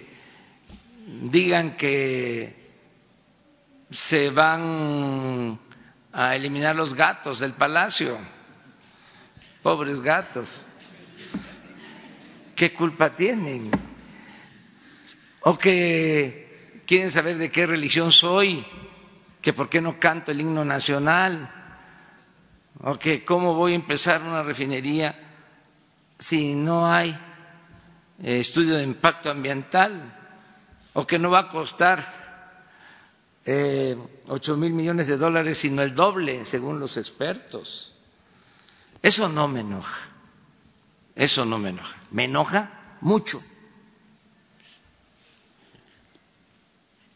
digan 1.22 1.74
que 1.78 2.54
se 3.90 4.28
van 4.28 5.58
a 6.12 6.36
eliminar 6.36 6.76
los 6.76 6.92
gatos 6.92 7.38
del 7.38 7.54
palacio, 7.54 8.18
pobres 9.62 10.02
gatos, 10.02 10.66
¿qué 12.56 12.74
culpa 12.74 13.14
tienen? 13.14 13.70
O 15.40 15.56
que 15.56 16.82
quieren 16.86 17.10
saber 17.10 17.38
de 17.38 17.50
qué 17.50 17.64
religión 17.64 18.12
soy, 18.12 18.66
que 19.40 19.54
por 19.54 19.70
qué 19.70 19.80
no 19.80 19.98
canto 19.98 20.30
el 20.30 20.42
himno 20.42 20.62
nacional, 20.62 21.50
o 22.82 22.98
que 22.98 23.24
cómo 23.24 23.54
voy 23.54 23.72
a 23.72 23.76
empezar 23.76 24.22
una 24.22 24.42
refinería 24.42 25.21
si 26.22 26.54
no 26.54 26.90
hay 26.90 27.10
eh, 28.22 28.38
estudio 28.38 28.76
de 28.76 28.84
impacto 28.84 29.30
ambiental 29.30 30.18
o 30.94 31.06
que 31.06 31.18
no 31.18 31.30
va 31.30 31.40
a 31.40 31.48
costar 31.50 32.22
eh, 33.44 33.96
ocho 34.28 34.56
mil 34.56 34.72
millones 34.72 35.08
de 35.08 35.16
dólares, 35.16 35.58
sino 35.58 35.82
el 35.82 35.94
doble, 35.94 36.44
según 36.44 36.78
los 36.78 36.96
expertos. 36.96 37.96
Eso 39.02 39.28
no 39.28 39.48
me 39.48 39.60
enoja, 39.60 40.08
eso 41.16 41.44
no 41.44 41.58
me 41.58 41.70
enoja, 41.70 41.96
me 42.12 42.24
enoja 42.26 42.70
mucho 43.00 43.42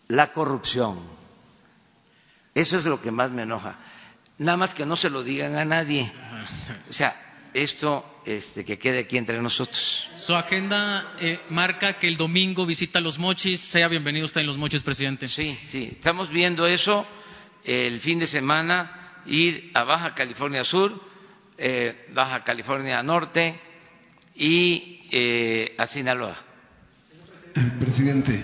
la 0.08 0.32
corrupción. 0.32 0.98
Eso 2.54 2.78
es 2.78 2.86
lo 2.86 3.00
que 3.00 3.12
más 3.12 3.30
me 3.30 3.42
enoja. 3.42 3.76
Nada 4.38 4.56
más 4.56 4.74
que 4.74 4.86
no 4.86 4.96
se 4.96 5.10
lo 5.10 5.22
digan 5.22 5.56
a 5.56 5.64
nadie. 5.64 6.10
O 6.88 6.92
sea, 6.92 7.14
esto 7.54 8.15
este, 8.26 8.64
que 8.64 8.78
quede 8.78 8.98
aquí 8.98 9.16
entre 9.16 9.40
nosotros. 9.40 10.10
Su 10.16 10.34
agenda 10.34 11.14
eh, 11.20 11.38
marca 11.48 11.92
que 11.94 12.08
el 12.08 12.16
domingo 12.16 12.66
visita 12.66 13.00
Los 13.00 13.18
Mochis. 13.18 13.60
Sea 13.60 13.86
bienvenido 13.88 14.26
usted 14.26 14.40
en 14.40 14.48
Los 14.48 14.58
Mochis, 14.58 14.82
presidente. 14.82 15.28
Sí, 15.28 15.56
sí, 15.64 15.90
estamos 15.92 16.28
viendo 16.30 16.66
eso 16.66 17.06
el 17.64 18.00
fin 18.00 18.18
de 18.18 18.26
semana, 18.26 19.22
ir 19.26 19.70
a 19.74 19.84
Baja 19.84 20.14
California 20.14 20.64
Sur, 20.64 21.00
eh, 21.56 22.06
Baja 22.12 22.42
California 22.44 23.02
Norte 23.02 23.60
y 24.34 25.00
eh, 25.12 25.74
a 25.78 25.86
Sinaloa. 25.86 26.36
Presidente, 27.80 28.42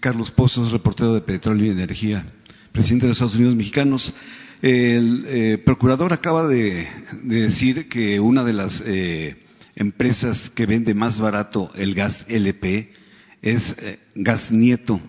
Carlos 0.00 0.30
Pozos, 0.30 0.72
reportero 0.72 1.12
de 1.14 1.20
Petróleo 1.20 1.66
y 1.66 1.70
Energía, 1.70 2.24
presidente 2.72 3.04
de 3.06 3.10
los 3.10 3.18
Estados 3.18 3.36
Unidos 3.36 3.54
Mexicanos. 3.54 4.14
El 4.62 5.24
eh, 5.26 5.56
procurador 5.56 6.12
acaba 6.12 6.46
de, 6.46 6.86
decir 7.22 7.88
que 7.88 8.20
una 8.20 8.44
de 8.44 8.52
las 8.52 8.82
eh, 8.84 9.36
empresas 9.74 10.50
que 10.50 10.66
vende 10.66 10.92
más 10.92 11.18
barato 11.18 11.72
el 11.76 11.94
gas 11.94 12.26
LP 12.28 12.92
es 13.40 13.76
eh, 13.78 13.98
Gas 14.14 14.52
Nieto. 14.52 15.00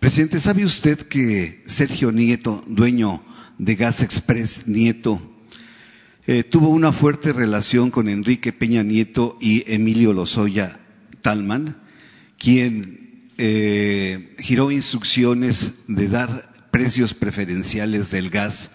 Presidente, 0.00 0.40
¿sabe 0.40 0.64
usted 0.64 0.98
que 0.98 1.62
Sergio 1.66 2.10
Nieto, 2.10 2.64
dueño 2.66 3.22
de 3.58 3.76
Gas 3.76 4.02
Express 4.02 4.66
Nieto, 4.66 5.22
tuvo 6.50 6.70
una 6.70 6.90
fuerte 6.90 7.32
relación 7.32 7.92
con 7.92 8.08
Enrique 8.08 8.52
Peña 8.52 8.82
Nieto 8.82 9.38
y 9.40 9.62
Emilio 9.72 10.12
Lozoya 10.12 10.80
Talman, 11.22 11.76
quien 12.36 13.30
giró 14.38 14.72
instrucciones 14.72 15.74
de 15.86 16.08
dar 16.08 16.55
precios 16.76 17.14
preferenciales 17.14 18.10
del 18.10 18.28
gas 18.28 18.72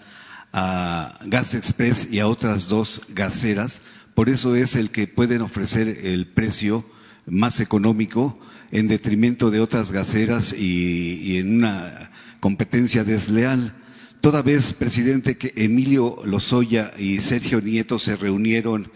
a 0.52 1.20
Gas 1.24 1.54
Express 1.54 2.08
y 2.10 2.18
a 2.18 2.26
otras 2.26 2.66
dos 2.66 3.02
gaseras. 3.10 3.82
Por 4.16 4.28
eso 4.28 4.56
es 4.56 4.74
el 4.74 4.90
que 4.90 5.06
pueden 5.06 5.40
ofrecer 5.40 6.00
el 6.02 6.26
precio 6.26 6.84
más 7.26 7.60
económico 7.60 8.36
en 8.72 8.88
detrimento 8.88 9.52
de 9.52 9.60
otras 9.60 9.92
gaseras 9.92 10.52
y, 10.52 11.36
en 11.36 11.58
una 11.58 12.10
competencia 12.40 13.04
desleal. 13.04 13.72
Toda 14.20 14.42
vez, 14.42 14.72
presidente, 14.72 15.36
que 15.36 15.52
Emilio 15.54 16.16
Lozoya 16.24 16.90
y 16.98 17.20
Sergio 17.20 17.60
Nieto 17.60 18.00
se 18.00 18.16
reunieron 18.16 18.90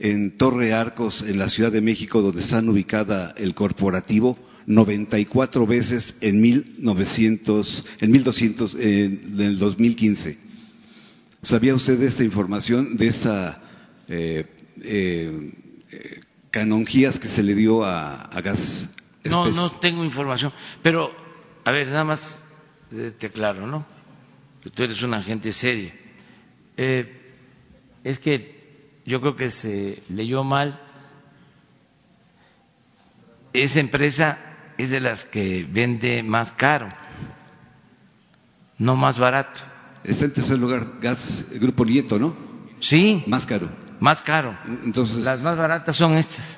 en 0.00 0.36
Torre 0.36 0.74
Arcos, 0.74 1.22
en 1.22 1.38
la 1.38 1.48
Ciudad 1.48 1.72
de 1.72 1.80
México, 1.80 2.20
donde 2.20 2.42
están 2.42 2.68
ubicada 2.68 3.32
el 3.38 3.54
corporativo, 3.54 4.36
94 4.66 5.66
veces 5.66 6.18
en 6.20 6.40
1900, 6.40 7.86
en 8.00 8.10
1200, 8.10 8.74
en 8.74 9.36
el 9.38 9.58
2015. 9.58 10.38
¿Sabía 11.42 11.74
usted 11.74 11.98
de 11.98 12.06
esta 12.06 12.22
información, 12.24 12.96
de 12.96 13.08
esta 13.08 13.62
eh, 14.08 14.44
eh, 14.82 15.50
canonjías 16.50 17.18
que 17.18 17.28
se 17.28 17.42
le 17.42 17.54
dio 17.54 17.84
a, 17.84 18.28
Gas? 18.42 18.90
No, 19.24 19.50
no 19.50 19.70
tengo 19.70 20.04
información, 20.04 20.52
pero 20.82 21.10
a 21.64 21.70
ver, 21.70 21.88
nada 21.88 22.04
más 22.04 22.44
te 23.18 23.26
aclaro, 23.26 23.66
¿no? 23.66 23.86
Que 24.62 24.70
tú 24.70 24.82
eres 24.82 25.02
un 25.02 25.14
agente 25.14 25.52
serio. 25.52 25.92
Eh, 26.76 27.20
es 28.04 28.18
que 28.18 29.00
yo 29.06 29.20
creo 29.20 29.36
que 29.36 29.50
se 29.50 30.02
leyó 30.08 30.44
mal. 30.44 30.80
Esa 33.52 33.80
empresa 33.80 34.49
es 34.82 34.90
de 34.90 35.00
las 35.00 35.24
que 35.24 35.66
vende 35.70 36.22
más 36.22 36.52
caro, 36.52 36.88
no 38.78 38.96
más 38.96 39.18
barato. 39.18 39.60
Está 40.04 40.24
en 40.24 40.32
tercer 40.32 40.58
lugar 40.58 40.86
Gas 41.00 41.46
Grupo 41.60 41.84
Nieto, 41.84 42.18
¿no? 42.18 42.34
Sí, 42.80 43.22
Más 43.26 43.44
caro. 43.44 43.68
más 44.00 44.22
caro. 44.22 44.56
Entonces, 44.84 45.18
Las 45.18 45.42
más 45.42 45.58
baratas 45.58 45.94
son 45.96 46.16
estas. 46.16 46.56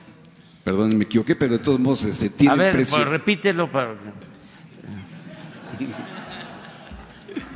perdón, 0.65 0.97
me 0.97 1.05
equivoqué, 1.05 1.35
pero 1.35 1.55
de 1.55 1.59
todos 1.59 1.81
modos 1.81 2.05
este, 2.05 2.31
tiene 2.31 2.53
A 2.55 2.57
ver, 2.57 2.73
precio. 2.75 2.97
pues 2.97 3.09
repítelo 3.09 3.71
para... 3.73 3.95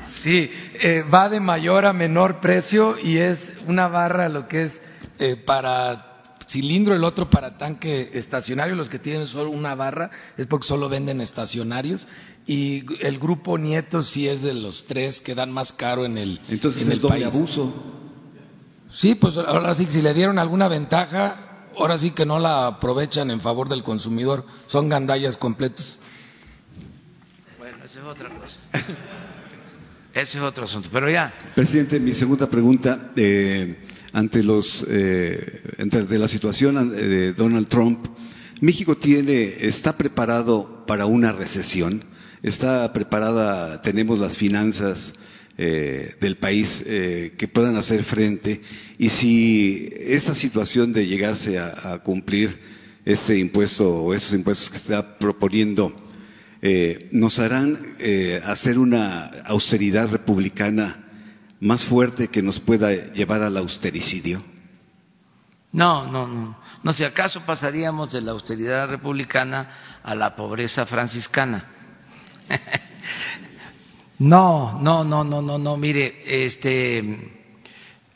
Sí, 0.02 0.50
eh, 0.80 1.02
va 1.12 1.28
de 1.28 1.40
mayor 1.40 1.84
a 1.86 1.92
menor 1.92 2.40
precio 2.40 2.96
y 2.98 3.16
es 3.18 3.58
una 3.66 3.88
barra 3.88 4.28
lo 4.28 4.46
que 4.46 4.62
es 4.62 4.82
eh, 5.18 5.36
para 5.36 6.15
cilindro, 6.48 6.94
el 6.94 7.04
otro 7.04 7.28
para 7.30 7.58
tanque 7.58 8.10
estacionario. 8.14 8.74
Los 8.74 8.88
que 8.88 8.98
tienen 8.98 9.26
solo 9.26 9.50
una 9.50 9.74
barra 9.74 10.10
es 10.36 10.46
porque 10.46 10.66
solo 10.66 10.88
venden 10.88 11.20
estacionarios. 11.20 12.06
Y 12.46 12.84
el 13.04 13.18
grupo 13.18 13.58
Nieto 13.58 14.02
sí 14.02 14.28
es 14.28 14.42
de 14.42 14.54
los 14.54 14.86
tres 14.86 15.20
que 15.20 15.34
dan 15.34 15.50
más 15.52 15.72
caro 15.72 16.04
en 16.04 16.18
el, 16.18 16.40
Entonces 16.48 16.86
en 16.86 16.92
el 16.92 17.00
doble 17.00 17.24
país. 17.24 17.34
abuso. 17.34 17.74
Sí, 18.92 19.14
pues 19.14 19.36
ahora 19.36 19.74
sí, 19.74 19.86
si 19.88 20.00
le 20.00 20.14
dieron 20.14 20.38
alguna 20.38 20.68
ventaja, 20.68 21.68
ahora 21.76 21.98
sí 21.98 22.12
que 22.12 22.24
no 22.24 22.38
la 22.38 22.68
aprovechan 22.68 23.30
en 23.30 23.40
favor 23.40 23.68
del 23.68 23.82
consumidor. 23.82 24.46
Son 24.66 24.88
gandallas 24.88 25.36
completos. 25.36 25.98
Bueno, 27.58 27.76
eso 27.84 27.98
es 27.98 28.04
otra 28.04 28.28
cosa. 28.28 28.56
Eso 30.14 30.38
es 30.38 30.44
otro 30.44 30.64
asunto, 30.64 30.88
pero 30.90 31.10
ya. 31.10 31.30
Presidente, 31.54 32.00
mi 32.00 32.14
segunda 32.14 32.48
pregunta, 32.48 33.10
eh, 33.16 33.76
ante 34.16 34.42
los 34.42 34.86
eh, 34.88 35.60
de 35.76 36.18
la 36.18 36.26
situación 36.26 36.94
eh, 36.96 37.02
de 37.02 37.32
Donald 37.34 37.68
Trump, 37.68 38.06
México 38.62 38.96
tiene 38.96 39.56
está 39.60 39.98
preparado 39.98 40.86
para 40.86 41.04
una 41.04 41.32
recesión, 41.32 42.02
está 42.42 42.90
preparada, 42.94 43.82
tenemos 43.82 44.18
las 44.18 44.38
finanzas 44.38 45.12
eh, 45.58 46.14
del 46.18 46.36
país 46.36 46.82
que 46.86 47.48
puedan 47.52 47.76
hacer 47.76 48.04
frente 48.04 48.62
y 48.96 49.10
si 49.10 49.90
esta 49.94 50.34
situación 50.34 50.94
de 50.94 51.06
llegarse 51.06 51.58
a, 51.58 52.00
cumplir 52.02 52.58
este 53.04 53.38
impuesto 53.38 54.02
o 54.02 54.14
esos 54.14 54.32
impuestos 54.32 54.70
que 54.70 54.78
está 54.78 55.18
proponiendo 55.18 55.94
nos 57.10 57.38
harán 57.38 57.78
hacer 58.44 58.78
una 58.78 59.26
austeridad 59.44 60.10
republicana 60.10 61.05
más 61.60 61.84
fuerte 61.84 62.28
que 62.28 62.42
nos 62.42 62.60
pueda 62.60 62.90
llevar 63.12 63.42
al 63.42 63.56
austericidio? 63.56 64.42
No, 65.72 66.06
no, 66.10 66.26
no. 66.26 66.56
No 66.82 66.92
sé, 66.92 67.04
acaso 67.04 67.42
pasaríamos 67.42 68.12
de 68.12 68.20
la 68.20 68.32
austeridad 68.32 68.88
republicana 68.88 69.70
a 70.02 70.14
la 70.14 70.36
pobreza 70.36 70.86
franciscana. 70.86 71.64
No, 74.18 74.78
no, 74.80 75.04
no, 75.04 75.24
no, 75.24 75.42
no, 75.42 75.58
no. 75.58 75.76
Mire, 75.76 76.22
este, 76.24 77.44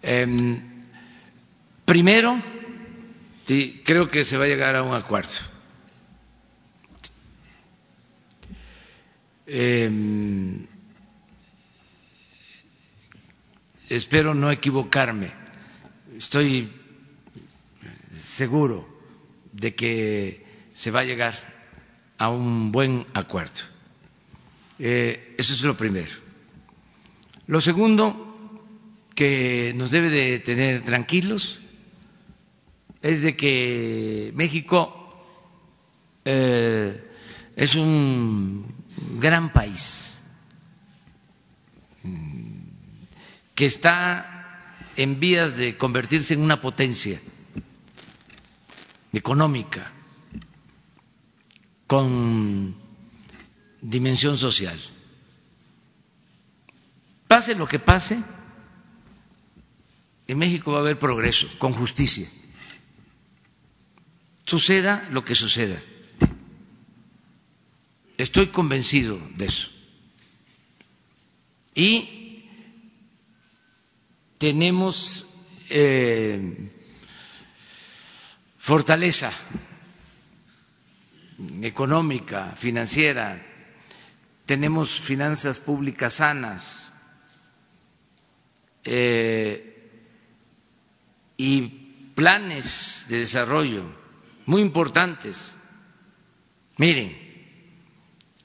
em, 0.03 0.62
primero, 1.84 2.41
sí, 3.47 3.82
creo 3.84 4.09
que 4.09 4.24
se 4.24 4.38
va 4.38 4.45
a 4.45 4.49
llegar 4.49 4.76
a 4.76 4.82
un 4.82 4.95
acuerdo. 4.95 5.28
Em, 9.47 10.66
espero 13.91 14.34
no 14.34 14.51
equivocarme. 14.51 15.32
Estoy 16.16 16.70
seguro 18.14 18.88
de 19.53 19.74
que 19.74 20.47
se 20.74 20.91
va 20.91 21.01
a 21.01 21.05
llegar 21.05 21.34
a 22.16 22.30
un 22.30 22.70
buen 22.70 23.07
acuerdo. 23.14 23.61
Eh, 24.78 25.34
eso 25.36 25.53
es 25.53 25.62
lo 25.62 25.76
primero. 25.76 26.12
Lo 27.47 27.61
segundo 27.61 28.26
que 29.14 29.74
nos 29.76 29.91
debe 29.91 30.09
de 30.09 30.38
tener 30.38 30.82
tranquilos 30.82 31.61
es 33.03 33.22
de 33.22 33.36
que 33.36 34.30
México 34.34 34.97
eh, 36.24 37.05
es 37.57 37.74
un 37.74 38.72
gran 39.18 39.53
país 39.53 40.22
que 43.61 43.67
está 43.67 44.73
en 44.97 45.21
vías 45.21 45.59
de 45.59 45.77
convertirse 45.77 46.33
en 46.33 46.41
una 46.41 46.63
potencia 46.63 47.21
económica 49.13 49.93
con 51.87 52.75
dimensión 53.83 54.39
social. 54.39 54.81
Pase 57.29 57.55
lo 57.55 57.69
que 57.69 57.79
pase, 57.79 58.19
en 60.27 60.39
México 60.39 60.73
va 60.73 60.79
a 60.79 60.81
haber 60.81 60.99
progreso, 60.99 61.47
con 61.59 61.75
justicia. 61.75 62.27
Suceda 64.47 65.07
lo 65.11 65.23
que 65.23 65.35
suceda. 65.35 65.79
Estoy 68.17 68.47
convencido 68.47 69.21
de 69.37 69.45
eso. 69.45 69.69
Y 71.75 72.20
tenemos 74.41 75.26
eh, 75.68 76.70
fortaleza 78.57 79.30
económica, 81.61 82.57
financiera, 82.57 83.45
tenemos 84.47 84.99
finanzas 84.99 85.59
públicas 85.59 86.14
sanas 86.14 86.91
eh, 88.84 89.91
y 91.36 91.68
planes 92.14 93.05
de 93.11 93.18
desarrollo 93.18 93.84
muy 94.47 94.62
importantes. 94.62 95.55
Miren, 96.78 97.14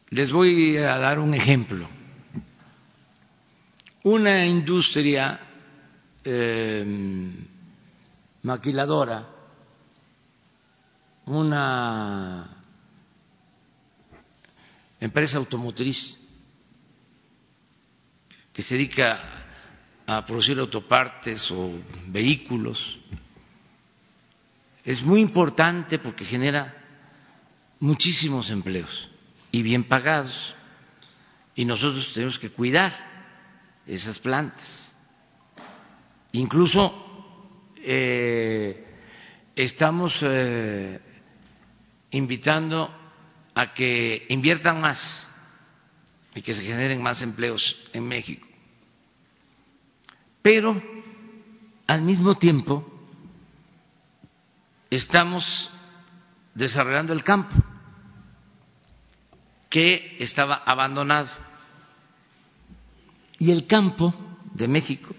les 0.09 0.33
voy 0.33 0.75
a 0.75 0.97
dar 0.97 1.19
un 1.19 1.33
ejemplo. 1.33 1.87
Una 4.03 4.45
industria 4.45 5.39
eh, 6.25 6.83
maquiladora, 8.43 9.29
una 11.27 12.63
empresa 14.99 15.37
automotriz 15.37 16.19
que 18.53 18.61
se 18.61 18.75
dedica 18.75 19.19
a 20.07 20.25
producir 20.25 20.57
autopartes 20.59 21.51
o 21.51 21.71
vehículos. 22.07 22.99
Es 24.83 25.01
muy 25.03 25.19
importante 25.21 25.99
porque 25.99 26.25
genera 26.25 26.73
muchísimos 27.79 28.49
empleos 28.49 29.09
y 29.51 29.61
bien 29.61 29.83
pagados. 29.83 30.55
Y 31.55 31.65
nosotros 31.65 32.13
tenemos 32.13 32.37
que 32.39 32.49
cuidar 32.51 32.93
esas 33.87 34.19
plantas. 34.19 34.94
Incluso 36.35 36.91
eh, 37.77 38.83
estamos 39.55 40.19
eh, 40.21 40.99
invitando 42.11 42.91
a 43.53 43.73
que 43.73 44.25
inviertan 44.27 44.81
más 44.81 45.27
y 46.35 46.41
que 46.41 46.53
se 46.53 46.63
generen 46.63 47.01
más 47.01 47.21
empleos 47.21 47.77
en 47.93 48.05
México. 48.09 48.45
Pero 50.41 50.75
al 51.87 52.01
mismo 52.01 52.35
tiempo 52.35 52.85
estamos 54.89 55.71
desarrollando 56.53 57.13
el 57.13 57.23
campo 57.23 57.55
que 59.69 60.17
estaba 60.19 60.55
abandonado. 60.55 61.29
Y 63.39 63.51
el 63.51 63.67
campo 63.67 64.13
de 64.53 64.67
México 64.67 65.15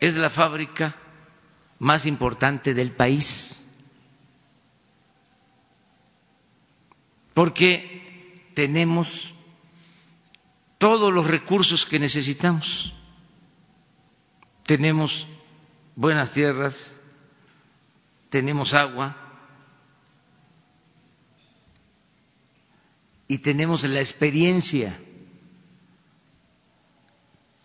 es 0.00 0.16
la 0.16 0.30
fábrica 0.30 0.96
más 1.78 2.06
importante 2.06 2.74
del 2.74 2.90
país. 2.90 3.60
porque 7.40 8.50
tenemos 8.54 9.32
todos 10.76 11.10
los 11.10 11.26
recursos 11.26 11.86
que 11.86 11.98
necesitamos. 11.98 12.92
Tenemos 14.66 15.26
buenas 15.96 16.32
tierras, 16.34 16.92
tenemos 18.28 18.74
agua 18.74 19.16
y 23.26 23.38
tenemos 23.38 23.84
la 23.84 24.00
experiencia 24.00 24.94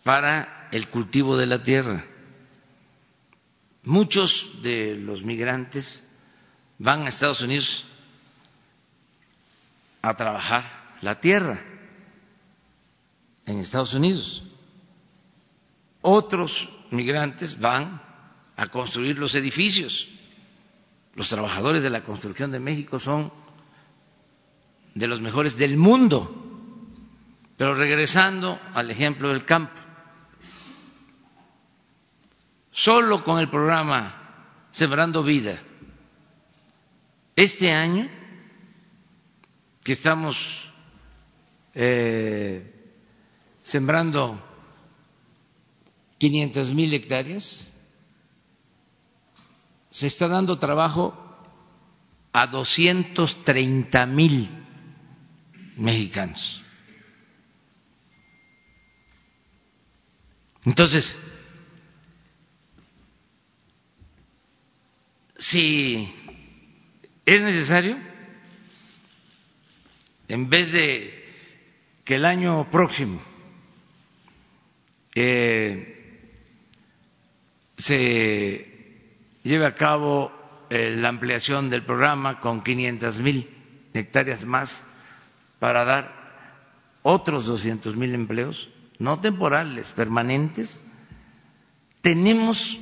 para 0.04 0.70
el 0.72 0.88
cultivo 0.88 1.36
de 1.36 1.44
la 1.46 1.62
tierra. 1.62 2.02
Muchos 3.86 4.62
de 4.62 4.96
los 4.96 5.22
migrantes 5.22 6.02
van 6.76 7.02
a 7.02 7.08
Estados 7.08 7.40
Unidos 7.40 7.84
a 10.02 10.16
trabajar 10.16 10.64
la 11.02 11.20
tierra 11.20 11.62
en 13.44 13.60
Estados 13.60 13.94
Unidos. 13.94 14.42
Otros 16.02 16.68
migrantes 16.90 17.60
van 17.60 18.02
a 18.56 18.66
construir 18.66 19.18
los 19.18 19.36
edificios. 19.36 20.08
Los 21.14 21.28
trabajadores 21.28 21.84
de 21.84 21.90
la 21.90 22.02
construcción 22.02 22.50
de 22.50 22.58
México 22.58 22.98
son 22.98 23.32
de 24.96 25.06
los 25.06 25.20
mejores 25.20 25.58
del 25.58 25.76
mundo. 25.76 26.42
Pero 27.56 27.76
regresando 27.76 28.58
al 28.74 28.90
ejemplo 28.90 29.28
del 29.28 29.44
campo, 29.44 29.80
solo 32.76 33.24
con 33.24 33.40
el 33.40 33.48
programa 33.48 34.68
Sembrando 34.70 35.22
Vida, 35.22 35.58
este 37.34 37.72
año 37.72 38.06
que 39.82 39.92
estamos 39.92 40.36
eh, 41.74 42.92
sembrando 43.62 44.38
500 46.18 46.74
mil 46.74 46.92
hectáreas, 46.92 47.72
se 49.90 50.06
está 50.06 50.28
dando 50.28 50.58
trabajo 50.58 51.14
a 52.34 52.46
230 52.46 54.04
mil 54.04 54.50
mexicanos. 55.78 56.62
Entonces, 60.66 61.16
si 65.38 66.12
es 67.24 67.42
necesario, 67.42 67.98
en 70.28 70.48
vez 70.50 70.72
de 70.72 71.24
que 72.04 72.16
el 72.16 72.24
año 72.24 72.70
próximo 72.70 73.20
eh, 75.14 76.30
se 77.76 79.16
lleve 79.42 79.66
a 79.66 79.74
cabo 79.74 80.32
eh, 80.70 80.94
la 80.96 81.08
ampliación 81.08 81.70
del 81.70 81.84
programa 81.84 82.40
con 82.40 82.62
500 82.62 83.18
mil 83.20 83.50
hectáreas 83.94 84.44
más 84.44 84.86
para 85.58 85.84
dar 85.84 86.16
otros 87.02 87.46
200 87.46 87.96
mil 87.96 88.14
empleos, 88.14 88.70
no 88.98 89.20
temporales, 89.20 89.92
permanentes, 89.92 90.80
tenemos 92.02 92.80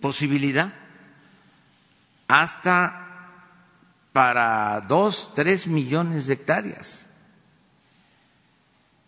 posibilidad 0.00 0.72
hasta 2.28 3.04
para 4.12 4.80
dos, 4.82 5.34
tres 5.34 5.66
millones 5.66 6.26
de 6.26 6.34
hectáreas 6.34 7.10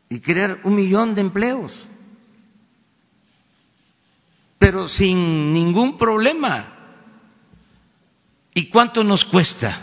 y 0.09 0.21
crear 0.21 0.59
un 0.65 0.75
millón 0.75 1.15
de 1.15 1.21
empleos, 1.21 1.89
pero 4.59 4.89
sin 4.89 5.53
ningún 5.53 5.99
problema. 5.99 6.73
¿Y 8.55 8.69
cuánto 8.69 9.05
nos 9.05 9.25
cuesta? 9.25 9.81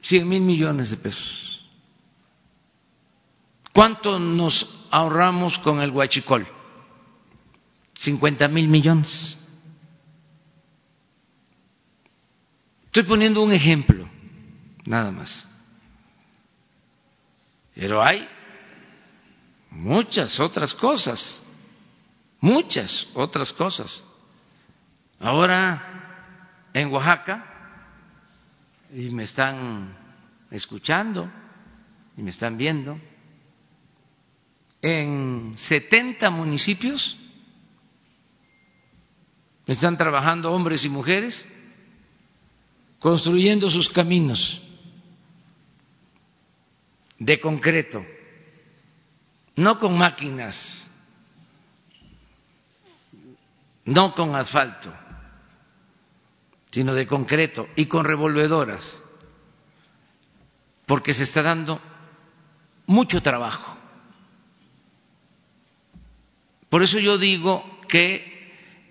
Cien 0.00 0.28
mil 0.28 0.42
millones 0.42 0.90
de 0.90 0.96
pesos. 0.98 1.68
¿Cuánto 3.72 4.18
nos 4.20 4.86
ahorramos 4.90 5.58
con 5.58 5.80
el 5.80 5.90
huachicol? 5.90 6.46
50 7.94 8.48
mil 8.48 8.68
millones. 8.68 9.38
Estoy 12.86 13.02
poniendo 13.04 13.42
un 13.42 13.52
ejemplo, 13.52 14.08
nada 14.84 15.10
más. 15.10 15.48
Pero 17.74 18.02
hay 18.02 18.28
muchas 19.70 20.38
otras 20.38 20.74
cosas, 20.74 21.42
muchas 22.40 23.08
otras 23.14 23.52
cosas. 23.52 24.04
Ahora 25.18 26.68
en 26.72 26.92
Oaxaca, 26.92 27.50
y 28.92 29.10
me 29.10 29.24
están 29.24 29.96
escuchando 30.50 31.30
y 32.16 32.22
me 32.22 32.30
están 32.30 32.58
viendo, 32.58 33.00
en 34.82 35.54
70 35.56 36.30
municipios 36.30 37.18
están 39.66 39.96
trabajando 39.96 40.52
hombres 40.52 40.84
y 40.84 40.88
mujeres 40.88 41.46
construyendo 43.00 43.70
sus 43.70 43.90
caminos 43.90 44.62
de 47.18 47.40
concreto, 47.40 48.04
no 49.56 49.78
con 49.78 49.96
máquinas, 49.96 50.86
no 53.84 54.14
con 54.14 54.34
asfalto, 54.34 54.92
sino 56.70 56.94
de 56.94 57.06
concreto 57.06 57.68
y 57.76 57.86
con 57.86 58.04
revolvedoras, 58.04 58.98
porque 60.86 61.14
se 61.14 61.22
está 61.22 61.42
dando 61.42 61.80
mucho 62.86 63.22
trabajo. 63.22 63.78
Por 66.68 66.82
eso 66.82 66.98
yo 66.98 67.18
digo 67.18 67.64
que 67.88 68.33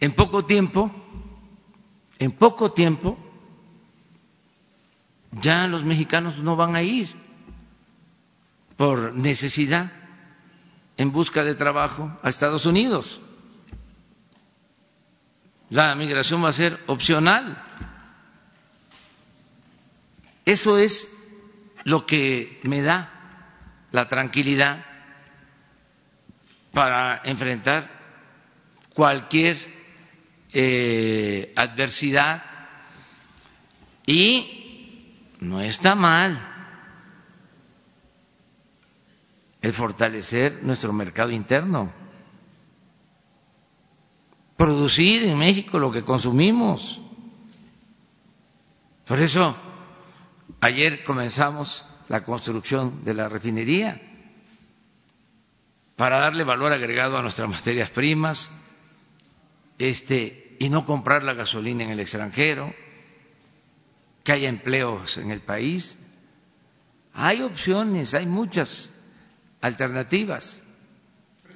en 0.04 0.12
poco 0.12 0.44
tiempo, 0.44 0.92
en 2.20 2.32
poco 2.32 2.74
tiempo, 2.74 3.18
ya 5.32 5.66
los 5.68 5.86
mexicanos 5.86 6.44
no 6.44 6.58
van 6.58 6.76
a 6.76 6.82
ir 6.82 7.08
por 8.76 9.14
necesidad 9.14 9.94
en 10.98 11.14
busca 11.14 11.46
de 11.46 11.56
trabajo 11.56 12.20
a 12.22 12.28
Estados 12.28 12.66
Unidos. 12.66 13.22
La 15.70 15.96
migración 15.96 16.44
va 16.44 16.50
a 16.50 16.52
ser 16.52 16.84
opcional. 16.88 17.64
Eso 20.44 20.80
es 20.80 21.16
lo 21.86 22.06
que 22.06 22.60
me 22.64 22.82
da 22.82 23.10
la 23.94 24.10
tranquilidad 24.10 24.84
para 26.74 27.22
enfrentar 27.24 27.90
cualquier 28.94 29.83
eh, 30.54 31.54
adversidad 31.56 32.44
y 34.06 35.16
no 35.40 35.62
está 35.62 35.96
mal 35.96 36.38
el 39.62 39.72
fortalecer 39.72 40.60
nuestro 40.62 40.92
mercado 40.92 41.32
interno, 41.32 41.92
producir 44.58 45.24
en 45.24 45.38
México 45.38 45.80
lo 45.80 45.92
que 45.92 46.04
consumimos. 46.04 47.02
Por 49.06 49.20
eso, 49.20 49.56
ayer 50.60 51.04
comenzamos 51.04 51.88
la 52.10 52.24
construcción 52.24 53.04
de 53.06 53.14
la 53.14 53.30
refinería 53.30 54.02
para 55.96 56.20
darle 56.20 56.44
valor 56.44 56.74
agregado 56.74 57.18
a 57.18 57.22
nuestras 57.22 57.48
materias 57.48 57.90
primas, 57.90 58.52
este 59.78 60.43
y 60.60 60.70
no 60.70 60.86
comprar 60.86 61.24
la 61.24 61.34
gasolina 61.34 61.84
en 61.84 61.90
el 61.92 62.00
extranjero, 62.00 62.74
que 64.24 64.32
haya 64.32 64.50
empleos 64.50 65.18
en 65.18 65.32
el 65.32 65.42
país. 65.42 66.06
Hay 67.14 67.42
opciones, 67.42 68.14
hay 68.14 68.26
muchas 68.26 69.00
alternativas 69.62 70.64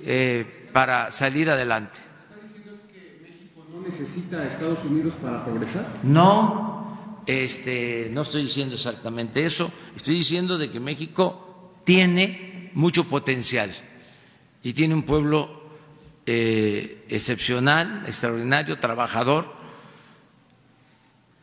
eh, 0.01 0.69
para 0.73 1.11
salir 1.11 1.49
adelante. 1.49 1.99
¿Está 2.21 2.35
diciendo 2.41 2.77
que 2.91 3.19
México 3.23 3.65
no 3.71 3.81
necesita 3.81 4.41
a 4.41 4.47
Estados 4.47 4.83
Unidos 4.83 5.13
para 5.21 5.43
progresar? 5.43 5.87
No, 6.03 7.23
este, 7.25 8.09
no 8.11 8.21
estoy 8.21 8.43
diciendo 8.43 8.75
exactamente 8.75 9.45
eso. 9.45 9.71
Estoy 9.95 10.15
diciendo 10.15 10.57
de 10.57 10.69
que 10.69 10.79
México 10.79 11.71
tiene 11.83 12.71
mucho 12.73 13.05
potencial 13.05 13.71
y 14.61 14.73
tiene 14.73 14.93
un 14.93 15.03
pueblo 15.03 15.66
eh, 16.29 17.05
excepcional, 17.07 18.03
extraordinario, 18.05 18.77
trabajador 18.79 19.55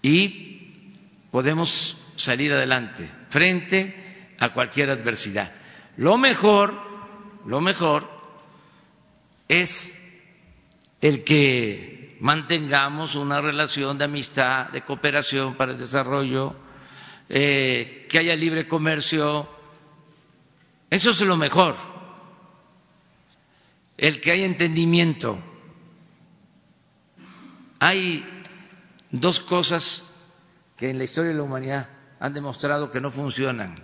y 0.03 0.93
podemos 1.31 1.97
salir 2.17 2.53
adelante 2.53 3.09
frente 3.31 4.35
a 4.39 4.51
cualquier 4.51 4.91
adversidad. 4.91 5.51
Lo 5.97 6.19
mejor, 6.19 6.79
lo 7.47 7.63
mejor 7.63 8.11
es 9.49 9.99
el 11.01 11.25
que 11.25 12.19
mantengamos 12.21 13.15
una 13.15 13.41
relación 13.41 13.97
de 13.97 14.05
amistad, 14.05 14.69
de 14.69 14.83
cooperación 14.83 15.55
para 15.55 15.73
el 15.73 15.79
desarrollo, 15.79 16.55
eh, 17.31 18.07
que 18.11 18.19
haya 18.19 18.37
libre 18.37 18.69
comercio. 18.69 19.49
Eso 20.91 21.11
es 21.11 21.21
lo 21.23 21.39
mejor 21.39 21.94
el 24.07 24.21
que 24.21 24.33
haya 24.33 24.45
entendimiento. 24.45 25.39
Hay 27.81 28.23
dos 29.11 29.41
cosas 29.41 30.03
que 30.77 30.91
en 30.91 30.99
la 30.99 31.05
historia 31.05 31.31
de 31.31 31.39
la 31.39 31.43
humanidad 31.43 31.89
han 32.21 32.35
demostrado 32.35 32.91
que 32.91 33.01
no 33.01 33.11
funcionan. 33.11 33.75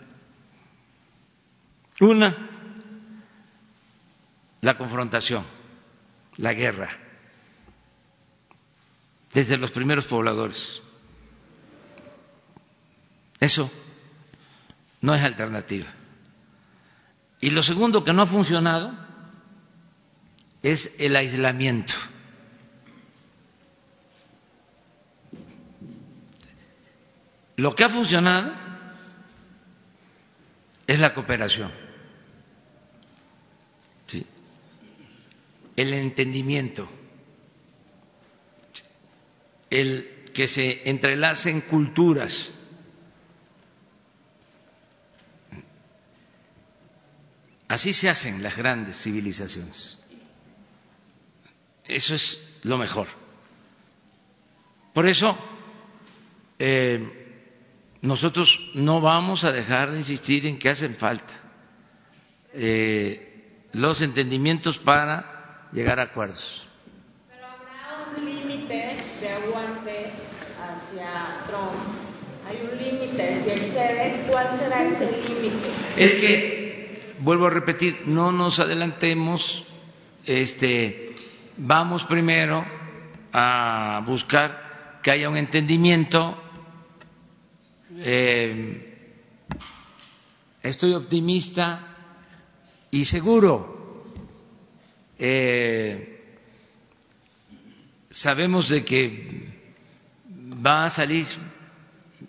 Una, 2.00 2.36
la 4.60 4.76
confrontación, 4.76 5.46
la 6.36 6.52
guerra, 6.52 6.90
desde 9.32 9.56
los 9.56 9.70
primeros 9.70 10.04
pobladores. 10.04 10.82
Eso 13.38 13.70
no 15.00 15.14
es 15.14 15.22
alternativa. 15.22 15.86
Y 17.40 17.48
lo 17.50 17.62
segundo 17.62 18.04
que 18.04 18.12
no 18.12 18.20
ha 18.20 18.26
funcionado 18.26 19.08
es 20.62 20.96
el 20.98 21.16
aislamiento. 21.16 21.94
Lo 27.56 27.74
que 27.74 27.84
ha 27.84 27.88
funcionado 27.88 28.52
es 30.86 30.98
la 30.98 31.12
cooperación, 31.14 31.70
el 35.76 35.94
entendimiento, 35.94 36.88
el 39.68 40.30
que 40.34 40.48
se 40.48 40.88
entrelacen 40.88 41.60
culturas. 41.60 42.52
Así 47.68 47.92
se 47.92 48.08
hacen 48.08 48.42
las 48.42 48.56
grandes 48.56 49.00
civilizaciones. 49.00 50.09
Eso 51.90 52.14
es 52.14 52.48
lo 52.62 52.78
mejor. 52.78 53.08
Por 54.94 55.08
eso, 55.08 55.36
eh, 56.58 57.36
nosotros 58.00 58.70
no 58.74 59.00
vamos 59.00 59.44
a 59.44 59.52
dejar 59.52 59.90
de 59.90 59.98
insistir 59.98 60.46
en 60.46 60.58
que 60.58 60.70
hacen 60.70 60.96
falta 60.96 61.34
eh, 62.52 63.66
los 63.72 64.02
entendimientos 64.02 64.78
para 64.78 65.68
llegar 65.72 66.00
a 66.00 66.04
acuerdos. 66.04 66.68
Pero 67.28 67.46
habrá 67.46 68.18
un 68.18 68.24
límite 68.24 68.96
de 69.20 69.28
aguante 69.28 70.12
hacia 70.62 71.44
Trump. 71.46 71.74
Hay 72.46 72.68
un 72.72 72.78
límite. 72.78 73.42
Si 73.44 73.50
excede, 73.50 74.24
¿cuál 74.28 74.58
será 74.58 74.84
ese 74.84 75.10
límite? 75.28 75.70
Es 75.96 76.12
que, 76.20 77.14
vuelvo 77.20 77.46
a 77.46 77.50
repetir, 77.50 78.02
no 78.06 78.32
nos 78.32 78.60
adelantemos, 78.60 79.64
este, 80.24 81.14
vamos 81.56 82.04
primero 82.04 82.64
a 83.32 84.02
buscar 84.06 85.00
que 85.02 85.10
haya 85.10 85.28
un 85.28 85.36
entendimiento 85.36 86.36
eh, 87.96 88.90
estoy 90.62 90.94
optimista 90.94 91.86
y 92.90 93.04
seguro. 93.04 93.78
Eh, 95.18 96.38
sabemos 98.10 98.68
de 98.68 98.84
que 98.84 99.48
va 100.66 100.86
a 100.86 100.90
salir 100.90 101.26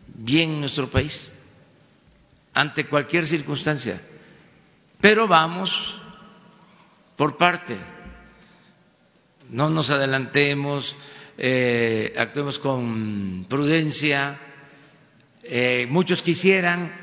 bien 0.07 0.59
nuestro 0.59 0.89
país 0.89 1.31
ante 2.53 2.85
cualquier 2.85 3.25
circunstancia, 3.25 3.99
pero 4.99 5.27
vamos 5.27 5.97
por 7.15 7.37
parte, 7.37 7.77
no 9.51 9.69
nos 9.69 9.91
adelantemos, 9.91 10.95
eh, 11.37 12.13
actuemos 12.17 12.59
con 12.59 13.45
prudencia 13.47 14.39
eh, 15.43 15.87
muchos 15.89 16.21
quisieran 16.21 16.93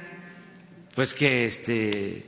pues 0.95 1.15
que 1.15 1.45
este 1.47 2.25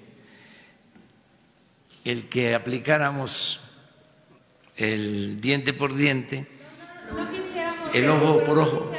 el 2.04 2.28
que 2.28 2.54
aplicáramos 2.54 3.60
el 4.76 5.40
diente 5.40 5.72
por 5.72 5.94
diente, 5.94 6.46
el 7.94 8.08
ojo 8.08 8.42
por 8.44 8.58
ojo. 8.58 8.92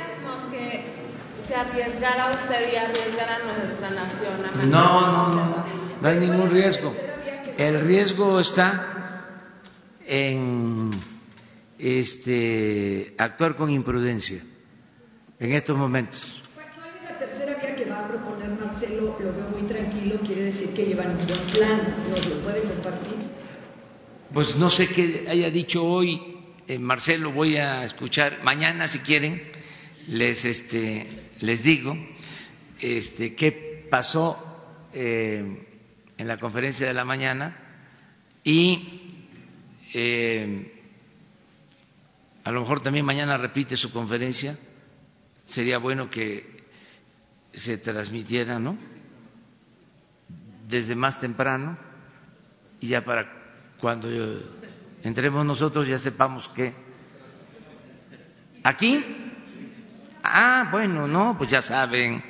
que 0.51 0.83
se 1.47 1.55
arriesgara 1.55 2.31
usted 2.31 2.73
y 2.73 2.75
arriesgara 2.75 3.39
nuestra 3.39 3.89
nación. 3.89 4.71
no, 4.71 5.11
no, 5.11 5.29
no, 5.29 5.65
no 6.01 6.07
hay 6.07 6.17
ningún 6.17 6.49
riesgo. 6.49 6.95
El 7.57 7.79
riesgo 7.81 8.39
está 8.39 9.23
en 10.07 10.91
este 11.81 13.13
actuar 13.17 13.55
con 13.55 13.69
imprudencia 13.69 14.41
en 15.39 15.51
estos 15.53 15.77
momentos 15.77 16.41
lo 19.23 19.33
veo 19.33 19.49
muy 19.49 19.63
tranquilo, 19.67 20.19
quiere 20.25 20.43
decir 20.45 20.69
que 20.69 20.85
llevan 20.85 21.11
un 21.11 21.27
buen 21.27 21.39
plan. 21.51 21.95
¿Nos 22.09 22.25
lo 22.27 22.39
puede 22.41 22.61
compartir? 22.61 23.15
Pues 24.33 24.55
no 24.55 24.69
sé 24.69 24.87
qué 24.87 25.25
haya 25.29 25.49
dicho 25.51 25.83
hoy 25.85 26.21
eh, 26.67 26.79
Marcelo, 26.79 27.31
voy 27.31 27.57
a 27.57 27.83
escuchar 27.83 28.39
mañana 28.43 28.87
si 28.87 28.99
quieren, 28.99 29.41
les, 30.07 30.45
este, 30.45 31.05
les 31.41 31.63
digo 31.63 31.97
este, 32.79 33.35
qué 33.35 33.85
pasó 33.89 34.37
eh, 34.93 35.67
en 36.17 36.27
la 36.27 36.37
conferencia 36.37 36.87
de 36.87 36.93
la 36.93 37.03
mañana 37.03 37.57
y 38.43 39.01
eh, 39.93 40.80
a 42.43 42.51
lo 42.51 42.61
mejor 42.61 42.81
también 42.81 43.05
mañana 43.05 43.37
repite 43.37 43.75
su 43.75 43.91
conferencia. 43.91 44.57
Sería 45.45 45.77
bueno 45.77 46.09
que 46.09 46.57
se 47.53 47.77
transmitiera, 47.77 48.59
¿no? 48.59 48.77
Desde 50.67 50.95
más 50.95 51.19
temprano. 51.19 51.77
Y 52.79 52.87
ya 52.87 53.05
para 53.05 53.31
cuando 53.79 54.09
entremos 55.03 55.45
nosotros 55.45 55.87
ya 55.87 55.97
sepamos 55.97 56.47
que 56.49 56.73
aquí 58.63 59.03
ah 60.23 60.67
bueno 60.71 61.07
no 61.07 61.37
pues 61.37 61.49
ya 61.51 61.61
saben. 61.61 62.23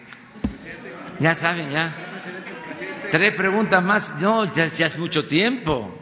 Ya 1.20 1.36
saben 1.36 1.70
ya. 1.70 1.94
Tres 3.12 3.34
preguntas 3.36 3.84
más. 3.84 4.20
No 4.22 4.46
ya, 4.52 4.66
ya 4.68 4.88
es 4.88 4.98
mucho 4.98 5.26
tiempo. 5.28 5.94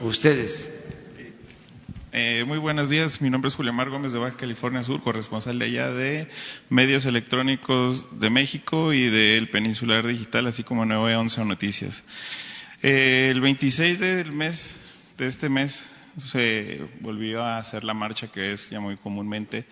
Ustedes 0.00 0.81
eh, 2.12 2.44
muy 2.46 2.58
buenos 2.58 2.90
días, 2.90 3.22
mi 3.22 3.30
nombre 3.30 3.48
es 3.48 3.54
Julio 3.54 3.72
Mar 3.72 3.88
Gómez 3.88 4.12
de 4.12 4.18
Baja 4.18 4.36
California 4.36 4.82
Sur, 4.82 5.00
corresponsal 5.00 5.58
de 5.58 5.64
allá 5.64 5.90
de 5.90 6.28
Medios 6.68 7.06
Electrónicos 7.06 8.20
de 8.20 8.28
México 8.28 8.92
y 8.92 9.08
del 9.08 9.48
Peninsular 9.48 10.06
Digital, 10.06 10.46
así 10.46 10.62
como 10.62 10.84
911 10.84 11.44
Noticias. 11.46 12.04
Eh, 12.82 13.28
el 13.30 13.40
26 13.40 13.98
del 14.00 14.32
mes, 14.32 14.80
de 15.16 15.26
este 15.26 15.48
mes, 15.48 15.86
se 16.18 16.86
volvió 17.00 17.42
a 17.42 17.58
hacer 17.58 17.82
la 17.82 17.94
marcha 17.94 18.26
que 18.26 18.52
es 18.52 18.68
ya 18.68 18.80
muy 18.80 18.96
comúnmente. 18.96 19.64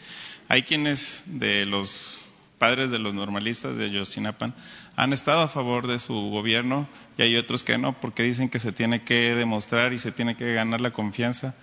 Hay 0.48 0.62
quienes 0.62 1.24
de 1.26 1.66
los 1.66 2.22
padres 2.58 2.90
de 2.90 2.98
los 2.98 3.12
normalistas 3.14 3.76
de 3.76 3.90
Yosinapan 3.90 4.54
han 4.96 5.12
estado 5.12 5.40
a 5.40 5.48
favor 5.48 5.86
de 5.86 5.98
su 5.98 6.14
gobierno 6.14 6.88
y 7.18 7.22
hay 7.22 7.36
otros 7.36 7.64
que 7.64 7.78
no, 7.78 8.00
porque 8.00 8.22
dicen 8.22 8.48
que 8.48 8.58
se 8.58 8.72
tiene 8.72 9.02
que 9.02 9.34
demostrar 9.34 9.92
y 9.92 9.98
se 9.98 10.12
tiene 10.12 10.36
que 10.36 10.54
ganar 10.54 10.80
la 10.80 10.92
confianza 10.92 11.54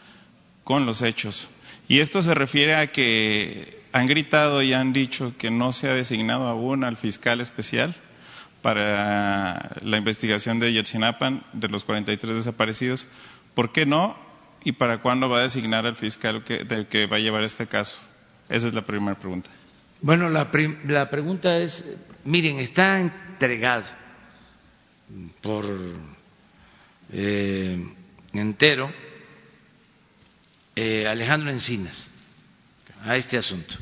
con 0.68 0.86
los 0.86 1.02
hechos. 1.02 1.48
Y 1.88 2.02
esto 2.02 2.22
se 2.22 2.34
refiere 2.34 2.76
a 2.76 2.92
que 2.92 3.80
han 3.94 4.06
gritado 4.06 4.62
y 4.62 4.74
han 4.74 4.92
dicho 4.92 5.34
que 5.38 5.50
no 5.50 5.72
se 5.72 5.90
ha 5.90 5.94
designado 5.94 6.46
aún 6.46 6.84
al 6.84 6.98
fiscal 6.98 7.40
especial 7.40 7.96
para 8.62 9.78
la 9.82 9.96
investigación 9.96 10.60
de 10.60 10.74
Yotzinapan 10.74 11.42
de 11.54 11.70
los 11.70 11.86
43 11.86 12.36
desaparecidos. 12.36 13.08
¿Por 13.56 13.72
qué 13.72 13.86
no? 13.86 14.18
¿Y 14.62 14.74
para 14.74 15.02
cuándo 15.02 15.30
va 15.30 15.40
a 15.40 15.44
designar 15.44 15.86
al 15.86 15.96
fiscal 15.96 16.44
que, 16.44 16.66
del 16.66 16.88
que 16.88 17.06
va 17.06 17.16
a 17.16 17.20
llevar 17.22 17.44
este 17.44 17.68
caso? 17.68 18.00
Esa 18.50 18.68
es 18.68 18.74
la 18.74 18.82
primera 18.82 19.18
pregunta. 19.18 19.50
Bueno, 20.02 20.28
la, 20.30 20.52
la 20.86 21.10
pregunta 21.10 21.58
es, 21.60 21.96
miren, 22.26 22.60
está 22.60 23.00
entregado 23.00 23.86
por 25.42 25.64
eh, 27.14 27.88
entero 28.34 29.07
eh, 30.78 31.08
Alejandro 31.08 31.50
Encinas 31.50 32.08
a 33.04 33.18
este 33.18 33.36
asunto. 33.36 33.76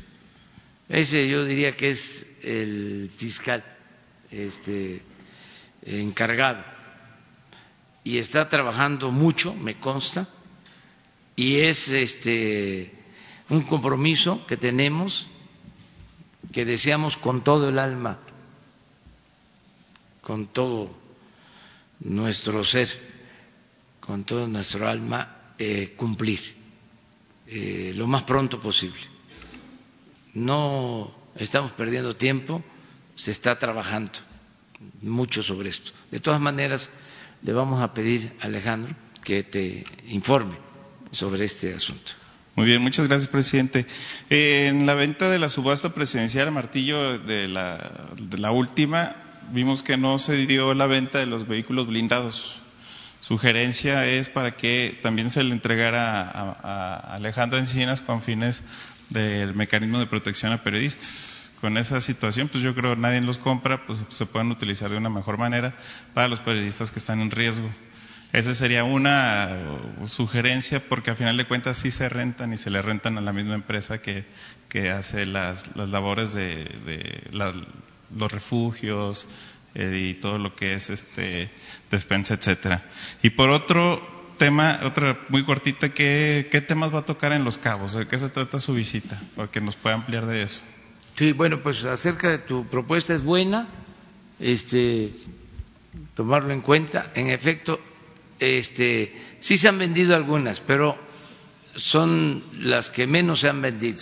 Ese 0.88 1.28
yo 1.28 1.44
diría 1.44 1.76
que 1.76 1.90
es 1.90 2.26
el 2.42 3.10
fiscal 3.14 3.62
este, 4.30 5.02
encargado 5.82 6.64
y 8.02 8.16
está 8.16 8.48
trabajando 8.48 9.10
mucho, 9.10 9.52
me 9.54 9.74
consta, 9.78 10.26
y 11.34 11.56
es 11.56 11.88
este, 11.88 12.94
un 13.50 13.60
compromiso 13.64 14.46
que 14.46 14.56
tenemos, 14.56 15.26
que 16.50 16.64
deseamos 16.64 17.18
con 17.18 17.44
todo 17.44 17.68
el 17.68 17.78
alma, 17.78 18.18
con 20.22 20.46
todo 20.46 20.96
nuestro 22.00 22.64
ser, 22.64 22.88
con 24.00 24.24
todo 24.24 24.48
nuestro 24.48 24.88
alma, 24.88 25.52
eh, 25.58 25.92
cumplir 25.94 26.55
eh, 27.46 27.92
lo 27.96 28.06
más 28.06 28.24
pronto 28.24 28.60
posible. 28.60 29.00
No 30.34 31.14
estamos 31.36 31.72
perdiendo 31.72 32.14
tiempo, 32.14 32.62
se 33.14 33.30
está 33.30 33.58
trabajando 33.58 34.12
mucho 35.02 35.42
sobre 35.42 35.70
esto. 35.70 35.92
De 36.10 36.20
todas 36.20 36.40
maneras, 36.40 36.90
le 37.42 37.52
vamos 37.52 37.80
a 37.80 37.94
pedir 37.94 38.32
a 38.40 38.46
Alejandro 38.46 38.94
que 39.24 39.42
te 39.42 39.84
informe 40.08 40.56
sobre 41.10 41.44
este 41.44 41.74
asunto. 41.74 42.12
Muy 42.54 42.66
bien, 42.66 42.80
muchas 42.80 43.06
gracias, 43.06 43.28
presidente. 43.28 43.86
Eh, 44.30 44.66
en 44.68 44.86
la 44.86 44.94
venta 44.94 45.28
de 45.28 45.38
la 45.38 45.48
subasta 45.48 45.92
presidencial 45.92 46.50
Martillo 46.52 47.18
de 47.18 47.48
la, 47.48 48.10
de 48.16 48.38
la 48.38 48.50
última, 48.50 49.16
vimos 49.52 49.82
que 49.82 49.96
no 49.96 50.18
se 50.18 50.46
dio 50.46 50.72
la 50.74 50.86
venta 50.86 51.18
de 51.18 51.26
los 51.26 51.46
vehículos 51.46 51.86
blindados. 51.86 52.60
Sugerencia 53.26 54.06
es 54.06 54.28
para 54.28 54.54
que 54.54 55.00
también 55.02 55.30
se 55.30 55.42
le 55.42 55.52
entregara 55.52 56.22
a, 56.30 56.56
a 56.62 57.14
Alejandro 57.16 57.58
Encinas 57.58 58.00
con 58.00 58.22
fines 58.22 58.62
del 59.10 59.52
mecanismo 59.52 59.98
de 59.98 60.06
protección 60.06 60.52
a 60.52 60.62
periodistas. 60.62 61.50
Con 61.60 61.76
esa 61.76 62.00
situación, 62.00 62.46
pues 62.46 62.62
yo 62.62 62.72
creo 62.72 62.94
que 62.94 63.00
nadie 63.00 63.20
los 63.22 63.38
compra, 63.38 63.84
pues 63.84 63.98
se 64.10 64.26
pueden 64.26 64.52
utilizar 64.52 64.90
de 64.90 64.96
una 64.96 65.08
mejor 65.08 65.38
manera 65.38 65.74
para 66.14 66.28
los 66.28 66.38
periodistas 66.38 66.92
que 66.92 67.00
están 67.00 67.20
en 67.20 67.32
riesgo. 67.32 67.68
Esa 68.32 68.54
sería 68.54 68.84
una 68.84 69.58
sugerencia 70.04 70.78
porque 70.78 71.10
a 71.10 71.16
final 71.16 71.36
de 71.36 71.48
cuentas 71.48 71.78
sí 71.78 71.90
se 71.90 72.08
rentan 72.08 72.52
y 72.52 72.56
se 72.56 72.70
le 72.70 72.80
rentan 72.80 73.18
a 73.18 73.22
la 73.22 73.32
misma 73.32 73.56
empresa 73.56 74.00
que, 74.00 74.24
hace 74.88 75.26
las, 75.26 75.74
labores 75.74 76.32
de, 76.32 76.70
los 78.14 78.30
refugios 78.30 79.26
eh, 79.78 80.10
y 80.10 80.14
todo 80.14 80.38
lo 80.38 80.56
que 80.56 80.72
es 80.72 80.88
este 80.88 81.50
despensa, 81.90 82.34
etcétera. 82.34 82.82
Y 83.22 83.30
por 83.30 83.50
otro 83.50 84.00
tema, 84.38 84.80
otra 84.84 85.20
muy 85.28 85.44
cortita, 85.44 85.90
¿qué, 85.92 86.48
¿qué 86.50 86.62
temas 86.62 86.94
va 86.94 87.00
a 87.00 87.04
tocar 87.04 87.32
en 87.32 87.44
Los 87.44 87.58
Cabos? 87.58 87.92
¿De 87.92 88.08
qué 88.08 88.16
se 88.16 88.30
trata 88.30 88.58
su 88.58 88.72
visita? 88.72 89.20
Para 89.34 89.50
que 89.50 89.60
nos 89.60 89.76
pueda 89.76 89.96
ampliar 89.96 90.24
de 90.24 90.42
eso. 90.42 90.60
Sí, 91.14 91.32
bueno, 91.32 91.62
pues 91.62 91.84
acerca 91.84 92.30
de 92.30 92.38
tu 92.38 92.66
propuesta 92.66 93.12
es 93.12 93.22
buena, 93.22 93.68
este, 94.40 95.12
tomarlo 96.14 96.52
en 96.52 96.62
cuenta. 96.62 97.12
En 97.14 97.28
efecto, 97.28 97.78
este, 98.38 99.14
sí 99.40 99.58
se 99.58 99.68
han 99.68 99.78
vendido 99.78 100.16
algunas, 100.16 100.60
pero 100.60 100.98
son 101.74 102.42
las 102.60 102.88
que 102.88 103.06
menos 103.06 103.40
se 103.40 103.50
han 103.50 103.60
vendido. 103.60 104.00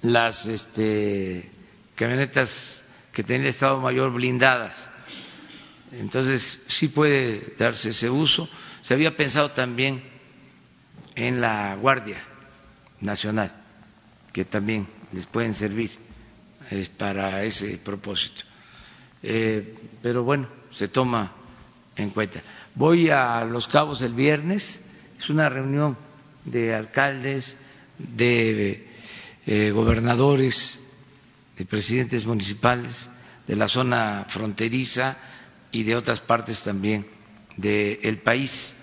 Las 0.00 0.46
este, 0.46 1.50
camionetas 1.94 2.81
que 3.12 3.22
tienen 3.22 3.46
Estado 3.46 3.80
Mayor 3.80 4.12
blindadas. 4.12 4.88
Entonces, 5.92 6.60
sí 6.66 6.88
puede 6.88 7.54
darse 7.58 7.90
ese 7.90 8.08
uso. 8.08 8.48
Se 8.80 8.94
había 8.94 9.16
pensado 9.16 9.50
también 9.50 10.02
en 11.14 11.40
la 11.40 11.76
Guardia 11.76 12.22
Nacional, 13.00 13.52
que 14.32 14.44
también 14.44 14.88
les 15.12 15.26
pueden 15.26 15.54
servir 15.54 15.90
para 16.96 17.44
ese 17.44 17.76
propósito. 17.78 18.42
Eh, 19.22 19.76
pero 20.00 20.24
bueno, 20.24 20.48
se 20.72 20.88
toma 20.88 21.32
en 21.96 22.10
cuenta. 22.10 22.40
Voy 22.74 23.10
a 23.10 23.44
Los 23.44 23.68
Cabos 23.68 24.00
el 24.02 24.14
viernes, 24.14 24.84
es 25.18 25.30
una 25.30 25.48
reunión 25.48 25.96
de 26.44 26.74
alcaldes, 26.74 27.56
de 27.98 28.88
eh, 29.46 29.70
gobernadores, 29.70 30.81
presidentes 31.64 32.26
municipales 32.26 33.08
de 33.46 33.56
la 33.56 33.68
zona 33.68 34.24
fronteriza 34.28 35.16
y 35.70 35.82
de 35.84 35.96
otras 35.96 36.20
partes 36.20 36.62
también 36.62 37.06
del 37.56 38.18
país. 38.18 38.76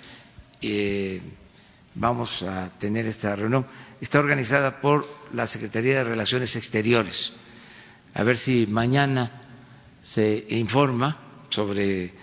Eh, 0.61 1.21
vamos 1.95 2.43
a 2.43 2.69
tener 2.77 3.05
esta 3.05 3.35
reunión. 3.35 3.65
Está 4.01 4.19
organizada 4.19 4.81
por 4.81 5.07
la 5.33 5.47
Secretaría 5.47 5.95
de 5.99 6.03
Relaciones 6.03 6.55
Exteriores. 6.55 7.33
A 8.13 8.23
ver 8.23 8.37
si 8.37 8.67
mañana 8.67 9.31
se 10.01 10.45
informa 10.49 11.17
sobre 11.49 12.13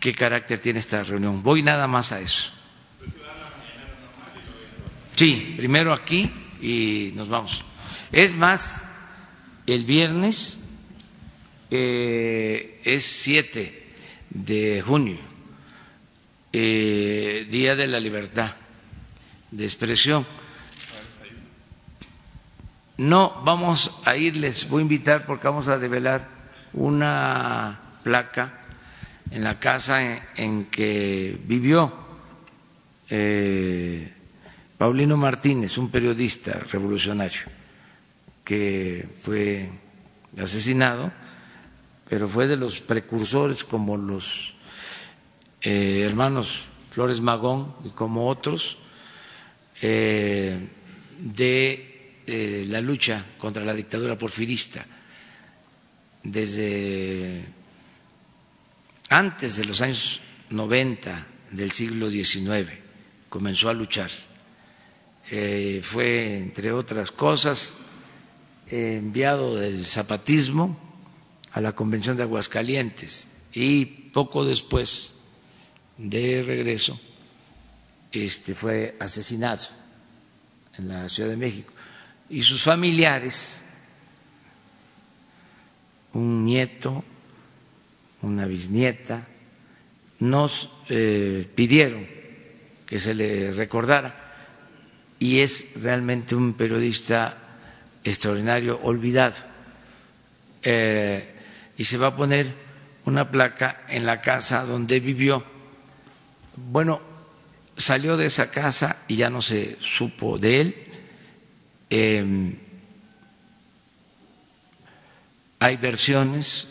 qué 0.00 0.14
carácter 0.14 0.58
tiene 0.58 0.78
esta 0.78 1.04
reunión. 1.04 1.42
Voy 1.42 1.62
nada 1.62 1.86
más 1.86 2.12
a 2.12 2.20
eso. 2.20 2.50
Sí, 5.14 5.54
primero 5.56 5.92
aquí 5.92 6.30
y 6.62 7.12
nos 7.14 7.28
vamos. 7.28 7.62
Es 8.12 8.34
más, 8.34 8.86
el 9.74 9.84
viernes 9.84 10.58
eh, 11.70 12.80
es 12.84 13.04
7 13.04 13.82
de 14.30 14.82
junio, 14.84 15.18
eh, 16.52 17.46
Día 17.48 17.76
de 17.76 17.86
la 17.86 18.00
Libertad 18.00 18.56
de 19.52 19.64
Expresión. 19.64 20.26
No 22.96 23.42
vamos 23.44 23.92
a 24.04 24.16
ir, 24.16 24.36
les 24.36 24.68
voy 24.68 24.80
a 24.80 24.82
invitar 24.82 25.24
porque 25.24 25.46
vamos 25.46 25.68
a 25.68 25.78
develar 25.78 26.26
una 26.72 27.80
placa 28.02 28.52
en 29.30 29.44
la 29.44 29.60
casa 29.60 30.02
en, 30.34 30.64
que 30.66 31.38
vivió 31.44 31.92
eh, 33.08 34.12
Paulino 34.76 35.16
Martínez, 35.16 35.78
un 35.78 35.90
periodista 35.90 36.58
revolucionario 36.70 37.59
que 38.50 39.06
fue 39.14 39.70
asesinado, 40.36 41.12
pero 42.08 42.26
fue 42.26 42.48
de 42.48 42.56
los 42.56 42.80
precursores 42.80 43.62
como 43.62 43.96
los 43.96 44.54
eh, 45.60 46.02
hermanos 46.04 46.68
Flores 46.90 47.20
Magón 47.20 47.72
y 47.84 47.90
como 47.90 48.26
otros 48.26 48.76
eh, 49.80 50.66
de 51.20 51.86
la 52.70 52.80
lucha 52.80 53.24
contra 53.38 53.64
la 53.64 53.72
dictadura 53.72 54.18
porfirista 54.18 54.84
desde 56.24 57.44
antes 59.10 59.58
de 59.58 59.64
los 59.64 59.80
años 59.80 60.22
90 60.50 61.26
del 61.52 61.70
siglo 61.70 62.10
XIX 62.10 62.68
comenzó 63.28 63.68
a 63.68 63.74
luchar. 63.74 64.10
Eh, 65.30 65.80
fue, 65.84 66.38
entre 66.38 66.72
otras 66.72 67.12
cosas, 67.12 67.76
enviado 68.70 69.56
del 69.56 69.84
zapatismo 69.84 70.78
a 71.52 71.60
la 71.60 71.72
Convención 71.72 72.16
de 72.16 72.22
Aguascalientes 72.22 73.28
y 73.52 73.84
poco 73.84 74.44
después 74.44 75.16
de 75.98 76.42
regreso 76.42 76.98
este, 78.12 78.54
fue 78.54 78.96
asesinado 79.00 79.66
en 80.78 80.88
la 80.88 81.08
Ciudad 81.08 81.30
de 81.30 81.36
México. 81.36 81.72
Y 82.28 82.42
sus 82.42 82.62
familiares, 82.62 83.64
un 86.12 86.44
nieto, 86.44 87.04
una 88.22 88.46
bisnieta, 88.46 89.26
nos 90.20 90.70
eh, 90.88 91.48
pidieron 91.54 92.06
que 92.86 93.00
se 93.00 93.14
le 93.14 93.52
recordara 93.52 94.14
y 95.18 95.40
es 95.40 95.80
realmente 95.82 96.34
un 96.34 96.54
periodista 96.54 97.49
extraordinario, 98.04 98.80
olvidado. 98.82 99.36
Eh, 100.62 101.36
y 101.76 101.84
se 101.84 101.98
va 101.98 102.08
a 102.08 102.16
poner 102.16 102.52
una 103.04 103.30
placa 103.30 103.82
en 103.88 104.06
la 104.06 104.20
casa 104.20 104.64
donde 104.64 105.00
vivió. 105.00 105.44
Bueno, 106.56 107.00
salió 107.76 108.16
de 108.16 108.26
esa 108.26 108.50
casa 108.50 108.98
y 109.08 109.16
ya 109.16 109.30
no 109.30 109.40
se 109.40 109.78
supo 109.80 110.38
de 110.38 110.60
él. 110.60 110.76
Eh, 111.88 112.56
hay 115.58 115.76
versiones, 115.76 116.68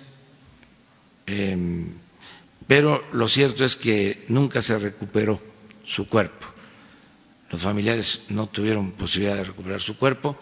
eh, 1.28 1.86
pero 2.68 3.04
lo 3.14 3.28
cierto 3.28 3.66
es 3.66 3.76
que 3.76 4.26
nunca 4.30 4.62
se 4.62 4.78
recuperó 4.78 5.42
su 5.86 6.08
cuerpo. 6.08 6.48
Los 7.52 7.62
familiares 7.62 8.26
no 8.30 8.48
tuvieron 8.48 8.92
posibilidad 8.92 9.36
de 9.38 9.44
recuperar 9.46 9.82
su 9.82 9.98
cuerpo 9.98 10.38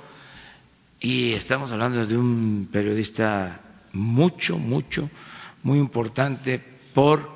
y 1.00 1.34
estamos 1.34 1.72
hablando 1.72 2.06
de 2.06 2.18
un 2.18 2.70
periodista 2.72 3.62
mucho, 3.94 4.58
mucho, 4.58 5.10
muy 5.64 5.78
importante 5.80 6.60
por 6.94 7.30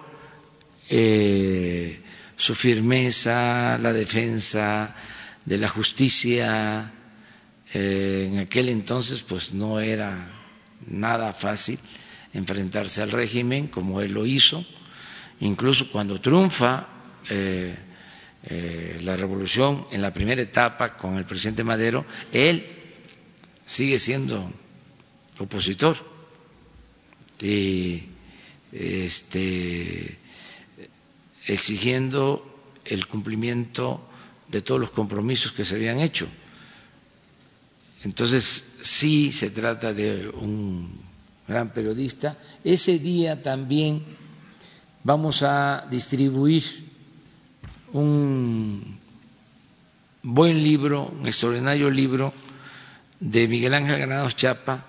eh, 0.90 2.02
su 2.36 2.56
firmeza, 2.56 3.78
la 3.78 3.94
defensa 3.94 4.96
de 5.46 5.58
la 5.58 5.68
justicia. 5.68 6.92
Eh, 7.74 8.30
en 8.32 8.40
aquel 8.40 8.70
entonces, 8.70 9.22
pues 9.22 9.54
no 9.54 9.80
era 9.80 10.28
nada 10.88 11.34
fácil 11.34 11.80
enfrentarse 12.34 13.02
al 13.02 13.12
régimen 13.12 13.68
como 13.68 14.02
él 14.02 14.12
lo 14.14 14.26
hizo. 14.26 14.66
Incluso 15.40 15.92
cuando 15.92 16.20
triunfa 16.20 16.88
eh, 17.30 17.78
la 19.04 19.16
revolución 19.16 19.86
en 19.92 20.02
la 20.02 20.12
primera 20.12 20.42
etapa 20.42 20.98
con 20.98 21.16
el 21.18 21.26
presidente 21.26 21.64
Madero, 21.64 22.06
él 22.34 22.81
sigue 23.66 24.00
siendo 24.00 24.52
opositor 25.40 25.98
y 27.42 28.04
este, 28.72 30.18
exigiendo 31.48 32.46
el 32.86 33.08
cumplimiento 33.08 34.08
de 34.50 34.62
todos 34.62 34.80
los 34.80 34.92
compromisos 34.92 35.52
que 35.54 35.66
se 35.66 35.76
habían 35.76 36.00
hecho. 36.00 36.28
Entonces, 38.04 38.74
sí 38.82 39.32
se 39.32 39.52
trata 39.52 39.94
de 39.94 40.28
un 40.30 40.90
gran 41.48 41.72
periodista. 41.74 42.38
Ese 42.64 43.00
día 43.00 43.42
también 43.42 44.04
vamos 45.04 45.44
a 45.44 45.88
distribuir 45.90 46.64
un 47.94 49.00
buen 50.24 50.64
libro, 50.64 51.08
un 51.08 51.28
extraordinario 51.28 51.90
libro 51.90 52.34
de 53.22 53.48
Miguel 53.48 53.74
Ángel 53.74 54.00
Granados 54.00 54.36
Chapa 54.36 54.84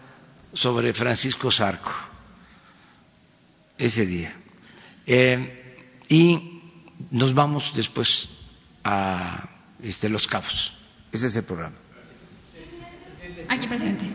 sobre 0.52 0.92
Francisco 0.92 1.50
Sarco, 1.50 1.92
ese 3.78 4.06
día. 4.06 4.32
Eh, 5.06 5.92
y 6.08 6.60
nos 7.10 7.34
vamos 7.34 7.72
después 7.74 8.30
a 8.84 9.48
este, 9.82 10.08
Los 10.08 10.26
Cabos. 10.26 10.72
Ese 11.12 11.26
es 11.26 11.36
el 11.36 11.44
programa. 11.44 11.76
Aquí, 13.48 13.68
presidente. 13.68 14.06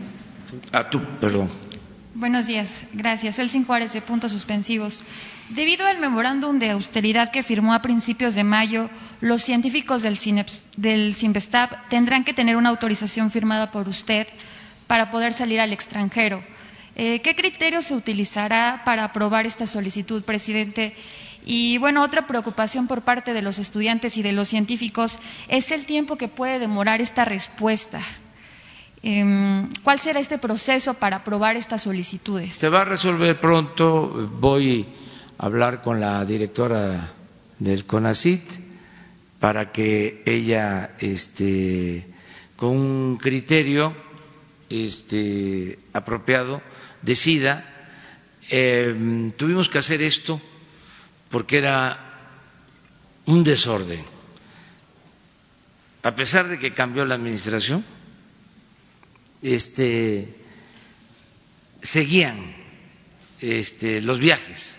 Ah, 0.72 0.90
tú, 0.90 1.00
perdón. 1.20 1.48
Buenos 2.18 2.48
días, 2.48 2.88
gracias. 2.94 3.38
Elsin 3.38 3.64
Juárez 3.64 3.92
de 3.92 4.00
Puntos 4.00 4.32
Suspensivos. 4.32 5.02
Debido 5.50 5.86
al 5.86 6.00
memorándum 6.00 6.58
de 6.58 6.70
austeridad 6.70 7.30
que 7.30 7.44
firmó 7.44 7.72
a 7.72 7.80
principios 7.80 8.34
de 8.34 8.42
mayo, 8.42 8.90
los 9.20 9.40
científicos 9.40 10.02
del, 10.02 10.18
CINEPS, 10.18 11.50
tendrán 11.88 12.24
que 12.24 12.34
tener 12.34 12.56
una 12.56 12.70
autorización 12.70 13.30
firmada 13.30 13.70
por 13.70 13.88
usted 13.88 14.26
para 14.88 15.12
poder 15.12 15.32
salir 15.32 15.60
al 15.60 15.72
extranjero. 15.72 16.42
Eh, 16.96 17.20
¿Qué 17.20 17.36
criterio 17.36 17.82
se 17.82 17.94
utilizará 17.94 18.82
para 18.84 19.04
aprobar 19.04 19.46
esta 19.46 19.68
solicitud, 19.68 20.24
presidente? 20.24 20.94
Y 21.46 21.78
bueno, 21.78 22.02
otra 22.02 22.26
preocupación 22.26 22.88
por 22.88 23.02
parte 23.02 23.32
de 23.32 23.42
los 23.42 23.60
estudiantes 23.60 24.16
y 24.16 24.22
de 24.22 24.32
los 24.32 24.48
científicos 24.48 25.20
es 25.46 25.70
el 25.70 25.86
tiempo 25.86 26.16
que 26.16 26.26
puede 26.26 26.58
demorar 26.58 27.00
esta 27.00 27.24
respuesta. 27.24 28.00
Em, 29.08 29.70
¿Cuál 29.84 30.00
será 30.00 30.20
este 30.20 30.36
proceso 30.36 30.92
para 30.92 31.16
aprobar 31.24 31.56
estas 31.56 31.84
solicitudes? 31.84 32.54
Se 32.54 32.68
va 32.68 32.82
a 32.82 32.84
resolver 32.84 33.40
pronto. 33.40 34.28
Voy 34.38 34.84
a 35.38 35.46
hablar 35.46 35.80
con 35.80 35.98
la 35.98 36.22
directora 36.26 37.14
del 37.58 37.86
CONACIT 37.86 38.42
para 39.40 39.72
que 39.72 40.22
ella, 40.26 40.90
este, 40.98 42.06
con 42.54 42.76
un 42.76 43.16
criterio 43.16 43.96
este, 44.68 45.78
apropiado, 45.94 46.60
decida. 47.00 47.64
Em, 48.50 49.32
tuvimos 49.32 49.70
que 49.70 49.78
hacer 49.78 50.02
esto 50.02 50.38
porque 51.30 51.56
era 51.56 51.96
un 53.24 53.42
desorden. 53.42 54.04
A 56.02 56.14
pesar 56.14 56.46
de 56.48 56.58
que 56.58 56.74
cambió 56.74 57.06
la 57.06 57.14
administración, 57.14 57.86
este, 59.42 60.28
seguían 61.82 62.54
este, 63.40 64.00
los 64.00 64.18
viajes 64.18 64.78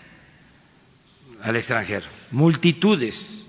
al 1.42 1.56
extranjero, 1.56 2.06
multitudes. 2.30 3.46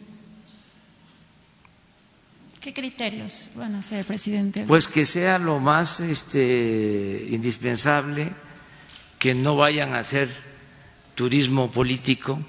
¿Qué 2.61 2.73
criterios 2.73 3.51
van 3.55 3.75
a 3.75 3.81
ser, 3.81 4.05
presidente? 4.05 4.65
Pues 4.67 4.87
que 4.87 5.05
sea 5.05 5.39
lo 5.39 5.59
más 5.59 5.99
este, 5.99 7.25
indispensable, 7.29 8.31
que 9.17 9.33
no 9.33 9.55
vayan 9.55 9.93
a 9.93 9.99
hacer 9.99 10.29
turismo 11.15 11.71
político, 11.71 12.39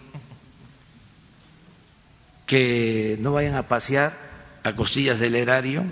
que 2.47 3.17
no 3.21 3.33
vayan 3.33 3.55
a 3.55 3.67
pasear 3.67 4.15
a 4.63 4.77
costillas 4.77 5.19
del 5.19 5.35
erario, 5.35 5.85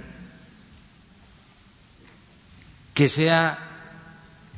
que 3.00 3.08
sea 3.08 3.58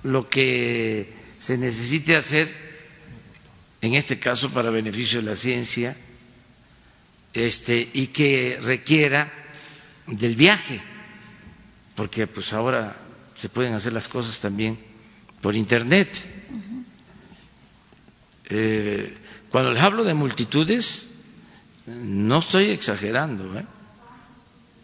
lo 0.03 0.29
que 0.29 1.15
se 1.39 1.57
necesite 1.57 2.17
hacer, 2.17 2.49
en 3.81 3.95
este 3.95 4.19
caso 4.19 4.51
para 4.51 4.71
beneficio 4.71 5.21
de 5.21 5.31
la 5.31 5.37
ciencia, 5.37 5.97
este, 7.35 7.89
y 7.93 8.09
que 8.09 8.59
requiera 8.61 9.33
del 10.09 10.35
viaje, 10.35 10.83
porque 11.95 12.27
pues 12.27 12.53
ahora 12.53 12.97
se 13.37 13.49
pueden 13.49 13.75
hacer 13.75 13.93
las 13.93 14.09
cosas 14.09 14.41
también 14.41 14.77
por 15.41 15.55
internet. 15.55 16.09
Eh, 18.47 19.17
cuando 19.51 19.73
les 19.73 19.83
hablo 19.85 20.03
de 20.03 20.15
multitudes, 20.15 21.11
no 21.87 22.41
estoy 22.41 22.71
exagerando, 22.71 23.57
¿eh? 23.57 23.67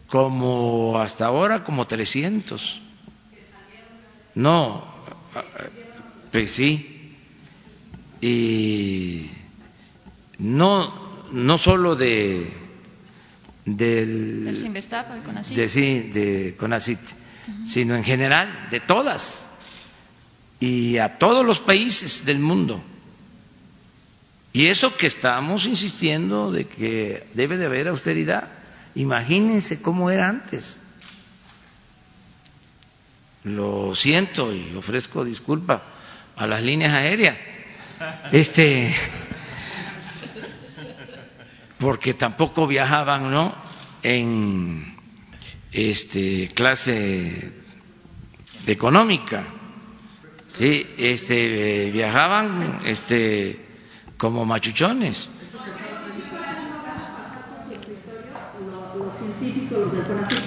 como 0.07 1.01
hasta 1.01 1.27
ahora 1.27 1.65
como 1.65 1.89
300. 1.89 2.83
No, 4.39 4.85
pues 6.31 6.53
sí, 6.53 7.13
y 8.21 9.33
no, 10.39 10.93
no 11.33 11.59
solo 11.59 11.97
de 11.97 12.53
del, 13.65 14.45
de, 14.45 15.69
sí, 15.69 16.01
de 16.13 16.55
CONACIT, 16.57 17.01
sino 17.67 17.97
en 17.97 18.05
general 18.05 18.69
de 18.71 18.79
todas 18.79 19.49
y 20.61 20.99
a 20.99 21.19
todos 21.19 21.45
los 21.45 21.59
países 21.59 22.25
del 22.25 22.39
mundo. 22.39 22.81
Y 24.53 24.69
eso 24.69 24.97
que 24.97 25.09
estamos 25.09 25.67
insistiendo 25.67 26.53
de 26.53 26.65
que 26.65 27.27
debe 27.35 27.57
de 27.57 27.67
haber 27.67 27.89
austeridad. 27.89 28.47
Imagínense 28.95 29.83
cómo 29.83 30.13
era 30.13 30.29
antes. 30.29 30.79
Lo 33.49 33.95
siento 33.95 34.53
y 34.53 34.75
ofrezco 34.77 35.25
disculpa 35.25 35.83
a 36.37 36.47
las 36.47 36.63
líneas 36.63 36.93
aéreas. 36.93 37.37
Este 38.33 38.95
porque 41.79 42.15
tampoco 42.15 42.67
viajaban, 42.67 43.31
¿no? 43.31 43.55
en 44.03 44.95
este 45.73 46.51
clase 46.55 47.53
económica. 48.67 49.45
Sí, 50.49 50.87
este 50.99 51.91
viajaban 51.91 52.81
este 52.85 53.65
como 54.17 54.45
machuchones. 54.45 55.31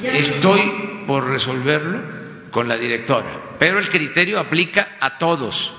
Estoy 0.03 0.61
por 1.07 1.27
resolverlo 1.29 2.20
con 2.51 2.67
la 2.67 2.77
directora, 2.77 3.55
pero 3.57 3.79
el 3.79 3.89
criterio 3.89 4.39
aplica 4.39 4.97
a 4.99 5.17
todos. 5.17 5.73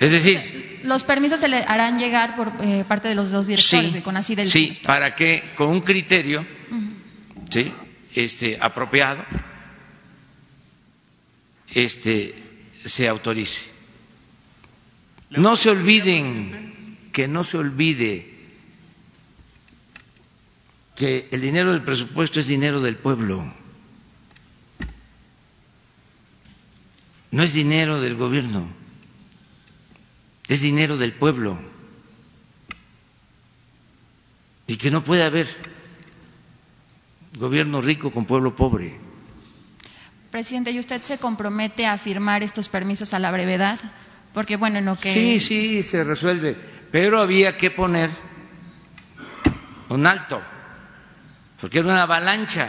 Es 0.00 0.10
decir, 0.10 0.80
los 0.84 1.02
permisos 1.04 1.40
se 1.40 1.48
le 1.48 1.58
harán 1.58 1.98
llegar 1.98 2.36
por 2.36 2.52
eh, 2.60 2.84
parte 2.88 3.08
de 3.08 3.14
los 3.14 3.30
dos 3.30 3.46
directores 3.46 3.92
de 3.92 4.02
CONACYT 4.02 4.36
del 4.38 4.50
Sí, 4.50 4.74
para 4.84 5.14
que 5.14 5.42
con 5.56 5.68
un 5.68 5.80
criterio, 5.82 6.44
sí, 7.50 7.70
este 8.14 8.56
apropiado, 8.60 9.22
este 11.68 12.34
se 12.84 13.08
autorice. 13.08 13.66
No 15.30 15.56
se 15.56 15.70
olviden 15.70 16.98
que 17.12 17.28
no 17.28 17.44
se 17.44 17.58
olvide 17.58 18.34
que 20.96 21.28
el 21.32 21.40
dinero 21.40 21.72
del 21.72 21.82
presupuesto 21.82 22.40
es 22.40 22.46
dinero 22.46 22.80
del 22.80 22.96
pueblo. 22.96 23.52
No 27.34 27.42
es 27.42 27.52
dinero 27.52 28.00
del 28.00 28.14
gobierno, 28.14 28.64
es 30.46 30.60
dinero 30.60 30.96
del 30.96 31.12
pueblo. 31.12 31.58
Y 34.68 34.76
que 34.76 34.92
no 34.92 35.02
puede 35.02 35.24
haber 35.24 35.48
gobierno 37.36 37.80
rico 37.80 38.12
con 38.12 38.24
pueblo 38.24 38.54
pobre. 38.54 39.00
Presidente, 40.30 40.70
¿y 40.70 40.78
usted 40.78 41.02
se 41.02 41.18
compromete 41.18 41.86
a 41.86 41.98
firmar 41.98 42.44
estos 42.44 42.68
permisos 42.68 43.14
a 43.14 43.18
la 43.18 43.32
brevedad? 43.32 43.80
Porque, 44.32 44.54
bueno, 44.54 44.78
en 44.78 44.84
lo 44.84 44.94
que. 44.94 45.12
Sí, 45.12 45.40
sí, 45.40 45.82
se 45.82 46.04
resuelve. 46.04 46.56
Pero 46.92 47.20
había 47.20 47.58
que 47.58 47.72
poner 47.72 48.10
un 49.88 50.06
alto, 50.06 50.40
porque 51.60 51.80
era 51.80 51.88
una 51.88 52.02
avalancha, 52.04 52.68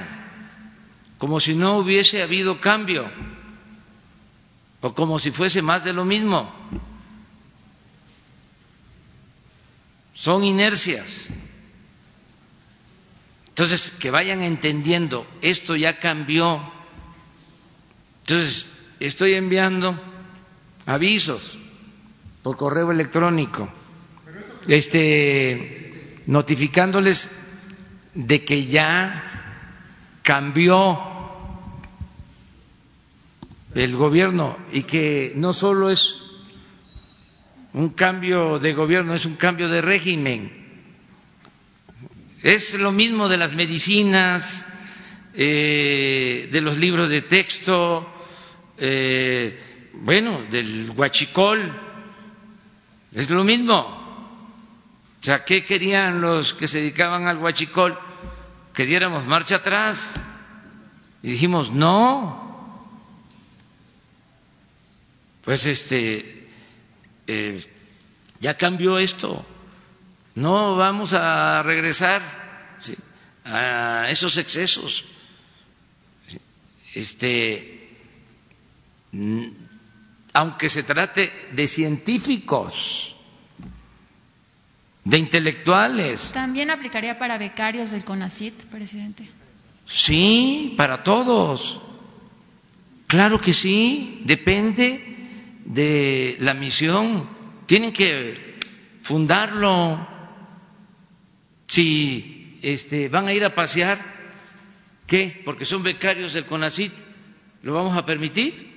como 1.19 1.39
si 1.39 1.53
no 1.53 1.77
hubiese 1.77 2.23
habido 2.23 2.59
cambio 2.59 3.07
o 4.85 4.93
como 4.93 5.17
si 5.17 5.31
fuese 5.31 5.63
más 5.63 5.83
de 5.83 5.93
lo 5.93 6.05
mismo. 6.05 6.47
Son 10.13 10.43
inercias. 10.43 11.29
Entonces, 13.47 13.89
que 13.89 14.11
vayan 14.11 14.43
entendiendo, 14.43 15.25
esto 15.41 15.75
ya 15.75 15.97
cambió. 15.97 16.61
Entonces, 18.21 18.67
estoy 18.99 19.33
enviando 19.33 19.99
avisos 20.85 21.57
por 22.43 22.55
correo 22.55 22.91
electrónico, 22.91 23.67
este, 24.67 26.21
notificándoles 26.27 27.31
de 28.13 28.45
que 28.45 28.67
ya 28.67 29.23
cambió 30.21 31.14
el 33.75 33.95
gobierno 33.95 34.57
y 34.71 34.83
que 34.83 35.33
no 35.35 35.53
solo 35.53 35.89
es 35.91 36.21
un 37.73 37.89
cambio 37.89 38.57
de 38.57 38.73
gobierno, 38.73 39.13
es 39.13 39.25
un 39.25 39.35
cambio 39.35 39.67
de 39.67 39.81
régimen. 39.81 40.65
Es 42.41 42.73
lo 42.75 42.91
mismo 42.93 43.27
de 43.27 43.37
las 43.37 43.53
medicinas, 43.53 44.67
eh, 45.33 46.47
de 46.51 46.61
los 46.61 46.77
libros 46.77 47.09
de 47.09 47.21
texto, 47.21 48.09
eh, 48.77 49.59
bueno, 49.93 50.39
del 50.49 50.91
huachicol, 50.95 51.77
es 53.13 53.29
lo 53.29 53.43
mismo. 53.43 54.03
O 55.19 55.23
sea, 55.25 55.43
¿qué 55.43 55.65
querían 55.65 56.21
los 56.21 56.53
que 56.53 56.67
se 56.67 56.79
dedicaban 56.79 57.27
al 57.27 57.39
huachicol? 57.39 57.97
Que 58.73 58.85
diéramos 58.85 59.25
marcha 59.25 59.55
atrás. 59.55 60.21
Y 61.23 61.31
dijimos, 61.31 61.71
no. 61.71 62.44
Pues 65.45 65.65
este, 65.67 66.47
eh, 67.27 67.63
ya 68.39 68.57
cambió 68.57 68.97
esto. 68.97 69.45
No 70.33 70.75
vamos 70.75 71.13
a 71.13 71.61
regresar 71.63 72.21
a 73.45 74.07
esos 74.09 74.37
excesos. 74.37 75.05
Este, 76.95 77.89
aunque 80.33 80.67
se 80.69 80.81
trate 80.81 81.31
de 81.53 81.67
científicos, 81.67 83.15
de 85.03 85.19
intelectuales. 85.19 86.31
¿También 86.31 86.71
aplicaría 86.71 87.19
para 87.19 87.37
becarios 87.37 87.91
del 87.91 88.03
CONACIT, 88.03 88.65
presidente? 88.65 89.29
Sí, 89.85 90.73
para 90.75 91.03
todos. 91.03 91.79
Claro 93.05 93.39
que 93.39 93.53
sí, 93.53 94.23
depende 94.25 95.14
de 95.65 96.37
la 96.39 96.53
misión. 96.53 97.27
Tienen 97.65 97.91
que 97.91 98.35
fundarlo. 99.03 100.07
Si 101.67 102.59
este, 102.61 103.09
van 103.09 103.27
a 103.27 103.33
ir 103.33 103.43
a 103.43 103.55
pasear, 103.55 103.99
¿qué? 105.07 105.41
Porque 105.43 105.65
son 105.65 105.83
becarios 105.83 106.33
del 106.33 106.45
CONACIT, 106.45 106.91
¿lo 107.63 107.73
vamos 107.73 107.97
a 107.97 108.05
permitir? 108.05 108.73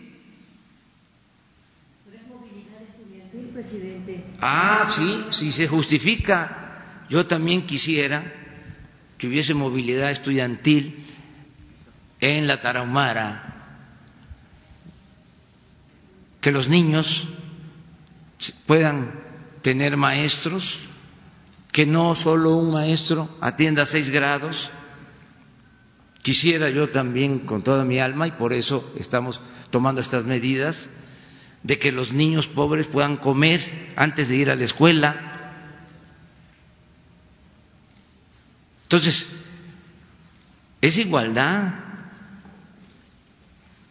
Ah, 4.41 4.85
sí, 4.87 5.25
si 5.31 5.53
se 5.53 5.69
justifica. 5.69 7.05
Yo 7.09 7.27
también 7.27 7.67
quisiera 7.67 8.23
que 9.17 9.27
hubiese 9.27 9.55
movilidad 9.55 10.11
estudiantil 10.11 11.05
en 12.21 12.47
la 12.47 12.61
Tarahumara, 12.61 13.48
que 16.41 16.53
los 16.53 16.69
niños 16.69 17.29
puedan 18.67 19.13
tener 19.63 19.97
maestros, 19.97 20.79
que 21.73 21.87
no 21.87 22.15
solo 22.15 22.57
un 22.57 22.73
maestro 22.73 23.29
atienda 23.41 23.87
seis 23.87 24.11
grados. 24.11 24.71
Quisiera 26.23 26.71
yo 26.71 26.89
también 26.89 27.41
con 27.41 27.63
toda 27.63 27.85
mi 27.85 27.99
alma, 27.99 28.27
y 28.27 28.33
por 28.33 28.53
eso 28.53 28.93
estamos 28.97 29.41
tomando 29.71 30.01
estas 30.01 30.25
medidas, 30.25 30.91
de 31.63 31.79
que 31.79 31.93
los 31.93 32.13
niños 32.13 32.47
pobres 32.47 32.87
puedan 32.87 33.17
comer 33.17 33.93
antes 33.97 34.29
de 34.29 34.37
ir 34.37 34.51
a 34.51 34.57
la 34.57 34.65
escuela. 34.65 35.33
Entonces, 38.85 39.27
es 40.81 40.97
igualdad. 40.99 41.75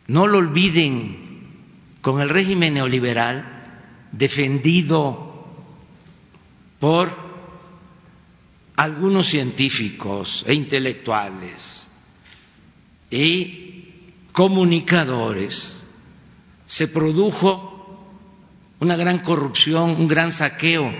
No 0.08 0.28
lo 0.28 0.38
olviden, 0.38 1.27
con 2.02 2.22
el 2.22 2.30
régimen 2.30 2.76
neoliberal 2.76 3.46
defendido 4.12 5.46
por 6.80 7.10
algunos 8.76 9.28
científicos 9.28 10.46
e 10.48 10.54
intelectuales 10.54 11.88
y 13.10 13.90
comunicadores, 14.32 15.82
se 16.68 16.88
produjo 16.88 17.74
una 18.80 18.96
gran 18.96 19.20
corrupción, 19.20 19.92
un 19.92 20.08
gran 20.08 20.32
saqueo 20.32 20.94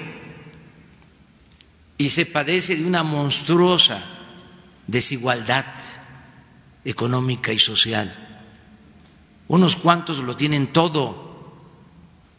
y 1.98 2.10
se 2.10 2.26
padece 2.26 2.76
de 2.76 2.86
una 2.86 3.04
monstruosa 3.04 4.04
desigualdad 4.88 5.66
económica 6.84 7.52
y 7.52 7.60
social. 7.60 8.27
Unos 9.48 9.76
cuantos 9.76 10.20
lo 10.20 10.36
tienen 10.36 10.68
todo 10.68 11.28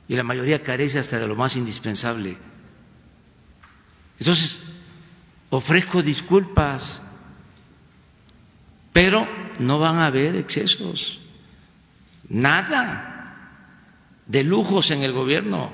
y 0.09 0.17
la 0.17 0.23
mayoría 0.23 0.63
carece 0.63 0.99
hasta 0.99 1.19
de 1.19 1.27
lo 1.27 1.37
más 1.37 1.57
indispensable. 1.57 2.37
Entonces, 4.19 4.61
ofrezco 5.51 6.03
disculpas, 6.03 7.01
pero 8.93 9.27
no 9.59 9.79
van 9.79 9.97
a 9.97 10.07
haber 10.07 10.37
excesos, 10.37 11.21
nada 12.29 13.09
de 14.27 14.45
lujos 14.45 14.91
en 14.91 15.03
el 15.03 15.13
gobierno. 15.13 15.71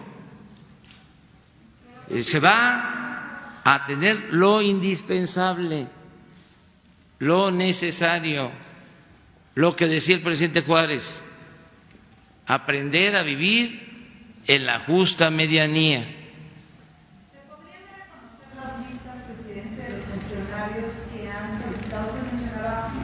Eh, 2.10 2.22
se 2.22 2.38
va 2.38 3.60
a 3.64 3.84
tener 3.86 4.28
lo 4.30 4.62
indispensable, 4.62 5.88
lo 7.18 7.50
necesario, 7.50 8.52
lo 9.54 9.74
que 9.74 9.88
decía 9.88 10.16
el 10.16 10.22
presidente 10.22 10.62
Juárez, 10.62 11.23
aprender 12.46 13.16
a 13.16 13.22
vivir 13.22 13.94
en 14.46 14.66
la 14.66 14.78
justa 14.78 15.30
medianía. 15.30 16.06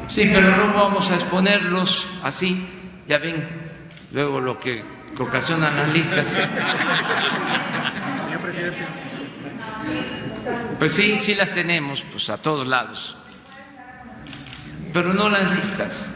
Sí, 0.08 0.28
pero 0.32 0.56
no 0.56 0.74
vamos 0.74 1.10
a 1.10 1.14
exponerlos 1.14 2.08
así, 2.24 2.66
ya 3.06 3.18
ven 3.18 3.48
luego 4.10 4.40
lo 4.40 4.58
que 4.58 4.82
ocasionan 5.16 5.76
las 5.76 5.92
listas. 5.92 6.26
Señor 8.24 8.40
presidente. 8.40 8.78
Pues 10.78 10.92
sí, 10.92 11.18
sí 11.20 11.34
las 11.34 11.50
tenemos, 11.50 12.02
pues 12.10 12.28
a 12.30 12.38
todos 12.38 12.66
lados. 12.66 13.16
Pero 14.92 15.14
no 15.14 15.28
las 15.28 15.54
listas. 15.54 16.12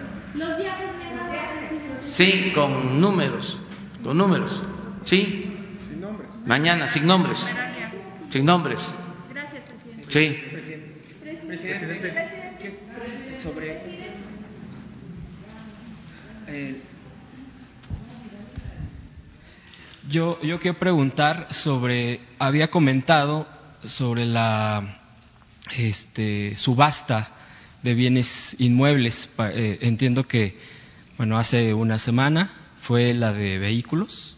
Sí, 2.08 2.52
con 2.54 3.00
números, 3.00 3.58
con 4.02 4.16
números. 4.18 4.62
Sí. 5.04 5.50
Mañana, 6.46 6.88
sin 6.88 7.06
nombres. 7.06 7.46
Sin 8.30 8.44
nombres. 8.44 8.94
Gracias, 9.30 9.64
presidente. 9.64 10.12
Sí. 10.12 10.42
Presidente, 11.46 12.12
sobre 13.42 13.80
eh, 16.46 16.80
Yo, 20.10 20.38
yo 20.42 20.60
quiero 20.60 20.78
preguntar 20.78 21.48
sobre, 21.50 22.20
había 22.38 22.70
comentado 22.70 23.48
sobre 23.82 24.26
la 24.26 25.00
este, 25.78 26.56
subasta 26.56 27.30
de 27.82 27.94
bienes 27.94 28.56
inmuebles. 28.58 29.30
Eh, 29.38 29.78
entiendo 29.80 30.28
que, 30.28 30.58
bueno, 31.16 31.38
hace 31.38 31.74
una 31.74 31.98
semana 31.98 32.50
fue 32.80 33.14
la 33.14 33.32
de 33.32 33.58
vehículos, 33.58 34.36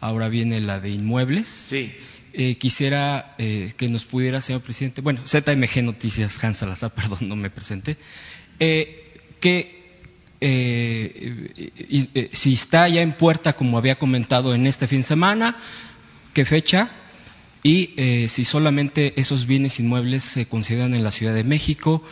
ahora 0.00 0.28
viene 0.28 0.60
la 0.60 0.80
de 0.80 0.90
inmuebles. 0.90 1.48
Sí. 1.48 1.92
Eh, 2.32 2.56
quisiera 2.56 3.34
eh, 3.38 3.72
que 3.76 3.88
nos 3.88 4.04
pudiera, 4.04 4.40
señor 4.40 4.62
presidente, 4.62 5.00
bueno, 5.00 5.20
ZMG 5.26 5.82
Noticias, 5.82 6.42
Hans 6.42 6.58
Salazar, 6.58 6.92
perdón, 6.94 7.28
no 7.28 7.36
me 7.36 7.50
presenté, 7.50 7.96
que 8.58 9.80
eh, 10.40 12.30
si 12.32 12.52
está 12.52 12.88
ya 12.88 13.02
en 13.02 13.12
puerta, 13.12 13.52
como 13.54 13.78
había 13.78 13.98
comentado 13.98 14.54
en 14.54 14.66
este 14.66 14.86
fin 14.86 15.00
de 15.00 15.04
semana, 15.04 15.56
qué 16.32 16.44
fecha 16.44 16.90
y 17.62 17.92
eh, 17.96 18.26
si 18.28 18.44
solamente 18.44 19.20
esos 19.20 19.46
bienes 19.46 19.80
inmuebles 19.80 20.24
se 20.24 20.46
consideran 20.46 20.94
en 20.94 21.04
la 21.04 21.10
Ciudad 21.10 21.34
de 21.34 21.44
México 21.44 22.02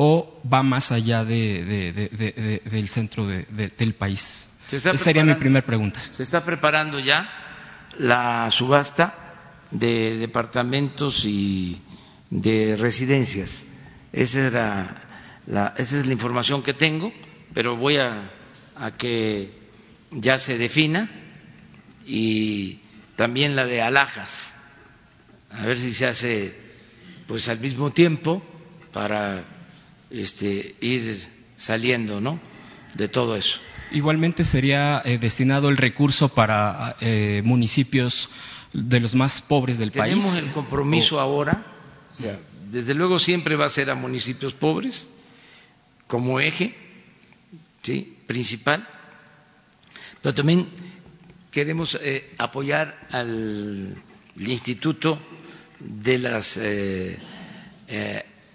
o 0.00 0.40
va 0.50 0.62
más 0.62 0.92
allá 0.92 1.24
del 1.24 2.88
centro 2.88 3.26
del 3.26 3.94
país. 3.94 4.48
Esa 4.70 4.96
sería 4.96 5.24
mi 5.24 5.34
primera 5.34 5.66
pregunta. 5.66 6.00
Se 6.10 6.22
está 6.22 6.44
preparando 6.44 7.00
ya 7.00 7.28
la 7.98 8.48
subasta 8.50 9.14
de 9.70 10.16
departamentos 10.18 11.24
y 11.24 11.82
de 12.30 12.76
residencias. 12.78 13.64
Esa, 14.12 14.40
era 14.46 15.42
la, 15.46 15.74
esa 15.76 15.98
es 15.98 16.06
la 16.06 16.12
información 16.12 16.62
que 16.62 16.74
tengo 16.74 17.12
pero 17.54 17.76
voy 17.76 17.96
a, 17.96 18.30
que 18.96 19.50
ya 20.10 20.38
se 20.38 20.58
defina 20.58 21.10
y 22.06 22.78
también 23.16 23.56
la 23.56 23.66
de 23.66 23.82
alhajas, 23.82 24.54
a 25.50 25.64
ver 25.64 25.78
si 25.78 25.92
se 25.92 26.06
hace 26.06 26.54
pues 27.26 27.48
al 27.48 27.58
mismo 27.58 27.90
tiempo 27.90 28.42
para 28.92 29.42
este, 30.10 30.74
ir 30.80 31.26
saliendo 31.56 32.20
¿no? 32.20 32.40
de 32.94 33.08
todo 33.08 33.36
eso. 33.36 33.58
Igualmente 33.90 34.44
sería 34.44 35.00
eh, 35.04 35.18
destinado 35.18 35.68
el 35.70 35.76
recurso 35.76 36.28
para 36.28 36.96
eh, 37.00 37.42
municipios 37.44 38.28
de 38.72 39.00
los 39.00 39.14
más 39.14 39.40
pobres 39.40 39.78
del 39.78 39.92
país. 39.92 40.14
Tenemos 40.14 40.36
el 40.36 40.52
compromiso 40.52 41.20
ahora, 41.20 41.64
o 42.12 42.14
sea, 42.14 42.38
desde 42.70 42.94
luego 42.94 43.18
siempre 43.18 43.56
va 43.56 43.64
a 43.64 43.70
ser 43.70 43.90
a 43.90 43.94
municipios 43.94 44.52
pobres 44.54 45.08
como 46.06 46.38
eje 46.38 46.74
¿sí? 47.82 48.16
principal, 48.26 48.86
pero 50.20 50.34
también 50.34 50.68
queremos 51.50 51.98
eh, 52.00 52.30
apoyar 52.38 52.98
al, 53.10 53.96
Instituto 54.36 55.18
de 55.80 56.16
las, 56.18 56.58
eh, 56.58 57.18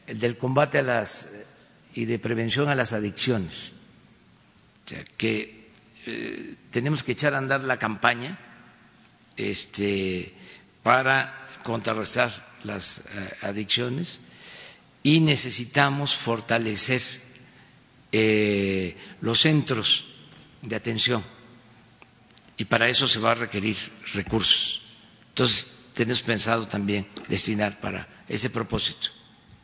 del 0.07 0.37
combate 0.37 0.77
a 0.77 0.81
las 0.81 1.32
y 1.93 2.05
de 2.05 2.19
prevención 2.19 2.69
a 2.69 2.75
las 2.75 2.93
adicciones. 2.93 3.71
Que 5.17 5.69
tenemos 6.71 7.03
que 7.03 7.13
echar 7.13 7.33
a 7.33 7.37
andar 7.37 7.61
la 7.61 7.79
campaña 7.79 8.37
este, 9.37 10.33
para 10.83 11.47
contrarrestar 11.63 12.31
las 12.63 13.03
adicciones 13.41 14.19
y 15.01 15.19
necesitamos 15.21 16.15
fortalecer 16.15 17.01
los 19.21 19.39
centros 19.39 20.05
de 20.61 20.75
atención 20.75 21.23
y 22.57 22.65
para 22.65 22.87
eso 22.87 23.07
se 23.07 23.19
va 23.19 23.31
a 23.31 23.35
requerir 23.35 23.75
recursos. 24.13 24.81
Entonces, 25.29 25.75
tenemos 25.93 26.21
pensado 26.21 26.67
también 26.67 27.07
destinar 27.27 27.79
para 27.79 28.07
ese 28.29 28.49
propósito. 28.49 29.09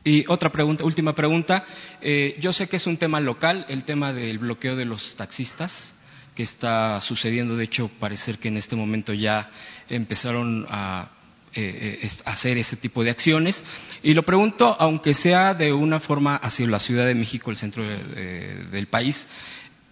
Y 0.04 0.26
otra 0.28 0.52
pregunta, 0.52 0.86
última 0.86 1.14
pregunta. 1.14 1.66
Eh, 2.02 2.38
yo 2.40 2.54
sé 2.54 2.70
que 2.70 2.78
es 2.78 2.88
un 2.88 2.98
tema 2.98 3.20
local, 3.20 3.66
el 3.68 3.84
tema 3.84 4.14
del 4.14 4.40
bloqueo 4.40 4.76
de 4.76 4.86
los 4.86 5.16
taxistas, 5.16 5.96
que 6.36 6.44
está 6.44 7.02
sucediendo. 7.02 7.58
De 7.58 7.66
hecho, 7.66 7.90
parece 8.00 8.38
que 8.38 8.48
en 8.48 8.58
este 8.58 8.76
momento 8.78 9.14
ya 9.14 9.52
empezaron 9.90 10.66
a 10.70 11.10
eh, 11.54 12.00
eh, 12.02 12.10
hacer 12.26 12.58
ese 12.58 12.78
tipo 12.78 13.04
de 13.04 13.10
acciones. 13.10 13.66
Y 14.02 14.14
lo 14.14 14.24
pregunto, 14.24 14.78
aunque 14.80 15.14
sea 15.14 15.54
de 15.54 15.74
una 15.74 16.00
forma 16.00 16.38
hacia 16.38 16.68
la 16.68 16.80
Ciudad 16.80 17.06
de 17.06 17.16
México, 17.16 17.52
el 17.52 17.58
centro 17.58 17.84
del 17.84 18.88
país, 18.88 19.28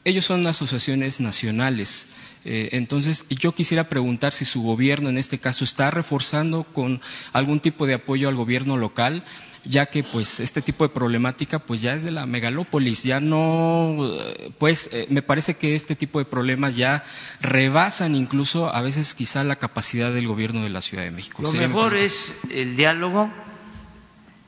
ellos 0.05 0.23
son 0.23 0.47
asociaciones 0.47 1.19
nacionales. 1.19 2.07
Eh, 2.45 2.69
entonces, 2.73 3.25
yo 3.29 3.53
quisiera 3.53 3.89
preguntar 3.89 4.31
si 4.31 4.45
su 4.45 4.61
gobierno, 4.61 5.09
en 5.09 5.17
este 5.17 5.37
caso, 5.37 5.63
está 5.63 5.91
reforzando 5.91 6.63
con 6.63 7.01
algún 7.33 7.59
tipo 7.59 7.85
de 7.85 7.95
apoyo 7.95 8.29
al 8.29 8.35
gobierno 8.35 8.77
local, 8.77 9.23
ya 9.65 9.87
que, 9.87 10.03
pues, 10.03 10.39
este 10.39 10.61
tipo 10.61 10.85
de 10.85 10.93
problemática, 10.93 11.59
pues, 11.59 11.81
ya 11.81 11.93
es 11.93 12.03
de 12.03 12.11
la 12.11 12.25
megalópolis, 12.25 13.03
ya 13.03 13.19
no, 13.19 13.97
eh, 14.01 14.51
pues, 14.59 14.89
eh, 14.93 15.07
me 15.09 15.21
parece 15.21 15.55
que 15.55 15.75
este 15.75 15.95
tipo 15.95 16.19
de 16.19 16.25
problemas 16.25 16.77
ya 16.77 17.03
rebasan 17.41 18.15
incluso 18.15 18.73
a 18.73 18.81
veces 18.81 19.13
quizá 19.13 19.43
la 19.43 19.57
capacidad 19.57 20.13
del 20.13 20.27
gobierno 20.27 20.63
de 20.63 20.69
la 20.69 20.79
Ciudad 20.81 21.03
de 21.03 21.11
México. 21.11 21.43
Lo 21.43 21.51
mejor 21.51 21.97
es 21.97 22.33
el 22.49 22.77
diálogo, 22.77 23.29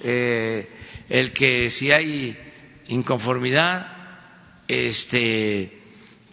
el 0.01 1.33
que 1.33 1.69
si 1.69 1.91
hay 1.91 2.37
inconformidad, 2.87 3.91
este, 4.69 5.81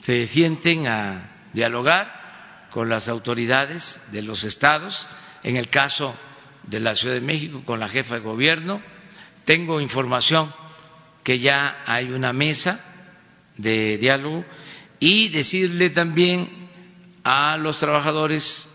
se 0.03 0.27
sienten 0.29 0.87
a 0.87 1.33
dialogar 1.57 2.69
con 2.71 2.91
las 2.91 3.09
autoridades 3.09 4.05
de 4.13 4.21
los 4.21 4.45
estados, 4.45 5.07
en 5.43 5.57
el 5.57 5.71
caso 5.71 6.15
de 6.65 6.81
la 6.81 6.95
Ciudad 6.95 7.15
de 7.15 7.23
México, 7.23 7.63
con 7.65 7.81
la 7.81 7.89
jefa 7.89 8.17
de 8.17 8.21
gobierno. 8.21 8.83
Tengo 9.47 9.81
información 9.81 10.55
que 11.25 11.39
ya 11.39 11.83
hay 11.87 12.13
una 12.13 12.35
mesa 12.35 12.79
de 13.57 13.97
diálogo 13.97 14.45
y 15.01 15.29
decirle 15.31 15.89
también 15.89 16.69
a 17.25 17.57
los 17.57 17.79
trabajadores 17.79 18.69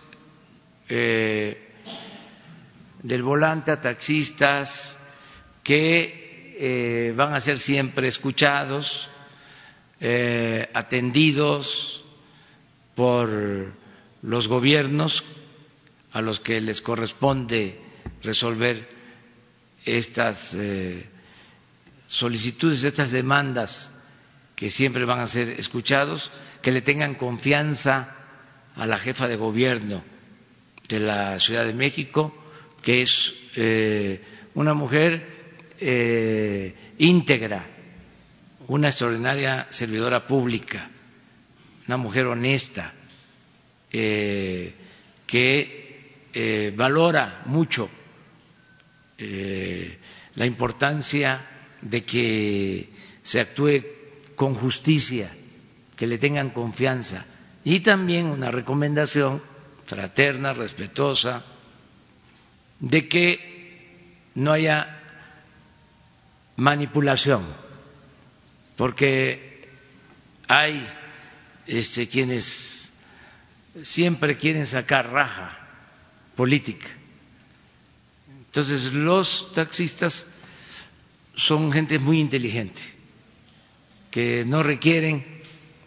eh, 0.90 1.70
del 3.03 3.22
volante, 3.22 3.70
a 3.70 3.80
taxistas, 3.80 5.06
que 5.64 6.56
eh, 6.58 7.14
van 7.16 7.36
a 7.36 7.41
ser 7.41 7.60
siempre 7.60 8.08
escuchados, 8.08 9.12
eh, 9.99 10.68
atendidos 10.74 12.01
por 12.96 13.30
los 14.22 14.48
gobiernos 14.48 15.24
a 16.12 16.22
los 16.22 16.40
que 16.40 16.62
les 16.62 16.82
corresponde 16.82 17.80
resolver 18.24 18.88
estas 19.86 20.54
eh, 20.54 21.06
solicitudes, 22.08 22.84
estas 22.84 23.12
demandas 23.12 23.92
que 24.56 24.70
siempre 24.70 25.06
van 25.06 25.20
a 25.20 25.28
ser 25.28 25.50
escuchados, 25.60 26.32
que 26.62 26.72
le 26.72 26.82
tengan 26.82 27.16
confianza 27.16 28.16
a 28.76 28.86
la 28.86 28.98
jefa 28.98 29.28
de 29.28 29.38
gobierno 29.38 30.04
de 30.88 31.00
la 31.00 31.40
Ciudad 31.40 31.66
de 31.66 31.74
México, 31.74 32.36
que 32.84 33.02
es 33.02 33.34
eh, 33.56 34.22
una 34.54 34.74
mujer 34.74 35.40
íntegra, 37.00 37.66
una 38.68 38.90
extraordinaria 38.90 39.66
servidora 39.72 40.28
pública, 40.28 40.92
una 41.92 41.98
mujer 41.98 42.26
honesta, 42.28 42.94
eh, 43.92 44.74
que 45.28 46.24
eh, 46.34 46.74
valora 46.74 47.42
mucho 47.48 47.90
eh, 49.18 49.98
la 50.36 50.46
importancia 50.46 51.46
de 51.82 52.06
que 52.06 52.90
se 53.22 53.42
actúe 53.42 53.84
con 54.38 54.54
justicia, 54.54 55.30
que 55.98 56.08
le 56.08 56.18
tengan 56.18 56.52
confianza. 56.52 57.26
Y 57.66 57.82
también 57.82 58.28
una 58.28 58.52
recomendación 58.52 59.42
fraterna, 59.86 60.54
respetuosa, 60.54 61.44
de 62.80 63.10
que 63.10 64.00
no 64.36 64.54
haya 64.54 64.98
manipulación 66.56 67.44
porque 68.78 69.68
hay 70.48 70.82
este, 71.72 72.07
quienes 72.07 72.91
siempre 73.81 74.38
quieren 74.38 74.68
sacar 74.68 75.10
raja 75.10 75.57
política. 76.35 76.88
Entonces 78.48 78.91
los 78.91 79.53
taxistas 79.53 80.27
son 81.34 81.72
gente 81.72 81.98
muy 81.98 82.19
inteligente, 82.19 82.81
que 84.11 84.43
no 84.45 84.64
requieren 84.64 85.26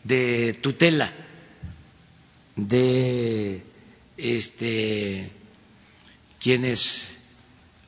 de 0.04 0.54
tutela, 0.54 1.12
de 2.56 3.62
este, 4.16 5.30
quienes 6.40 7.18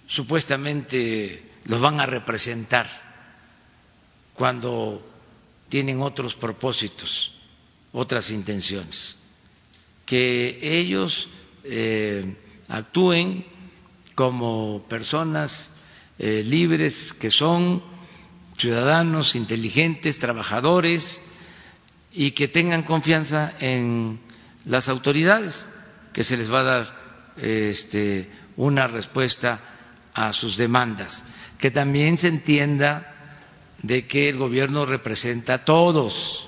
supuestamente 0.07 1.43
los 1.65 1.81
van 1.81 1.99
a 2.01 2.05
representar 2.05 2.87
cuando 4.35 5.03
tienen 5.71 6.03
otros 6.03 6.35
propósitos, 6.35 7.36
otras 7.97 8.31
intenciones. 8.31 9.17
Que 10.05 10.59
ellos 10.61 11.29
eh, 11.65 12.37
actúen 12.69 13.47
como 14.15 14.85
personas 14.87 15.71
eh, 16.19 16.43
libres 16.45 17.15
que 17.15 17.31
son 17.31 17.83
ciudadanos 18.59 19.35
inteligentes, 19.35 20.19
trabajadores 20.19 21.23
y 22.13 22.33
que 22.33 22.49
tengan 22.49 22.83
confianza 22.83 23.55
en 23.61 24.21
las 24.67 24.91
autoridades, 24.91 25.67
que 26.13 26.23
se 26.23 26.37
les 26.37 26.53
va 26.53 26.61
a 26.61 26.65
dar 26.65 26.95
este, 27.39 28.31
una 28.59 28.89
respuesta 28.89 29.61
a 30.13 30.35
sus 30.35 30.59
demandas, 30.59 31.25
que 31.59 31.71
también 31.71 32.19
se 32.19 32.29
entienda 32.29 33.15
de 33.83 34.07
que 34.07 34.29
el 34.29 34.37
gobierno 34.37 34.85
representa 34.85 35.55
a 35.55 35.65
todos, 35.65 36.46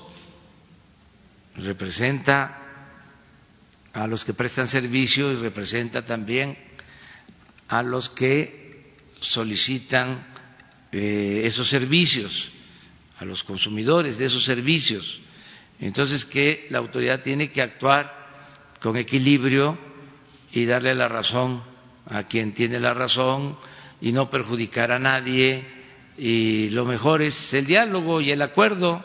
representa 1.63 2.57
a 3.93 4.07
los 4.07 4.25
que 4.25 4.33
prestan 4.33 4.67
servicio 4.67 5.31
y 5.31 5.35
representa 5.35 6.05
también 6.05 6.57
a 7.67 7.83
los 7.83 8.09
que 8.09 8.95
solicitan 9.19 10.25
eh, 10.91 11.41
esos 11.45 11.67
servicios, 11.67 12.51
a 13.19 13.25
los 13.25 13.43
consumidores 13.43 14.17
de 14.17 14.25
esos 14.25 14.43
servicios. 14.45 15.21
Entonces 15.79 16.25
que 16.25 16.67
la 16.69 16.79
autoridad 16.79 17.21
tiene 17.21 17.51
que 17.51 17.61
actuar 17.61 18.17
con 18.81 18.97
equilibrio 18.97 19.77
y 20.51 20.65
darle 20.65 20.95
la 20.95 21.07
razón 21.07 21.63
a 22.07 22.23
quien 22.23 22.53
tiene 22.53 22.79
la 22.79 22.93
razón 22.93 23.57
y 24.01 24.11
no 24.11 24.29
perjudicar 24.29 24.91
a 24.91 24.99
nadie 24.99 25.65
y 26.17 26.69
lo 26.69 26.85
mejor 26.85 27.21
es 27.21 27.53
el 27.53 27.65
diálogo 27.65 28.19
y 28.21 28.31
el 28.31 28.41
acuerdo 28.41 29.03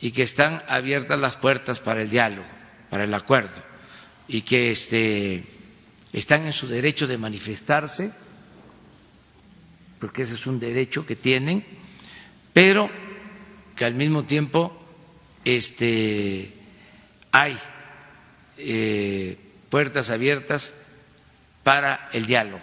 y 0.00 0.10
que 0.12 0.22
están 0.22 0.62
abiertas 0.68 1.20
las 1.20 1.36
puertas 1.36 1.80
para 1.80 2.02
el 2.02 2.10
diálogo, 2.10 2.46
para 2.90 3.04
el 3.04 3.14
acuerdo 3.14 3.62
y 4.28 4.42
que 4.42 4.70
este, 4.70 5.42
están 6.12 6.44
en 6.46 6.52
su 6.52 6.68
derecho 6.68 7.06
de 7.06 7.18
manifestarse 7.18 8.12
porque 9.98 10.22
ese 10.22 10.34
es 10.34 10.46
un 10.46 10.60
derecho 10.60 11.06
que 11.06 11.16
tienen, 11.16 11.64
pero 12.52 12.90
que 13.76 13.84
al 13.84 13.94
mismo 13.94 14.24
tiempo 14.24 14.76
este, 15.44 16.52
hay 17.32 17.58
eh, 18.58 19.36
puertas 19.70 20.10
abiertas 20.10 20.74
para 21.62 22.08
el 22.12 22.26
diálogo, 22.26 22.62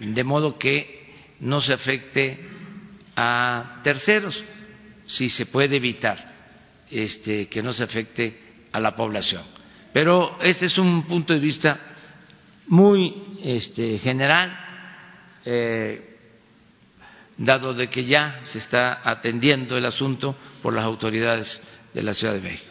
de 0.00 0.24
modo 0.24 0.58
que 0.58 0.98
no 1.40 1.60
se 1.60 1.72
afecte 1.72 2.40
a 3.16 3.80
terceros, 3.82 4.44
si 5.10 5.28
se 5.28 5.44
puede 5.46 5.76
evitar 5.76 6.32
este, 6.90 7.48
que 7.48 7.62
no 7.62 7.72
se 7.72 7.82
afecte 7.82 8.38
a 8.72 8.78
la 8.78 8.94
población. 8.94 9.42
Pero 9.92 10.38
este 10.40 10.66
es 10.66 10.78
un 10.78 11.02
punto 11.02 11.34
de 11.34 11.40
vista 11.40 11.78
muy 12.68 13.36
este, 13.42 13.98
general, 13.98 14.56
eh, 15.44 16.16
dado 17.36 17.74
de 17.74 17.88
que 17.90 18.04
ya 18.04 18.40
se 18.44 18.58
está 18.58 19.00
atendiendo 19.02 19.76
el 19.76 19.84
asunto 19.86 20.36
por 20.62 20.74
las 20.74 20.84
autoridades 20.84 21.62
de 21.92 22.02
la 22.04 22.14
Ciudad 22.14 22.34
de 22.34 22.40
México. 22.40 22.69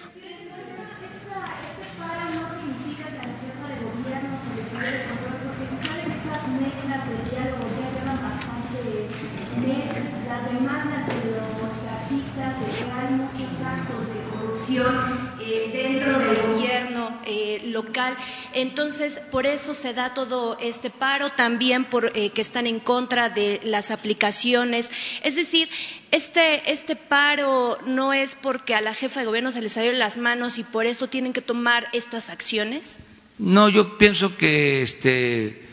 Eh, 14.71 15.69
dentro 15.73 16.19
del 16.19 16.35
gobierno 16.35 17.19
eh, 17.25 17.59
local. 17.71 18.15
Entonces, 18.53 19.19
por 19.31 19.47
eso 19.47 19.73
se 19.73 19.95
da 19.95 20.13
todo 20.13 20.59
este 20.59 20.91
paro, 20.91 21.31
también 21.31 21.85
por 21.85 22.11
eh, 22.15 22.29
que 22.29 22.41
están 22.41 22.67
en 22.67 22.79
contra 22.79 23.29
de 23.29 23.59
las 23.63 23.89
aplicaciones. 23.89 24.91
Es 25.23 25.35
decir, 25.35 25.67
este, 26.11 26.71
este 26.71 26.95
paro 26.95 27.79
no 27.87 28.13
es 28.13 28.35
porque 28.35 28.75
a 28.75 28.81
la 28.81 28.93
jefa 28.93 29.21
de 29.21 29.25
gobierno 29.25 29.51
se 29.51 29.63
le 29.63 29.69
salieron 29.69 29.97
las 29.97 30.17
manos 30.17 30.59
y 30.59 30.63
por 30.63 30.85
eso 30.85 31.07
tienen 31.07 31.33
que 31.33 31.41
tomar 31.41 31.87
estas 31.93 32.29
acciones. 32.29 32.99
No, 33.39 33.69
yo 33.69 33.97
pienso 33.97 34.37
que 34.37 34.83
este, 34.83 35.67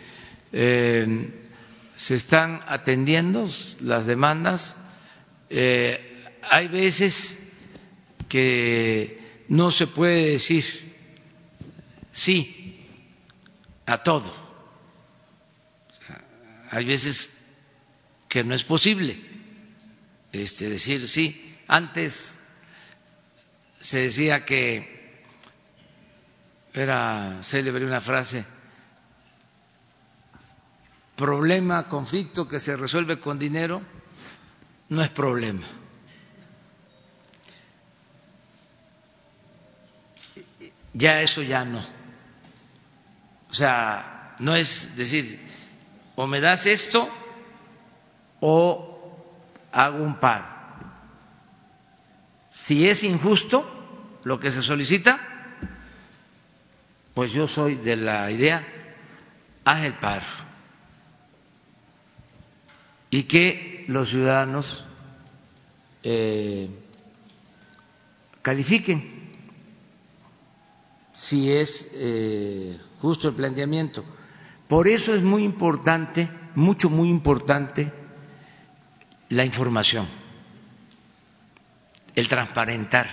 se 0.52 2.14
están 2.14 2.62
atendiendo 2.66 3.44
las 3.81 4.06
demandas. 4.06 4.78
hay 5.51 6.68
veces 6.68 7.40
que 8.28 9.44
no 9.48 9.70
se 9.70 9.86
puede 9.86 10.31
decir 10.32 10.65
sí 12.12 12.85
a 13.86 14.03
todo. 14.03 14.32
Hay 16.70 16.85
veces 16.85 17.47
que 18.28 18.43
no 18.43 18.55
es 18.55 18.65
posible 18.65 19.20
este, 20.32 20.69
decir 20.70 21.07
sí. 21.07 21.57
Antes 21.69 22.40
se 23.81 23.98
decía 24.01 24.44
que 24.44 25.23
era 26.73 27.40
célebre 27.43 27.85
una 27.86 28.01
frase, 28.01 28.44
problema, 31.16 31.89
conflicto 31.89 32.47
que 32.47 32.61
se 32.61 32.77
resuelve 32.77 33.19
con 33.19 33.39
dinero, 33.39 33.81
no 34.89 35.03
es 35.03 35.09
problema 35.09 35.66
ya 40.97 41.20
eso 41.20 41.43
ya 41.43 41.64
no. 41.64 41.81
O 43.51 43.55
sea, 43.55 44.35
no 44.40 44.56
es 44.56 44.97
decir, 44.97 45.39
o 46.16 46.27
me 46.27 46.40
das 46.40 46.66
esto 46.66 47.09
o 48.40 49.14
hago 49.73 50.02
un 50.02 50.18
paro. 50.18 50.47
Si 52.51 52.89
es 52.89 53.05
injusto 53.05 54.20
lo 54.24 54.40
que 54.40 54.51
se 54.51 54.62
solicita, 54.62 55.20
pues 57.12 57.32
yo 57.32 57.47
soy 57.47 57.74
de 57.74 57.97
la 57.97 58.31
idea, 58.31 58.66
haz 59.64 59.85
el 59.85 59.94
paro. 59.94 60.24
Y 63.10 63.24
que 63.24 63.85
los 63.89 64.09
ciudadanos 64.09 64.86
eh, 66.02 66.68
califiquen 68.43 69.15
si 71.16 71.51
es 71.51 71.93
eh, 71.94 72.78
justo 73.01 73.28
el 73.28 73.34
planteamiento. 73.34 74.05
Por 74.68 74.86
eso 74.86 75.14
es 75.14 75.22
muy 75.22 75.44
importante, 75.44 76.28
mucho, 76.55 76.90
muy 76.90 77.09
importante, 77.09 77.90
la 79.30 79.44
información, 79.44 80.06
el 82.14 82.28
transparentar 82.28 83.09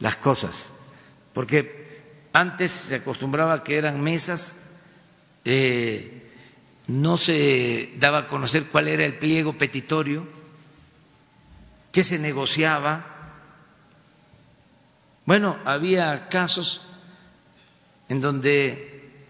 las 0.00 0.16
cosas, 0.16 0.74
porque 1.32 2.02
antes 2.34 2.70
se 2.70 2.96
acostumbraba 2.96 3.64
que 3.64 3.78
eran 3.78 4.00
mesas, 4.02 4.58
eh, 5.46 6.30
no 6.88 7.16
se 7.16 7.94
daba 7.98 8.18
a 8.18 8.28
conocer 8.28 8.64
cuál 8.66 8.88
era 8.88 9.06
el 9.06 9.18
pliego 9.18 9.56
petitorio, 9.56 10.26
qué 11.90 12.04
se 12.04 12.18
negociaba, 12.18 13.11
bueno, 15.24 15.58
había 15.64 16.28
casos 16.28 16.82
en 18.08 18.20
donde 18.20 19.26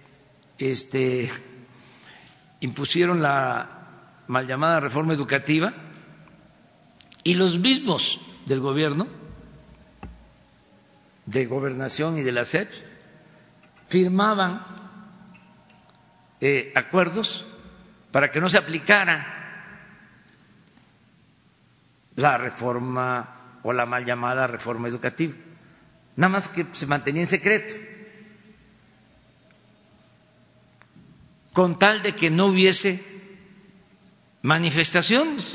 este, 0.59 1.31
impusieron 2.61 3.23
la 3.23 3.69
mal 4.27 4.47
llamada 4.47 4.81
reforma 4.81 5.13
educativa 5.13 5.73
y 7.25 7.35
los 7.35 7.59
mismos 7.59 8.21
del 8.47 8.61
gobierno, 8.61 9.07
de 11.27 11.47
gobernación 11.47 12.19
y 12.19 12.23
de 12.23 12.33
la 12.33 12.45
SEP, 12.45 12.71
firmaban 13.87 14.63
eh, 16.41 16.73
acuerdos 16.75 17.45
para 18.11 18.31
que 18.31 18.41
no 18.41 18.49
se 18.49 18.59
aplicara 18.59 19.39
la 22.17 22.39
reforma 22.39 23.61
o 23.63 23.73
la 23.73 23.87
mal 23.87 24.05
llamada 24.05 24.47
reforma 24.47 24.89
educativa 24.89 25.35
nada 26.17 26.33
más 26.33 26.49
que 26.49 26.67
se 26.73 26.87
mantenía 26.87 27.23
en 27.23 27.29
secreto, 27.29 27.75
con 31.53 31.79
tal 31.79 32.03
de 32.03 32.15
que 32.15 32.31
no 32.31 32.47
hubiese 32.47 33.05
manifestaciones. 34.43 35.55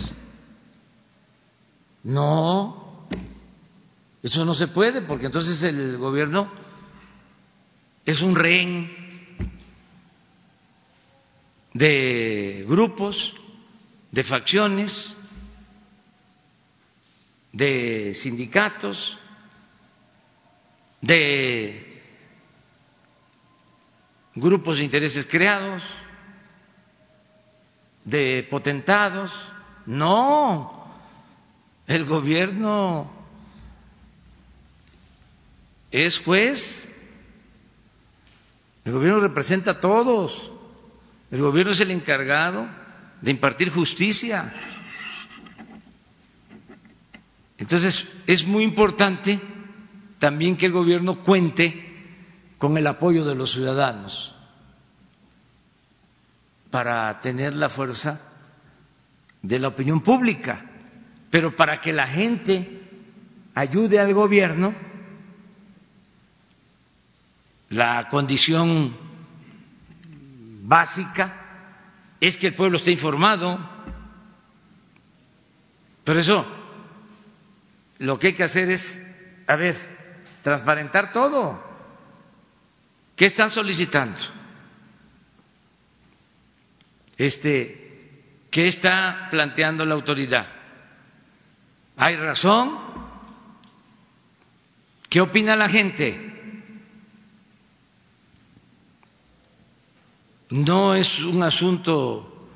No, 2.03 3.07
eso 4.23 4.45
no 4.45 4.53
se 4.53 4.67
puede, 4.67 5.01
porque 5.01 5.25
entonces 5.25 5.61
el 5.63 5.97
gobierno 5.97 6.49
es 8.05 8.21
un 8.21 8.35
rehén 8.35 8.89
de 11.73 12.65
grupos, 12.67 13.33
de 14.11 14.23
facciones, 14.23 15.15
de 17.51 18.13
sindicatos, 18.15 19.17
de 21.01 22.01
grupos 24.35 24.77
de 24.77 24.83
intereses 24.83 25.25
creados, 25.25 25.97
de 28.05 28.47
potentados. 28.49 29.49
No, 29.85 30.85
el 31.87 32.05
gobierno 32.05 33.09
es 35.91 36.19
juez, 36.19 36.89
el 38.85 38.91
gobierno 38.91 39.19
representa 39.19 39.71
a 39.71 39.79
todos, 39.79 40.51
el 41.31 41.41
gobierno 41.41 41.71
es 41.71 41.79
el 41.79 41.91
encargado 41.91 42.67
de 43.21 43.31
impartir 43.31 43.69
justicia. 43.71 44.53
Entonces, 47.57 48.07
es 48.27 48.45
muy 48.45 48.63
importante 48.63 49.39
también 50.19 50.57
que 50.57 50.65
el 50.67 50.71
gobierno 50.71 51.23
cuente 51.23 51.83
con 52.57 52.77
el 52.77 52.87
apoyo 52.87 53.23
de 53.25 53.35
los 53.35 53.51
ciudadanos 53.51 54.35
para 56.71 57.21
tener 57.21 57.53
la 57.53 57.69
fuerza 57.69 58.21
de 59.41 59.59
la 59.59 59.69
opinión 59.69 60.01
pública, 60.01 60.65
pero 61.29 61.55
para 61.55 61.81
que 61.81 61.93
la 61.93 62.07
gente 62.07 62.81
ayude 63.55 63.99
al 63.99 64.13
gobierno, 64.13 64.73
la 67.69 68.07
condición 68.09 68.95
básica 70.63 71.33
es 72.19 72.37
que 72.37 72.47
el 72.47 72.55
pueblo 72.55 72.77
esté 72.77 72.91
informado. 72.91 73.59
Por 76.03 76.17
eso, 76.17 76.45
lo 77.99 78.17
que 78.17 78.27
hay 78.27 78.33
que 78.33 78.43
hacer 78.43 78.69
es, 78.69 79.05
a 79.47 79.55
ver, 79.55 79.75
transparentar 80.47 81.11
todo. 81.11 81.61
¿Qué 83.17 83.25
están 83.25 83.51
solicitando? 83.51 84.15
Este, 87.17 88.45
¿Qué 88.49 88.69
está 88.69 89.27
planteando 89.29 89.85
la 89.85 89.95
autoridad? 89.95 90.47
¿Hay 91.97 92.15
razón? 92.15 92.79
¿Qué 95.09 95.19
opina 95.19 95.57
la 95.57 95.67
gente? 95.67 96.17
No 100.51 100.95
es 100.95 101.23
un 101.23 101.43
asunto 101.43 102.47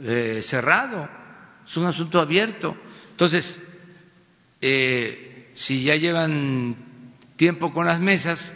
eh, 0.00 0.38
cerrado, 0.42 1.08
es 1.66 1.76
un 1.76 1.86
asunto 1.86 2.20
abierto. 2.20 2.76
Entonces, 3.10 3.60
eh, 4.60 5.50
si 5.54 5.82
ya 5.82 5.96
llevan 5.96 6.91
tiempo 7.36 7.72
con 7.72 7.86
las 7.86 8.00
mesas, 8.00 8.54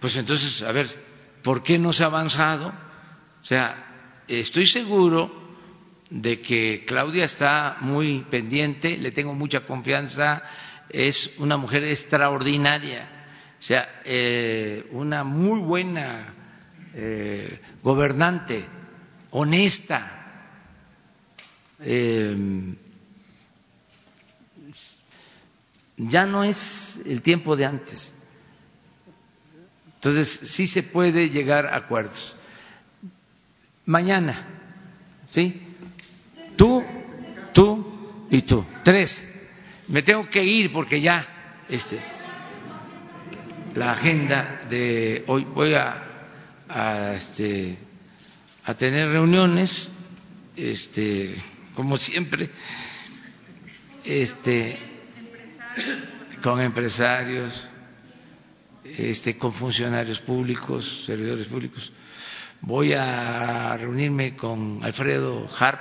pues 0.00 0.16
entonces, 0.16 0.62
a 0.62 0.72
ver, 0.72 0.88
¿por 1.42 1.62
qué 1.62 1.78
no 1.78 1.92
se 1.92 2.04
ha 2.04 2.06
avanzado? 2.06 2.68
O 2.68 3.44
sea, 3.44 4.22
estoy 4.28 4.66
seguro 4.66 5.30
de 6.10 6.38
que 6.38 6.84
Claudia 6.86 7.24
está 7.24 7.76
muy 7.80 8.22
pendiente, 8.30 8.96
le 8.98 9.12
tengo 9.12 9.34
mucha 9.34 9.60
confianza, 9.66 10.42
es 10.88 11.34
una 11.38 11.56
mujer 11.56 11.84
extraordinaria, 11.84 13.08
o 13.58 13.62
sea, 13.62 14.00
eh, 14.04 14.86
una 14.90 15.22
muy 15.24 15.60
buena 15.60 16.34
eh, 16.94 17.60
gobernante, 17.82 18.64
honesta. 19.30 20.16
Eh, 21.80 22.74
ya 26.08 26.26
no 26.26 26.44
es 26.44 27.00
el 27.04 27.20
tiempo 27.20 27.56
de 27.56 27.66
antes. 27.66 28.14
Entonces, 29.96 30.28
sí 30.28 30.66
se 30.66 30.82
puede 30.82 31.28
llegar 31.28 31.66
a 31.66 31.76
acuerdos. 31.76 32.36
Mañana, 33.84 34.34
¿sí? 35.28 35.60
Tú, 36.56 36.82
tú 37.52 38.26
y 38.30 38.42
tú. 38.42 38.64
Tres. 38.82 39.42
Me 39.88 40.02
tengo 40.02 40.30
que 40.30 40.42
ir 40.42 40.72
porque 40.72 41.02
ya, 41.02 41.26
este, 41.68 41.98
la 43.74 43.92
agenda 43.92 44.62
de 44.70 45.24
hoy 45.26 45.44
voy 45.44 45.74
a, 45.74 46.02
a 46.68 47.12
este, 47.14 47.76
a 48.64 48.72
tener 48.74 49.08
reuniones, 49.08 49.88
este, 50.56 51.34
como 51.74 51.98
siempre, 51.98 52.48
este, 54.04 54.89
con 56.42 56.60
empresarios, 56.60 57.68
este, 58.84 59.36
con 59.36 59.52
funcionarios 59.52 60.20
públicos, 60.20 61.04
servidores 61.06 61.46
públicos. 61.46 61.92
Voy 62.62 62.92
a 62.92 63.76
reunirme 63.76 64.36
con 64.36 64.80
Alfredo 64.82 65.48
Harp, 65.58 65.80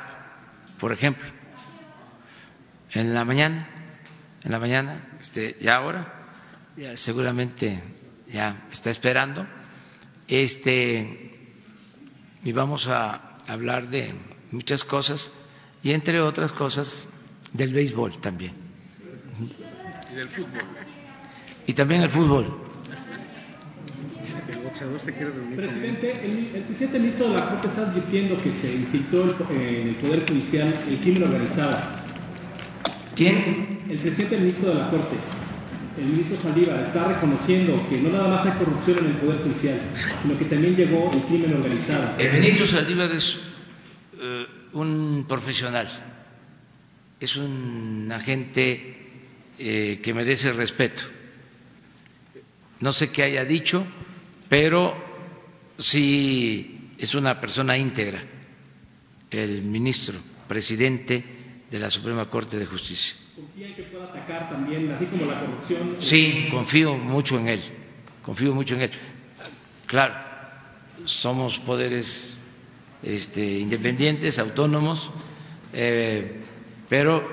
por 0.80 0.92
ejemplo, 0.92 1.28
en 2.92 3.14
la 3.14 3.26
mañana, 3.26 3.68
en 4.44 4.52
la 4.52 4.60
mañana, 4.60 5.08
este, 5.20 5.58
ya 5.60 5.76
ahora, 5.78 6.14
ya 6.78 6.96
seguramente 6.96 7.82
ya 8.28 8.68
está 8.72 8.90
esperando, 8.90 9.46
este, 10.28 11.56
y 12.44 12.52
vamos 12.52 12.88
a 12.88 13.38
hablar 13.48 13.88
de 13.90 14.14
muchas 14.52 14.84
cosas 14.84 15.32
y 15.84 15.92
entre 15.92 16.22
otras 16.22 16.52
cosas 16.52 17.10
del 17.54 17.74
béisbol 17.74 18.20
también. 18.22 18.69
Y 20.20 20.22
del 20.22 20.30
fútbol. 20.30 20.62
Y 21.68 21.74
también 21.74 22.02
el 22.02 22.10
fútbol. 22.10 22.46
Presidente, 25.56 26.20
el, 26.26 26.56
el 26.56 26.64
presidente 26.64 27.00
ministro 27.00 27.30
de 27.30 27.38
la 27.38 27.50
Corte 27.50 27.68
está 27.70 27.82
advirtiendo 27.84 28.38
que 28.38 28.52
se 28.54 28.74
infiltró 28.76 29.24
el- 29.24 29.56
en 29.56 29.88
el 29.90 29.96
Poder 29.96 30.28
Judicial 30.28 30.74
el 30.90 30.98
crimen 31.00 31.24
organizado. 31.24 31.78
¿Quién? 33.16 33.80
El 33.90 33.98
presidente 34.00 34.38
ministro 34.40 34.70
de 34.70 34.76
la 34.76 34.90
Corte, 34.90 35.16
el 35.98 36.06
ministro 36.06 36.40
Saldívar, 36.42 36.80
está 36.82 37.08
reconociendo 37.08 37.82
que 37.90 38.00
no 38.02 38.10
nada 38.10 38.28
más 38.28 38.46
hay 38.46 38.52
corrupción 38.60 39.00
en 39.00 39.06
el 39.08 39.14
Poder 39.14 39.42
Judicial, 39.44 39.80
sino 40.22 40.38
que 40.38 40.46
también 40.46 40.76
llegó 40.76 41.12
el 41.14 41.22
crimen 41.24 41.54
organizado. 41.54 42.16
El 42.20 42.34
ministro 42.34 42.66
Saldívar 42.68 43.12
es 43.12 43.38
eh, 44.22 44.46
un 44.74 45.26
profesional, 45.28 45.88
es 47.20 47.38
un 47.38 48.12
agente 48.14 48.99
eh, 49.60 50.00
que 50.02 50.14
merece 50.14 50.54
respeto. 50.54 51.04
No 52.80 52.94
sé 52.94 53.10
qué 53.10 53.24
haya 53.24 53.44
dicho, 53.44 53.86
pero 54.48 54.96
sí 55.78 56.94
es 56.98 57.14
una 57.14 57.42
persona 57.42 57.78
íntegra, 57.78 58.24
el 59.30 59.62
ministro, 59.64 60.18
presidente 60.48 61.24
de 61.70 61.80
la 61.80 61.90
Suprema 61.90 62.30
Corte 62.30 62.58
de 62.58 62.66
Justicia. 62.66 63.16
¿Confía 63.36 63.68
en 63.68 63.76
que 63.76 63.84
pueda 63.84 64.06
atacar 64.06 64.50
también, 64.50 64.92
así 64.92 65.06
como 65.06 65.26
la 65.26 65.40
corrupción? 65.40 65.96
Sí, 66.00 66.48
confío 66.50 66.96
mucho 66.98 67.38
en 67.38 67.50
él, 67.50 67.62
confío 68.24 68.54
mucho 68.54 68.76
en 68.76 68.82
él. 68.84 68.92
Claro, 69.86 70.14
somos 71.06 71.60
poderes 71.60 72.42
este, 73.04 73.60
independientes, 73.60 74.40
autónomos, 74.40 75.10
eh, 75.74 76.42
pero 76.88 77.28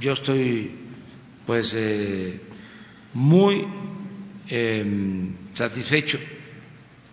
yo 0.00 0.12
estoy 0.12 0.81
pues 1.46 1.74
eh, 1.76 2.40
muy 3.14 3.66
eh, 4.48 4.84
satisfecho 5.54 6.18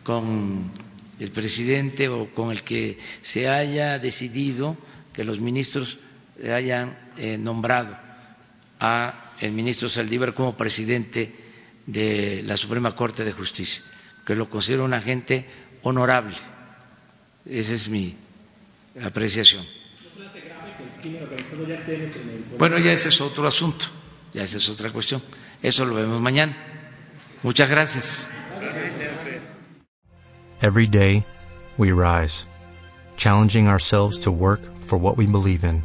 con 0.04 0.72
el 1.20 1.32
presidente 1.32 2.08
o 2.08 2.28
con 2.34 2.52
el 2.52 2.64
que 2.64 2.98
se 3.22 3.48
haya 3.50 4.00
decidido 4.00 4.78
que 5.14 5.24
los 5.24 5.40
ministros 5.40 5.98
hayan 6.44 6.98
eh, 7.18 7.38
nombrado 7.38 7.98
a 8.80 9.34
el 9.42 9.52
ministro 9.52 9.90
Saldívar 9.90 10.34
como 10.34 10.56
presidente 10.56 11.32
de 11.86 12.44
la 12.46 12.56
Suprema 12.56 12.96
Corte 12.96 13.24
de 13.26 13.32
Justicia, 13.34 13.82
que 14.26 14.36
lo 14.36 14.50
considero 14.50 14.86
un 14.86 14.94
agente 14.94 15.46
honorable. 15.82 16.36
Esa 17.46 17.74
es 17.74 17.90
mi 17.90 18.16
apreciación. 19.04 19.66
¿No 19.66 20.12
se 20.14 20.20
le 20.20 20.26
hace 20.28 20.42
grave 20.42 20.74
que 20.78 20.84
el 20.84 20.90
crimen 21.02 21.24
organizado 21.24 21.68
ya 21.68 21.76
esté 21.76 21.96
en 21.96 22.02
el 22.02 22.10
Poder 22.10 22.60
Bueno, 22.60 22.78
ya 22.78 22.92
ese 22.92 23.10
es 23.10 23.22
otro 23.22 23.48
asunto, 23.48 23.88
ya 24.34 24.44
esa 24.44 24.58
es 24.58 24.70
otra 24.70 24.90
cuestión. 24.92 25.22
Eso 25.62 25.86
lo 25.86 25.96
vemos 25.96 26.22
mañana. 26.22 26.56
Muchas 27.44 27.70
gracias. 27.70 28.30
Every 30.62 30.88
day, 30.88 31.26
we 31.78 31.94
rise, 31.94 32.46
challenging 33.16 33.68
ourselves 33.68 34.20
to 34.20 34.32
work 34.32 34.60
for 34.88 34.98
what 34.98 35.16
we 35.16 35.26
believe 35.26 35.64
in. 35.64 35.84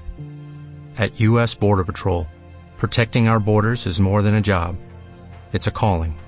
At 0.98 1.20
U.S. 1.20 1.54
Border 1.54 1.84
Patrol, 1.84 2.26
protecting 2.78 3.28
our 3.28 3.38
borders 3.38 3.86
is 3.86 4.00
more 4.00 4.22
than 4.22 4.34
a 4.34 4.40
job, 4.40 4.76
it's 5.52 5.68
a 5.68 5.70
calling. 5.70 6.18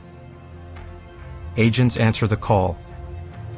Agents 1.56 1.96
answer 1.96 2.28
the 2.28 2.36
call, 2.36 2.78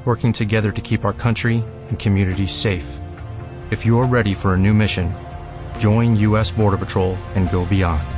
working 0.06 0.32
together 0.32 0.72
to 0.72 0.80
keep 0.80 1.05
our 1.05 1.12
country 1.12 1.62
and 1.89 1.98
communities 1.98 2.52
safe. 2.52 2.98
If 3.70 3.85
you 3.85 3.98
are 4.01 4.06
ready 4.06 4.32
for 4.32 4.55
a 4.55 4.59
new 4.59 4.72
mission, 4.72 5.14
join 5.78 6.16
U.S. 6.16 6.51
Border 6.51 6.78
Patrol 6.78 7.16
and 7.35 7.51
go 7.51 7.66
beyond. 7.66 8.18